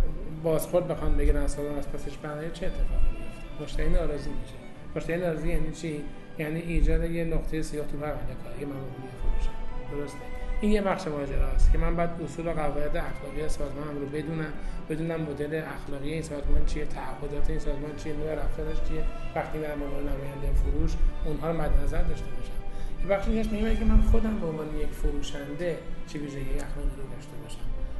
بازخورد 0.42 0.88
بخوان 0.88 1.16
بگیرن 1.16 1.46
سازمان 1.46 1.78
از 1.78 1.92
پسش 1.92 2.16
بنده 2.16 2.50
چه 2.50 2.66
اتفاقی 2.66 3.10
میفته 3.10 3.62
مشتری 3.62 3.88
ناراضی 3.88 4.30
میشه. 4.30 4.54
مشتری 4.96 5.16
ناراضی 5.16 5.48
یعنی 5.48 5.72
چی؟ 5.72 6.04
یعنی 6.38 6.60
ایجاد 6.60 7.10
یه 7.10 7.24
نقطه 7.24 7.62
سیاه 7.62 7.86
تو 7.86 7.96
روند 7.96 8.28
کاری 8.44 8.64
من 8.64 8.72
فروشم. 8.72 9.50
درسته؟ 9.92 10.18
این 10.60 10.72
یه 10.72 10.82
بخش 10.82 11.06
است 11.06 11.72
که 11.72 11.78
من 11.78 11.96
بعد 11.96 12.22
اصول 12.24 12.46
و 12.46 12.50
قواعد 12.50 12.96
اخلاقی 12.96 13.48
سازمانم 13.48 13.98
رو 14.00 14.06
بدونم. 14.06 14.52
بدونم 14.90 15.20
مدل 15.20 15.62
اخلاقی 15.76 16.12
این 16.12 16.22
سازمان 16.22 16.66
چیه 16.66 16.84
تعهدات 16.84 17.50
این 17.50 17.58
سازمان 17.58 17.96
چیه 17.96 18.12
نوع 18.12 18.34
رفتارش 18.34 18.76
چیه. 18.88 19.02
وقتی 19.34 19.58
میرم 19.58 19.78
به 19.78 19.86
نماینده 19.86 20.60
فروش 20.64 20.92
اونها 21.24 21.50
رو 21.50 21.56
مد 21.56 21.70
نظر 21.84 22.02
داشته 22.02 22.26
باشم. 22.26 22.63
بخشی 23.10 23.40
هست 23.40 23.52
میگه 23.52 23.76
که 23.76 23.84
من 23.84 24.00
خودم 24.00 24.38
به 24.40 24.46
عنوان 24.46 24.66
یک 24.76 24.86
فروشنده 24.86 25.78
چه 26.06 26.18
ویژگی 26.18 26.54
اخلاقی 26.54 26.96
رو 26.96 27.14
داشته 27.14 27.32
باشم؟ 27.42 27.58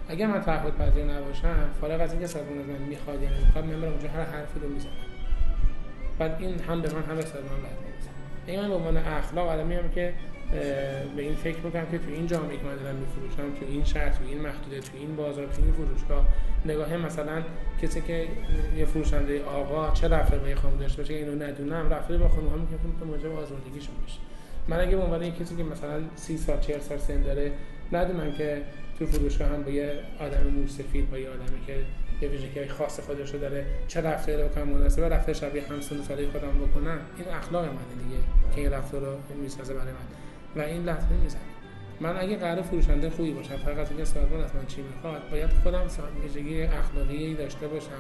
اگر 0.09 0.27
من 0.27 0.41
تعهد 0.41 0.77
پذیر 0.77 1.05
نباشم 1.05 1.69
فارغ 1.81 2.01
از 2.01 2.13
اینکه 2.13 2.27
سازمان 2.27 2.59
از 2.59 2.67
من 2.67 2.79
می‌خواد 2.89 3.23
یا 3.23 3.29
نمی‌خواد 3.31 3.65
من 3.65 3.85
اونجا 3.85 4.09
هر 4.09 4.23
حرفی 4.23 4.61
رو 4.61 4.69
می‌زنم. 4.69 4.93
بعد 6.19 6.37
این 6.41 6.61
هم 6.61 6.83
به 6.83 6.95
من 6.95 7.03
هم 7.03 7.17
به 7.17 7.23
سازمان 7.23 7.61
بعد 7.63 7.79
می‌زنم 7.97 8.15
این 8.47 8.61
من 8.61 8.69
به 8.69 8.75
عنوان 8.75 8.97
اخلاق 8.97 9.49
آدمی 9.49 9.75
هم 9.75 9.91
که 9.91 10.15
به 11.17 11.23
این 11.23 11.35
فکر 11.35 11.59
بکنم 11.59 11.87
که 11.87 11.99
تو 11.99 12.11
این 12.11 12.27
جامعه 12.27 12.57
که 12.57 12.65
من 12.65 12.77
دارم 12.77 12.97
میفروشم 12.97 13.61
تو 13.61 13.67
این 13.69 13.85
شهر 13.85 14.09
تو 14.09 14.25
این 14.29 14.41
محدوده 14.41 14.81
تو 14.81 14.91
این 14.95 15.17
بازار 15.17 15.47
تو 15.47 15.63
این 15.63 15.73
فروشگاه 15.73 16.27
نگاه 16.65 16.97
مثلا 16.97 17.43
کسی 17.83 18.01
که 18.01 18.29
یه 18.77 18.85
فروشنده 18.85 19.45
آقا 19.45 19.91
چه 19.91 20.09
رفتاری 20.09 20.55
خانم 20.55 20.77
داشته 20.77 21.03
باشه 21.03 21.15
اینو 21.15 21.45
ندونم 21.45 21.91
رفتاری 21.91 22.19
با 22.19 22.29
خانم 22.29 22.49
هم 22.49 22.67
که 22.67 23.05
موجب 23.05 23.33
آزردگیشون 23.33 23.95
میشه. 24.05 24.19
من 24.69 24.81
اگه 24.81 24.97
به 24.97 25.03
عنوان 25.03 25.31
کسی 25.31 25.57
که 25.57 25.63
مثلا 25.63 26.03
30 26.17 26.37
سال 26.37 26.61
40 26.61 26.81
سال 26.81 26.99
سن 26.99 27.23
داره 27.23 27.53
ندونم 27.93 28.33
که 28.33 28.63
تو 28.99 29.07
فروشگاه 29.07 29.49
هم 29.49 29.63
با 29.63 29.71
یه 29.71 29.99
آدم 30.21 30.47
موسفید 30.47 31.11
با 31.11 31.19
یه 31.19 31.29
آدمی 31.29 31.67
که 31.67 31.77
یه 32.21 32.29
ویژگی 32.29 32.69
خاص 32.69 33.01
خودش 33.01 33.31
رو 33.35 33.41
داره 33.41 33.67
چه 33.89 34.01
رفتاری 34.01 34.43
رو 34.43 34.49
کنم 34.49 34.69
مناسبه 34.69 35.09
رفتار 35.09 35.35
شبیه 35.35 35.63
همسن 35.63 36.03
سالی 36.03 36.27
خودم 36.27 36.49
بکنم 36.49 36.99
این 37.17 37.29
اخلاق 37.29 37.65
منه 37.65 37.75
دیگه 38.05 38.23
که 38.55 38.61
این 38.61 38.71
رفتار 38.71 39.01
رو 39.01 39.37
می‌سازه 39.43 39.75
برای 39.75 39.93
من. 39.93 40.63
و 40.63 40.67
این 40.67 40.83
لطمه 40.83 41.17
می‌زنه. 41.23 41.41
من 42.01 42.17
اگه 42.17 42.37
قرار 42.37 42.63
فروشنده 42.63 43.11
خوبی 43.11 43.31
باشم 43.31 43.57
فقط 43.57 43.89
اینکه 43.89 44.05
سازمان 44.05 44.45
از 44.45 44.55
من 44.55 44.67
چی 44.67 44.83
می‌خواد 44.83 45.31
باید 45.31 45.51
خودم 45.51 45.87
ویژگی 46.23 46.63
اخلاقی 46.63 47.35
داشته 47.35 47.69
باشم. 47.69 47.91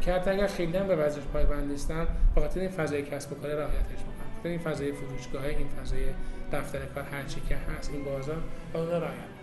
که 0.00 0.12
حتی 0.12 0.30
اگر 0.30 0.46
خیلی 0.46 0.76
هم 0.76 0.86
به 0.86 0.96
وضعش 0.96 1.24
پایبند 1.32 1.70
نیستم 1.70 2.06
فقط 2.34 2.56
این 2.56 2.68
فضای 2.68 3.02
کسب 3.02 3.32
و 3.32 3.34
کار 3.34 3.50
رعایتش 3.50 4.00
این 4.48 4.58
فضای 4.58 4.92
فروشگاه 4.92 5.44
این 5.44 5.68
فضای 5.68 6.04
دفتر 6.52 6.78
کار 6.78 7.04
هر 7.04 7.22
چی 7.22 7.40
که 7.48 7.56
هست 7.56 7.90
این 7.90 8.04
بازار 8.04 8.42
با 8.72 8.80
اون 8.80 8.90
رعایت 8.90 9.36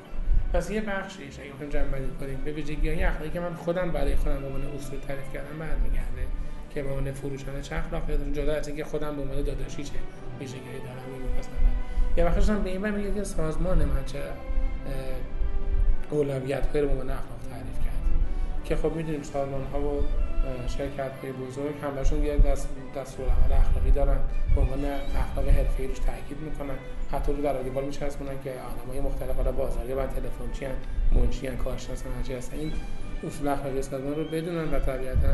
پس 0.54 0.72
یه 0.72 0.82
بخشیش 0.82 1.40
اگه 1.40 1.50
بخوایم 1.50 1.72
جمع 1.72 1.84
بندی 1.84 2.12
کنیم 2.20 2.42
به 2.46 2.52
ویژگی 2.52 2.90
های 2.90 3.04
اخلاقی 3.04 3.30
که 3.30 3.40
من 3.40 3.54
خودم 3.54 3.92
برای 3.92 4.16
خودم 4.16 4.40
به 4.40 4.48
عنوان 4.48 4.62
اصول 4.62 5.00
تعریف 5.00 5.34
کردم 5.34 5.60
برمیگرده 5.60 6.28
که 6.74 6.84
به 6.84 6.90
عنوان 6.90 7.12
فروشنده 7.12 7.62
چه 7.62 7.76
اخلاقی 7.76 8.18
دارم 8.18 8.34
جدا 8.34 8.54
از 8.54 8.68
اینکه 8.68 8.84
خودم 8.84 9.16
به 9.16 9.22
عنوان 9.22 9.42
داداشی 9.42 9.84
چه 9.84 9.94
ویژگی 10.40 10.60
دارم 10.60 11.38
مثلا 11.40 11.54
یه 12.18 12.26
بخشش 12.26 12.50
هم 12.50 12.64
به 12.64 12.70
این 12.70 12.90
میگه 12.90 13.14
که 13.14 13.24
سازمان 13.24 13.86
من 13.86 14.06
چه 14.06 14.20
اولویت 16.10 16.66
های 16.66 16.82
به 16.82 16.88
عنوان 16.88 17.10
اخلاق 17.10 17.40
تعریف 17.50 17.80
کرد. 17.86 17.94
که 18.66 18.76
خب 18.76 18.96
می‌دونیم 18.96 19.24
سازمان 19.24 19.64
ها 19.64 19.82
و 19.82 20.04
شرکت 20.68 21.12
های 21.22 21.32
بزرگ 21.32 21.76
همشون 21.84 22.24
یه 22.24 22.38
دست 22.38 22.70
دستورالعمل 22.96 23.52
اخلاقی 23.52 23.92
دارن. 23.92 24.18
به 24.56 24.62
عنوان 24.62 24.86
اخلاق 24.86 25.48
حرفه‌ای 25.50 25.88
روش 25.88 26.00
تاکید 26.00 26.38
می‌کنن. 26.42 26.76
حتی 27.12 27.34
رو 27.34 27.42
در 27.42 27.62
دیوار 27.62 27.84
میچسبونن 27.84 28.42
که 28.44 28.52
آدمای 28.52 29.00
مختلف 29.00 29.36
حالا 29.36 29.52
بازاری 29.52 29.94
و 29.94 30.08
تلفنچی 30.08 30.66
ان 30.66 30.76
منشی 31.16 31.48
ان 31.48 31.58
کارشناس 31.58 32.04
هر 32.06 32.36
هستن. 32.38 32.58
این 32.58 32.72
اصول 33.28 33.48
اخلاقی 33.48 33.82
سازمان 33.82 34.16
رو 34.16 34.24
بدونن 34.24 34.74
و 34.74 34.80
طبیعتا 34.80 35.30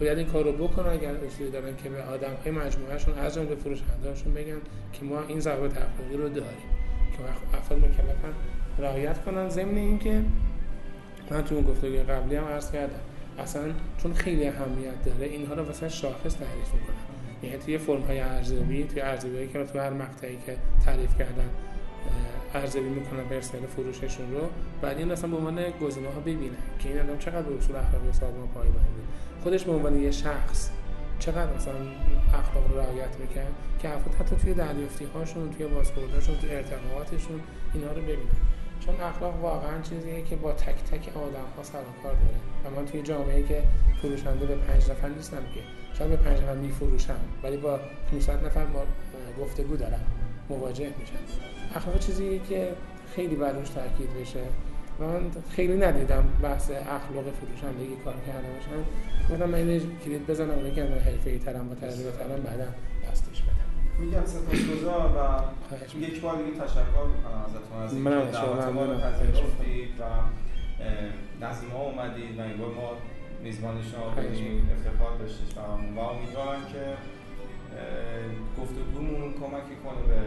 باید 0.00 0.18
این 0.18 0.26
کار 0.26 0.44
رو 0.44 0.52
بکنن. 0.52 0.92
اگر 0.92 1.10
اصولی 1.10 1.50
دارن 1.50 1.76
که 1.76 1.88
به 1.88 2.02
آدم 2.02 2.34
های 2.44 2.52
مجموعهشون 2.52 3.18
از 3.18 3.34
جمله 3.34 3.54
فروشندهاشون 3.54 4.34
بگن 4.34 4.58
که 4.92 5.04
ما 5.04 5.22
این 5.28 5.40
ضوابط 5.40 5.70
اخلاقی 5.70 6.16
رو 6.16 6.28
داریم. 6.28 6.70
که 7.16 7.56
افراد 7.58 7.78
مکلفن 7.78 8.32
رعایت 8.78 9.24
کنن. 9.24 9.48
ضمن 9.48 9.76
اینکه 9.76 10.22
من 11.30 11.44
تو 11.44 11.54
اون 11.54 11.64
گفتگوی 11.64 12.02
قبلی 12.02 12.36
هم 12.36 12.44
عرض 12.44 12.70
کردم. 12.70 13.00
اصلا 13.38 13.62
چون 14.02 14.14
خیلی 14.14 14.46
اهمیت 14.46 15.04
داره 15.04 15.26
اینها 15.26 15.54
رو 15.54 15.68
مثلا 15.68 15.88
شاخص 15.88 16.34
تعریف 16.36 16.74
می‌کنن. 16.74 16.96
یعنی 17.42 17.58
توی 17.58 17.78
فرم 17.78 18.02
های 18.02 18.20
ارزیابی 18.20 18.84
توی 18.84 19.00
ارزیابی 19.00 19.48
که 19.48 19.64
تو 19.64 19.78
هر 19.78 19.90
مقطعی 19.90 20.38
که 20.46 20.56
تعریف 20.84 21.18
کردن 21.18 21.48
ارزیابی 22.54 22.88
می‌کنن 22.88 23.24
به 23.28 23.40
فروششون 23.40 24.32
رو 24.32 24.48
بعد 24.82 24.98
این 24.98 25.10
اصلا 25.10 25.30
به 25.30 25.36
عنوان 25.36 25.70
گزینه 25.82 26.08
ها 26.08 26.20
ببینن 26.20 26.56
که 26.78 26.88
این 26.88 26.98
آدم 26.98 27.18
چقدر 27.18 27.42
به 27.42 27.58
اصول 27.58 27.76
اخلاقی 27.76 28.12
سازمان 28.12 28.48
پایبنده 28.54 29.02
خودش 29.42 29.64
به 29.64 29.72
عنوان 29.72 30.02
یه 30.02 30.10
شخص 30.10 30.70
چقدر 31.18 31.54
مثلا 31.54 31.74
اخلاق 32.34 32.70
رو 32.70 32.78
رعایت 32.78 33.16
می‌کنن 33.20 33.52
که 33.78 33.88
افراد 33.88 34.14
حتی 34.14 34.36
توی 34.36 34.54
دریافتی 34.54 35.04
هاشون 35.14 35.50
توی 35.50 35.66
بازخوردهاشون 35.66 36.36
توی 36.36 36.50
ارتباطاتشون 36.50 37.40
اینا 37.74 37.92
رو 37.92 38.02
ببینن 38.02 38.36
چون 38.80 39.00
اخلاق 39.00 39.42
واقعا 39.42 39.80
چیزیه 39.82 40.22
که 40.22 40.36
با 40.36 40.52
تک 40.52 40.74
تک 40.74 41.16
آدم 41.16 41.48
ها 41.56 41.62
سر 41.62 41.78
کار 42.02 42.12
داره. 42.12 42.38
و 42.64 42.80
من 42.80 42.86
توی 42.86 43.02
جامعه 43.02 43.42
که 43.42 43.62
فروشنده 44.02 44.46
به 44.46 44.56
پنج 44.56 44.90
نفر 44.90 45.08
نیستم 45.08 45.42
که. 45.54 45.60
شاید 45.98 46.10
به 46.10 46.16
پنج 46.16 46.38
نفر 46.38 46.54
میفروشم 46.54 47.20
ولی 47.42 47.56
با 47.56 47.80
500 48.10 48.46
نفر 48.46 48.66
ما 48.66 48.82
گفتگو 49.40 49.76
دارم. 49.76 50.04
مواجه 50.48 50.92
میشم. 51.00 51.14
اخلاق 51.74 51.98
چیزیه 51.98 52.38
که 52.48 52.72
خیلی 53.14 53.36
بروش 53.36 53.68
تاکید 53.68 54.08
بشه. 54.20 54.42
و 55.00 55.04
من 55.04 55.30
خیلی 55.50 55.76
ندیدم 55.76 56.24
بحث 56.42 56.70
اخلاق 56.70 57.24
فروشندگی 57.40 57.96
کار 58.04 58.14
کرده 58.26 58.48
باشم 58.48 58.84
گفتم 59.30 59.50
من 59.50 59.80
کلید 60.04 60.26
بزنم 60.26 60.50
اون 60.50 60.74
که 60.74 60.82
حرفه‌ای 60.84 61.38
ترم 61.38 61.68
با 61.68 61.74
تجربه 61.74 62.10
ترم 62.10 62.42
بعدا 62.42 62.66
دستش 63.10 63.42
میگم 63.98 64.24
سپاسگزار 64.24 65.06
و 65.16 65.18
یک 65.98 66.20
بار 66.20 66.34
دیگه 66.36 66.58
تشکر 66.64 67.06
می‌کنم 67.14 67.44
ازتون. 67.46 67.82
از 67.84 67.92
اینکه 67.94 68.10
دعوت 68.10 68.64
ما 68.74 68.84
رو 68.84 68.94
پذیرفتید 68.98 69.90
و 70.00 70.04
نزد 71.44 71.64
ما 71.72 71.80
اومدید 71.88 72.38
و 72.38 72.42
این 72.42 72.56
بار 72.56 72.70
ما 72.80 72.88
میزبان 73.42 73.82
شما 73.90 74.08
بودیم 74.08 74.70
افتخار 74.74 75.12
داشتید 75.18 75.50
و 75.56 76.00
امیدوارم 76.00 76.62
که 76.72 76.84
گفتگومون 78.58 79.22
کمک 79.40 79.68
کنه 79.84 80.02
به 80.10 80.20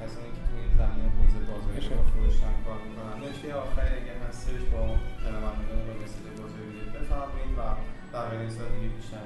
کسانی 0.00 0.30
که 0.36 0.42
توی 0.48 0.58
این 0.64 0.72
زمینه 0.80 1.06
حوزه 1.16 1.40
بازاری 1.50 1.86
و 1.94 2.02
فروشتن 2.10 2.54
کار 2.64 2.78
می‌کنن. 2.86 3.14
نکته 3.24 3.48
آخری 3.64 3.92
اگه 4.00 4.14
هستش 4.28 4.62
با 4.72 4.82
شنوندگان 5.22 5.80
رو 5.86 5.92
رسیده 6.02 6.30
بازاری 6.40 6.72
بفرمایید 6.94 7.52
و 7.58 7.62
در 8.12 8.26
دیگه 8.74 8.88
بیشتر 8.96 9.24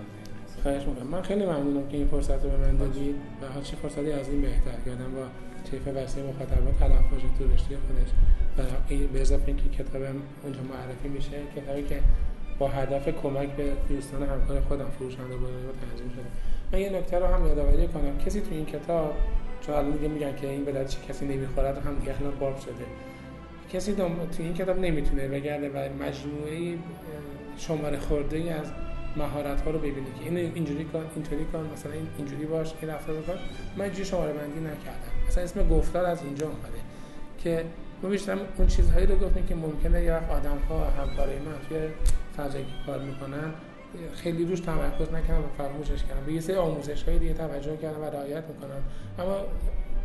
خواهش 0.64 0.82
می‌کنم. 0.82 1.06
من 1.06 1.22
خیلی 1.22 1.44
ممنونم 1.44 1.88
که 1.88 1.96
این 1.96 2.06
فرصت 2.06 2.44
رو 2.44 2.50
به 2.50 2.56
من 2.56 2.76
دادید 2.76 3.16
و 3.42 3.52
هر 3.54 3.60
چی 3.60 3.76
فرصتی 3.76 4.12
از 4.12 4.28
این 4.28 4.40
بهتر 4.42 4.78
کردم 4.86 5.14
با 5.14 5.24
طیف 5.70 5.82
وسیع 5.96 6.22
مخاطبات 6.24 6.78
تلفظ 6.80 7.22
تو 7.38 7.44
رشته 7.54 7.76
خودش. 7.86 8.10
و 8.58 8.62
به 9.12 9.20
اضافه 9.20 9.48
اینکه 9.48 9.68
کتابم 9.68 10.16
اونجا 10.42 10.60
معرفی 10.72 11.08
میشه 11.08 11.30
کتابی 11.56 11.82
که 11.82 12.00
با 12.58 12.68
هدف 12.68 13.08
کمک 13.08 13.48
به 13.48 13.72
دوستان 13.88 14.22
همکار 14.22 14.60
خودم 14.60 14.90
فروشنده 14.98 15.36
بود 15.36 15.48
و 15.48 15.72
تنظیم 15.86 16.10
شده. 16.14 16.24
من 16.72 16.78
یه 16.78 16.90
نکته 16.90 17.18
رو 17.18 17.26
هم 17.26 17.46
یادآوری 17.46 17.88
کنم. 17.88 18.18
کسی 18.26 18.40
تو 18.40 18.46
این 18.50 18.66
کتاب 18.66 19.14
چون 19.60 19.74
الان 19.74 19.90
دیگه 19.90 20.08
میگن 20.08 20.36
که 20.36 20.48
این 20.48 20.64
به 20.64 20.72
چه 20.72 20.98
کسی 21.08 21.26
نمی‌خورد 21.26 21.86
هم 21.86 21.94
دیگه 21.94 22.12
خیلی 22.12 22.30
باب 22.40 22.60
شده. 22.60 22.84
کسی 23.72 23.94
تو 23.94 24.08
این 24.38 24.54
کتاب 24.54 24.78
نمی‌تونه 24.78 25.28
بگرده 25.28 25.68
و 25.68 26.02
مجموعه 26.02 26.78
شماره 27.56 27.98
خورده 27.98 28.36
از 28.36 28.66
مهارت 29.16 29.60
ها 29.60 29.70
رو 29.70 29.78
ببینه 29.78 30.06
که 30.18 30.24
این 30.24 30.36
اینجوری 30.54 30.84
کن 30.84 31.04
اینطوری 31.14 31.44
کن 31.44 31.70
مثلا 31.72 31.92
این 31.92 32.06
اینجوری 32.18 32.46
باش 32.46 32.72
این 32.80 32.90
رفتار 32.90 33.16
بکن 33.16 33.38
من 33.76 33.84
اینجوری 33.84 34.04
شماره 34.04 34.32
بندی 34.32 34.60
نکردم. 34.60 35.26
مثلا 35.28 35.44
اسم 35.44 35.68
گفتار 35.68 36.04
از 36.04 36.22
اینجا 36.22 36.46
اومده 36.46 36.80
که 37.38 37.64
ما 38.02 38.08
بیشتر 38.08 38.38
اون 38.58 38.66
چیزهایی 38.66 39.06
رو 39.06 39.16
گفتیم 39.16 39.46
که 39.46 39.54
ممکنه 39.54 40.02
یا 40.02 40.16
آدم 40.16 40.58
ها 40.68 40.84
همکارای 40.84 41.38
من 41.38 41.68
توی 41.68 41.78
فضایی 42.36 42.66
کار 42.86 42.98
می‌کنن 42.98 43.52
خیلی 44.14 44.44
روش 44.44 44.60
تمرکز 44.60 45.12
نکنم 45.12 45.38
و 45.38 45.48
فراموشش 45.58 46.04
کردم 46.04 46.24
به 46.26 46.32
یه 46.32 46.40
سری 46.40 46.56
آموزش 46.56 47.02
های 47.02 47.18
دیگه 47.18 47.34
توجه 47.34 47.76
کردم 47.76 48.00
و 48.00 48.04
رعایت 48.04 48.44
می‌کنم 48.44 48.82
اما 49.18 49.36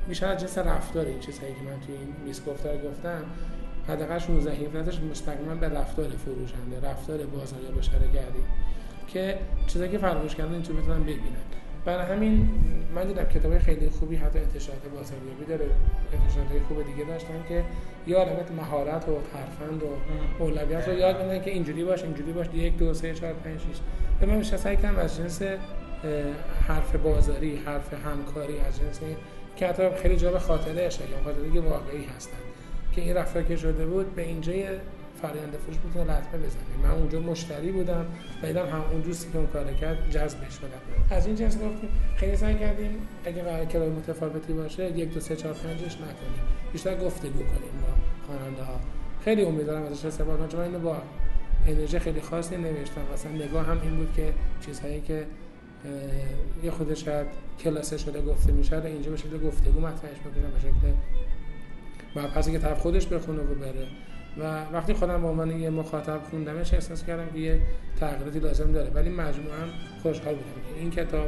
بیشتر 0.08 0.28
از 0.28 0.40
جنس 0.40 0.58
رفتار 0.58 1.06
این 1.06 1.20
چیزهایی 1.20 1.54
که 1.54 1.62
من 1.62 1.80
توی 1.86 1.96
این 1.96 2.14
میس 2.26 2.46
گفتار 2.46 2.78
گفتم 2.78 3.24
حداقل 3.88 4.20
16 4.20 4.52
17 4.52 5.04
مستقیما 5.12 5.56
به 5.56 5.70
رفتار 5.70 6.08
فروشنده 6.10 6.88
رفتار 6.90 7.18
بازاریاب 7.18 7.78
اشاره 7.78 8.08
کردیم. 8.14 8.44
که 9.14 9.38
چیزایی 9.68 9.92
که 9.92 9.98
فراموش 9.98 10.36
کردن 10.36 10.54
این 10.54 10.64
تو 10.64 10.74
بتونن 10.74 11.04
ببینن. 11.04 11.20
برای 11.86 12.06
همین 12.06 12.50
من 12.96 13.08
دیدم 13.08 13.24
کتاب 13.24 13.58
خیلی 13.58 13.90
خوبی 13.90 14.16
حتی 14.16 14.40
انتشارات 14.40 14.82
بازاریابی 14.96 15.46
داره. 15.48 15.66
انتشارات 16.14 16.64
خوب 16.68 16.86
دیگه 16.86 17.04
داشتن 17.04 17.44
که 17.50 17.64
یه 18.08 18.18
علامت 18.18 18.52
مهارت 18.52 19.10
و 19.10 19.18
ترفند 19.34 19.84
و 19.84 19.88
اولویت 20.44 20.88
رو 20.88 20.94
یاد 20.94 21.22
میدن 21.22 21.42
که 21.42 21.52
اینجوری 21.52 21.84
باش 21.84 22.04
اینجوری 22.04 22.32
باش 22.32 22.48
یک 22.54 22.78
دو 22.78 22.94
سه 22.94 23.14
چهار 23.14 23.34
پنج 23.34 23.60
شش 23.60 23.80
به 24.20 24.26
من 24.26 24.36
میشه 24.36 24.58
سعی 24.58 24.78
کنم 24.78 24.96
از 24.96 25.18
جنس 25.18 25.42
حرف 26.68 26.96
بازاری 26.96 27.62
حرف 27.66 27.94
همکاری 27.94 28.60
از 28.60 28.80
جنس 28.80 29.00
که 29.56 29.68
حتی 29.68 29.90
خیلی 30.02 30.16
جا 30.16 30.32
به 30.32 30.40
خاطره 30.40 30.84
اشاره 30.84 31.10
خاطره 31.24 31.62
واقعی 31.62 32.06
هستن. 32.18 32.38
که 32.92 33.02
این 33.02 33.16
رفتار 33.16 33.44
که 33.44 33.56
شده 33.56 33.86
بود 33.86 34.16
به 34.16 34.22
اینجای 34.22 34.68
فرآیند 35.20 35.54
فروش 35.54 35.78
می‌تونه 35.86 36.04
لطمه 36.04 36.40
بزنه. 36.40 36.62
من 36.84 36.92
اونجا 36.92 37.20
مشتری 37.20 37.72
بودم 37.72 38.06
و 38.44 38.48
هم 38.48 38.82
اون 38.92 39.02
دوستی 39.02 39.32
که 39.32 39.38
اون 39.38 39.48
کار 39.48 39.74
کرد 39.74 40.10
جذبش 40.10 40.54
شدم 40.54 41.16
از 41.18 41.28
این 41.28 41.36
جنس 41.36 41.56
گفتیم 41.56 41.90
خیلی 42.16 42.38
سعی 42.38 42.60
کردیم 42.60 42.92
اگه 43.26 43.42
قرار 43.42 43.66
کلام 43.66 43.90
متفاوتی 43.90 44.54
باشه 44.54 44.98
یک 44.98 45.14
دو 45.14 45.20
سه 45.20 45.36
چهار 45.36 45.54
پنجش 45.54 45.96
نکنیم. 45.96 46.44
بیشتر 46.74 46.96
گفتگو 46.96 47.32
کنیم 47.32 47.82
با 47.82 47.88
خواننده 48.28 48.64
ها 48.64 48.80
خیلی 49.24 49.44
امیدوارم 49.44 49.84
ازش 49.84 50.06
استفاده 50.06 50.38
کنم 50.38 50.48
چون 50.48 50.60
اینو 50.60 50.80
با 50.80 50.98
انرژی 51.68 52.00
خیلی 52.00 52.22
خاصی 52.22 52.58
نوشتم. 52.58 53.02
مثلا 53.14 53.32
نگاه 53.32 53.66
هم 53.66 53.82
این 53.82 53.96
بود 53.96 54.14
که 54.16 54.34
چیزهایی 54.66 55.02
که 55.02 55.26
یه 56.64 56.72
خودش 56.72 57.06
شاید 57.06 57.28
کلاسه 57.60 57.98
شده 57.98 58.22
گفته 58.22 58.52
میشه 58.52 58.86
اینجا 58.86 59.12
به 59.12 59.18
شکل 59.18 59.48
گفتگو 59.48 59.80
مطرحش 59.80 60.20
بکنم 60.20 60.52
به 60.54 60.60
شکل 60.60 62.52
که 62.52 62.60
طرف 62.60 62.80
خودش 62.80 63.08
بخونه 63.08 63.42
و 63.42 63.56
بره. 63.56 63.88
و 64.38 64.64
وقتی 64.74 64.94
خودم 64.94 65.22
به 65.22 65.28
عنوان 65.28 65.60
یه 65.60 65.70
مخاطب 65.70 66.20
خوندمش 66.30 66.74
احساس 66.74 67.04
کردم 67.04 67.30
که 67.34 67.40
یه 67.40 67.62
تغییراتی 68.00 68.40
لازم 68.40 68.72
داره. 68.72 68.90
ولی 68.90 69.10
مجموعا 69.10 69.68
خوشحال 70.04 70.36
بودم 70.36 70.74
که 70.74 70.80
این 70.80 70.92
کتاب 70.92 71.28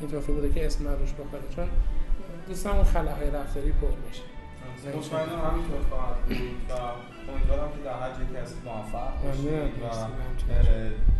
اینطوری 0.00 0.32
بوده 0.32 0.50
که 0.50 0.66
اسم 0.66 0.88
روش 0.88 1.12
بخوره 1.12 1.42
چون 1.56 1.68
دوستان 2.48 2.76
اون 2.76 2.84
خلاهای 2.84 3.30
رفتاری 3.30 3.72
پر 3.72 3.88
میشه. 4.08 4.22
مطمئنم 4.98 5.50
همینطور 5.50 5.80
خواهد 5.90 6.16
بود 6.16 6.38
و 6.70 6.72
امیدوارم 7.32 7.70
که 7.72 7.84
در 7.84 7.98
هر 8.02 8.10
جایی 8.14 8.28
که 8.32 8.38
هستید 8.42 8.64
موفق 8.64 9.12
باشید 9.24 9.46
و 9.82 9.88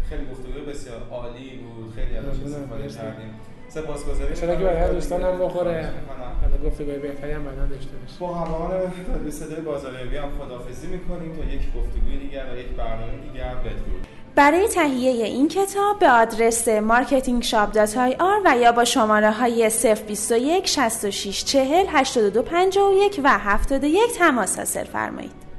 خیلی 0.08 0.24
گفتگوی 0.32 0.60
بسیار 0.72 1.00
عالی 1.10 1.56
بود. 1.56 1.94
خیلی 1.94 2.16
ازش 2.16 2.28
استفاده 2.28 2.88
کردیم. 2.88 3.34
سپاسگزاریم. 3.70 4.34
چرا 4.34 4.56
که 4.56 4.64
برای 4.64 4.94
دوستانم 4.94 5.38
بخوره. 5.38 5.88
حالا 6.42 6.70
گفتگوی 6.70 6.98
بهتری 6.98 7.32
هم 7.32 7.44
بعدا 7.44 7.66
داشته 7.66 7.90
باشه 8.02 8.18
با 8.20 8.34
همراهان 8.34 8.70
رادیو 9.12 9.30
صدای 9.30 9.60
بازاریابی 9.60 10.16
هم 10.16 10.28
خدافظی 10.38 10.86
می‌کنیم 10.86 11.36
تا 11.36 11.44
یک 11.44 11.60
گفتگوی 11.60 12.18
دیگر 12.18 12.44
و 12.52 12.58
یک 12.58 12.66
برنامه 12.66 13.12
دیگر 13.32 13.54
بدرود. 13.54 14.06
برای 14.34 14.68
تهیه 14.68 15.24
این 15.24 15.48
کتاب 15.48 15.98
به 16.00 16.10
آدرس 16.10 16.68
marketingshop.ir 16.68 18.40
و 18.44 18.56
یا 18.56 18.72
با 18.72 18.84
شماره 18.84 19.30
های 19.30 19.70
021 20.06 20.68
66 20.68 21.44
40 21.44 21.86
82 21.88 22.42
51 22.42 23.20
و 23.24 23.38
71 23.38 24.12
تماس 24.18 24.58
حاصل 24.58 24.84
فرمایید. 24.84 25.49